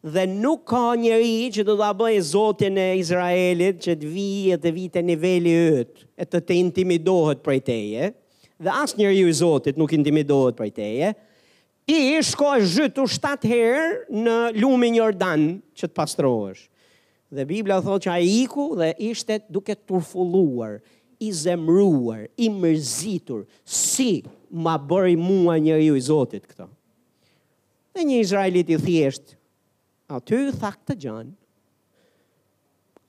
[0.07, 4.71] Dhe nuk ka njëri që do të bëjë zotin e Izraelit që të vijë të
[4.75, 8.13] vijë të nivelli ëtë e të të intimidohet për teje.
[8.63, 11.11] Dhe asë njëri u zotit nuk intimidohet për teje
[11.88, 15.45] i shko e zhytu 7 herë në lumin Jordan
[15.77, 16.65] që të pastrohesh.
[17.31, 20.81] Dhe Biblia thot që a iku dhe ishte duke turfulluar,
[21.19, 24.19] i zemruar, i mërzitur, si
[24.53, 26.68] ma bëri mua një ju i Zotit këto.
[27.97, 29.34] Dhe një Izraelit i thjesht,
[30.07, 31.34] a ty tha të gjanë,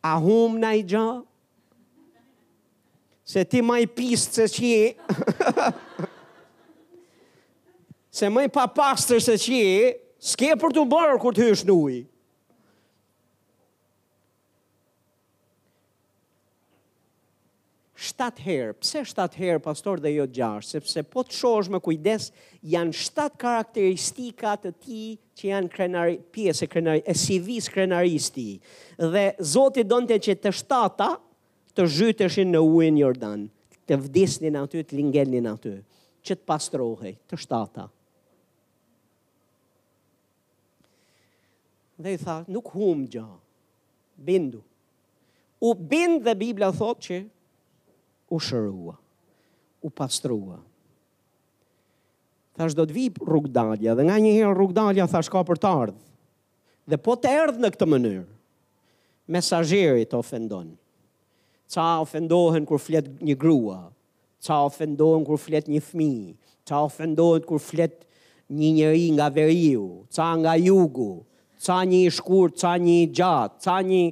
[0.09, 1.21] a hum na i gjënë,
[3.29, 5.77] se ti ma i pistë se që
[8.19, 9.63] se më i papastër se që
[10.33, 12.05] s'ke për të bërë kur të hysh në ujë.
[18.09, 18.75] shtatë herë.
[18.79, 20.63] Pse shtatë herë, pastor, dhe jo gjarë?
[20.65, 22.29] Sepse po të shosh me kujdes,
[22.73, 25.01] janë shtatë karakteristika të ti
[25.39, 28.47] që janë krenari, pjesë krenari, e sivis krenaristi.
[29.03, 31.11] Dhe Zotit donë që të shtata
[31.77, 33.45] të zhyteshin në ujën Jordan,
[33.91, 35.75] të vdisnin aty, të lingenin aty,
[36.23, 37.89] që të pastrohej, të shtata.
[41.99, 43.27] dhe i tha, nuk hum gjë,
[44.23, 44.63] bindu.
[45.59, 47.19] U bind dhe Biblia thot që
[48.31, 48.95] u shërua,
[49.83, 50.61] u pastrua.
[52.59, 56.05] Thash do të vi rrugdalja dhe nga një herë rrugdalja thash ka për të ardhë.
[56.89, 58.27] Dhe po të erdhë në këtë mënyrë,
[59.35, 60.75] mesajëri të ofendonë.
[61.69, 63.79] Ca ofendohen kur flet një grua,
[64.41, 66.17] ca ofendohen kur flet një fmi,
[66.67, 68.07] ca ofendohen kur flet
[68.49, 71.19] një njëri nga veriu, ca nga jugu,
[71.59, 74.03] ca një shkurt, ca një gjatë, ca një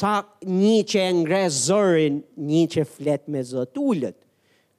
[0.00, 0.10] ca
[0.46, 1.02] një që
[1.36, 4.16] e zërin, një që flet me zot ulët.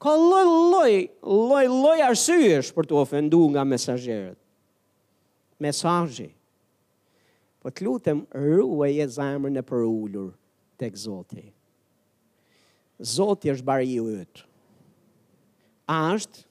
[0.01, 4.37] Ka loj, loj, loj, loj arsyesh për të ofenduar nga mesazherët.
[5.61, 6.31] Mesazhi.
[7.61, 10.31] Po të lutem ruaj e zemrën e përulur
[10.81, 11.43] tek Zoti.
[12.97, 14.41] Zoti është bari i yt.
[15.85, 16.43] Asht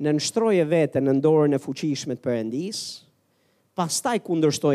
[0.00, 3.05] në nështroje vete në ndorën e fuqishmet përëndisë,
[3.76, 4.16] pastaj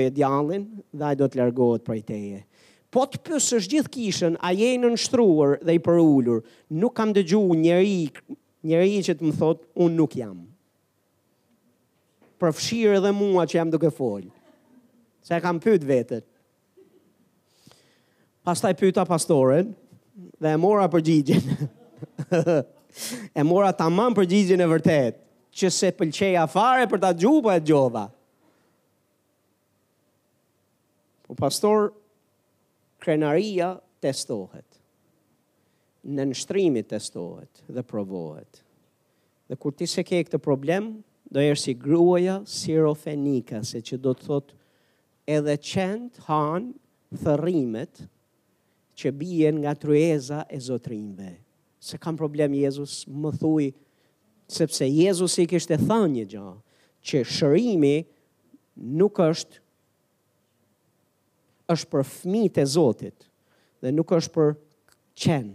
[0.06, 2.40] e djallin dhe ai do të për prej teje.
[2.92, 6.42] Po të pyesësh gjithë kishën, a jenë në nështruar dhe i përulur?
[6.70, 8.12] Nuk kam dëgjuar njëri
[8.62, 10.44] njëri që të më thot unë nuk jam.
[12.42, 14.28] Përfshirë edhe mua që jam duke fol.
[15.26, 16.26] Sa kam pyet vetët.
[18.46, 19.72] Pastaj pyeta pastoren
[20.42, 21.70] dhe e mora përgjigjen.
[23.34, 25.20] e mora tamam përgjigjen e vërtet
[25.58, 28.08] që se pëlqeja fare për ta gjuba po e gjova.
[31.32, 31.94] O pastor,
[33.00, 34.66] krenaria testohet,
[36.04, 38.60] në nështrimit testohet dhe provohet.
[39.48, 40.90] Dhe kur ti se ke këtë problem,
[41.32, 44.52] do e si gruaja sirofenika, se që do të thot
[45.32, 46.68] edhe qend han
[47.24, 48.04] thërimet
[49.00, 51.32] që bijen nga trueza e zotrimbe.
[51.80, 53.70] Se kam problem, Jezus më thuj,
[54.52, 56.46] sepse Jezus i kështë e thënë një
[57.14, 57.96] që shërimi
[59.00, 59.61] nuk është
[61.72, 63.28] është për fëmijët e Zotit
[63.82, 64.52] dhe nuk është për
[65.24, 65.48] qen.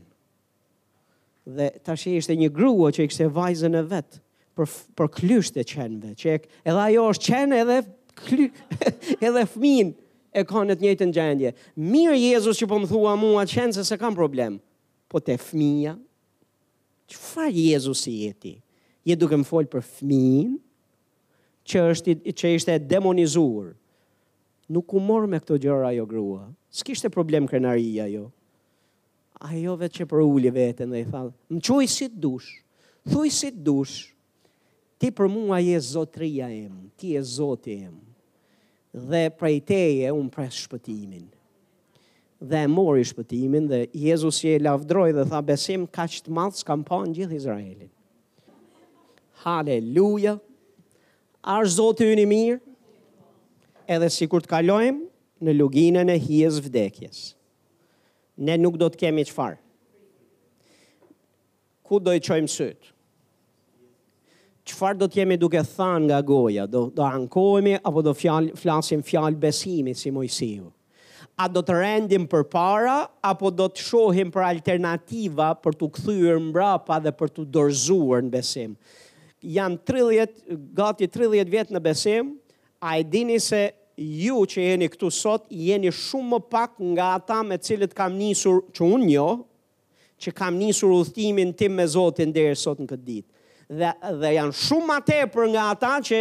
[1.46, 4.20] Dhe tash ishte një grua që ishte vajzën e vet
[4.56, 7.76] për për klysht e qenve, që edhe ajo është qen edhe
[8.16, 8.48] kly,
[9.20, 9.92] edhe fëmin
[10.36, 11.50] e ka në të njëjtën gjendje.
[11.92, 14.56] Mirë Jezus që po më thua mua qen se s'kam problem.
[15.12, 15.94] Po te fëmia
[17.12, 18.54] çfarë Jezus i jeti?
[19.06, 20.56] Je duke më fol për fëmin
[21.66, 23.74] që është që ishte demonizuar
[24.68, 26.46] nuk u morë me këto gjëra ajo grua.
[26.72, 28.28] S'kishte problem krenaria jo.
[29.46, 32.52] Ajo vetë që për ullje vetën dhe i tha, më quaj si të dush,
[33.06, 33.96] thuj si të dush,
[34.96, 37.98] ti për mua je zotria em, ti je zoti em,
[38.96, 41.26] dhe prej teje unë pres shpëtimin.
[42.46, 47.02] Dhe mori shpëtimin dhe Jezus je lavdroj dhe tha besim ka të madh s'kam pa
[47.08, 47.92] në gjithë Izraelin.
[49.44, 50.36] Haleluja!
[51.44, 52.58] Arë zoti ynë i mirë!
[53.94, 57.20] edhe si kur të kalojmë në luginën e hijes vdekjes.
[58.46, 59.58] Ne nuk do të kemi qëfarë.
[61.86, 62.92] Ku do i qojmë sëtë?
[64.66, 66.64] Qëfarë do të jemi duke thanë nga goja?
[66.66, 70.72] Do, do ankojmi apo do fjall, flasim fjalë besimi si mojësivë?
[71.38, 76.40] A do të rendim për para apo do të shohim për alternativa për të këthyër
[76.48, 78.74] mbrapa dhe për të dorzuar në besim?
[79.46, 80.42] Janë 30,
[80.74, 82.34] gati 30 vjetë në besim,
[82.80, 87.38] a e dini se ju që jeni këtu sot, jeni shumë më pak nga ata
[87.48, 89.28] me cilët kam njësur që unë njo,
[90.20, 93.28] që kam njësur ullëtimin tim me Zotin dhe e sot në këtë ditë.
[93.80, 96.20] Dhe, dhe janë shumë ma tepër nga ata që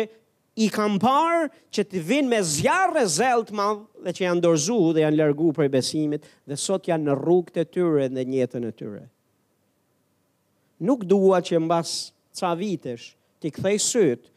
[0.64, 5.04] i kam parë që të vinë me zjarë zeltë madhë, dhe që janë dorzu dhe
[5.04, 9.04] janë lërgu për besimit dhe sot janë në rrugë të tyre dhe njëtën e tyre.
[10.88, 11.92] Nuk dua që mbas
[12.36, 13.12] ca vitesh
[13.44, 14.32] të kthej sytë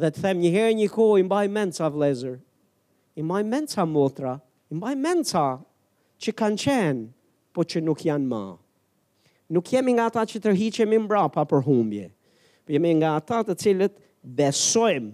[0.00, 2.36] dhe të them një herë një kohë i mbaj mend ca vlezër.
[3.16, 4.38] I mbaj mend motra,
[4.70, 7.04] i mbaj mend që kanë qenë,
[7.52, 8.56] po që nuk janë ma.
[9.52, 12.10] Nuk jemi nga ata që tërhiqemi mbrapa për humbje.
[12.66, 15.12] jemi nga ata të cilët besojmë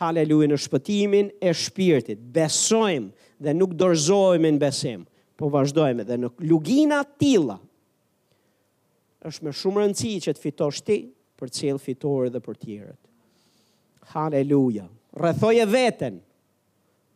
[0.00, 2.18] haleluja në shpëtimin e shpirtit.
[2.32, 3.10] Besojmë
[3.44, 5.04] dhe nuk dorëzohemi në besim,
[5.36, 7.12] po vazhdojmë dhe në lugina tila,
[7.60, 7.60] tilla
[9.28, 10.98] është më shumë rëndësi që të fitosh ti
[11.38, 13.03] për të cilë fitore dhe për tjerët.
[14.14, 14.86] Haleluja.
[15.18, 16.20] Rrethoje veten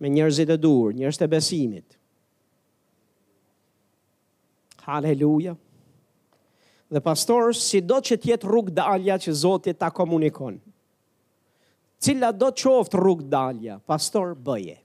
[0.01, 1.95] me njerëzit e dur, njerëz të besimit.
[4.87, 5.55] Haleluja.
[6.91, 10.57] Dhe pastor, si do që tjetë rrug dalja që Zotit ta komunikon,
[12.03, 14.79] cila do qoftë rrug dalja, pastor, bëje.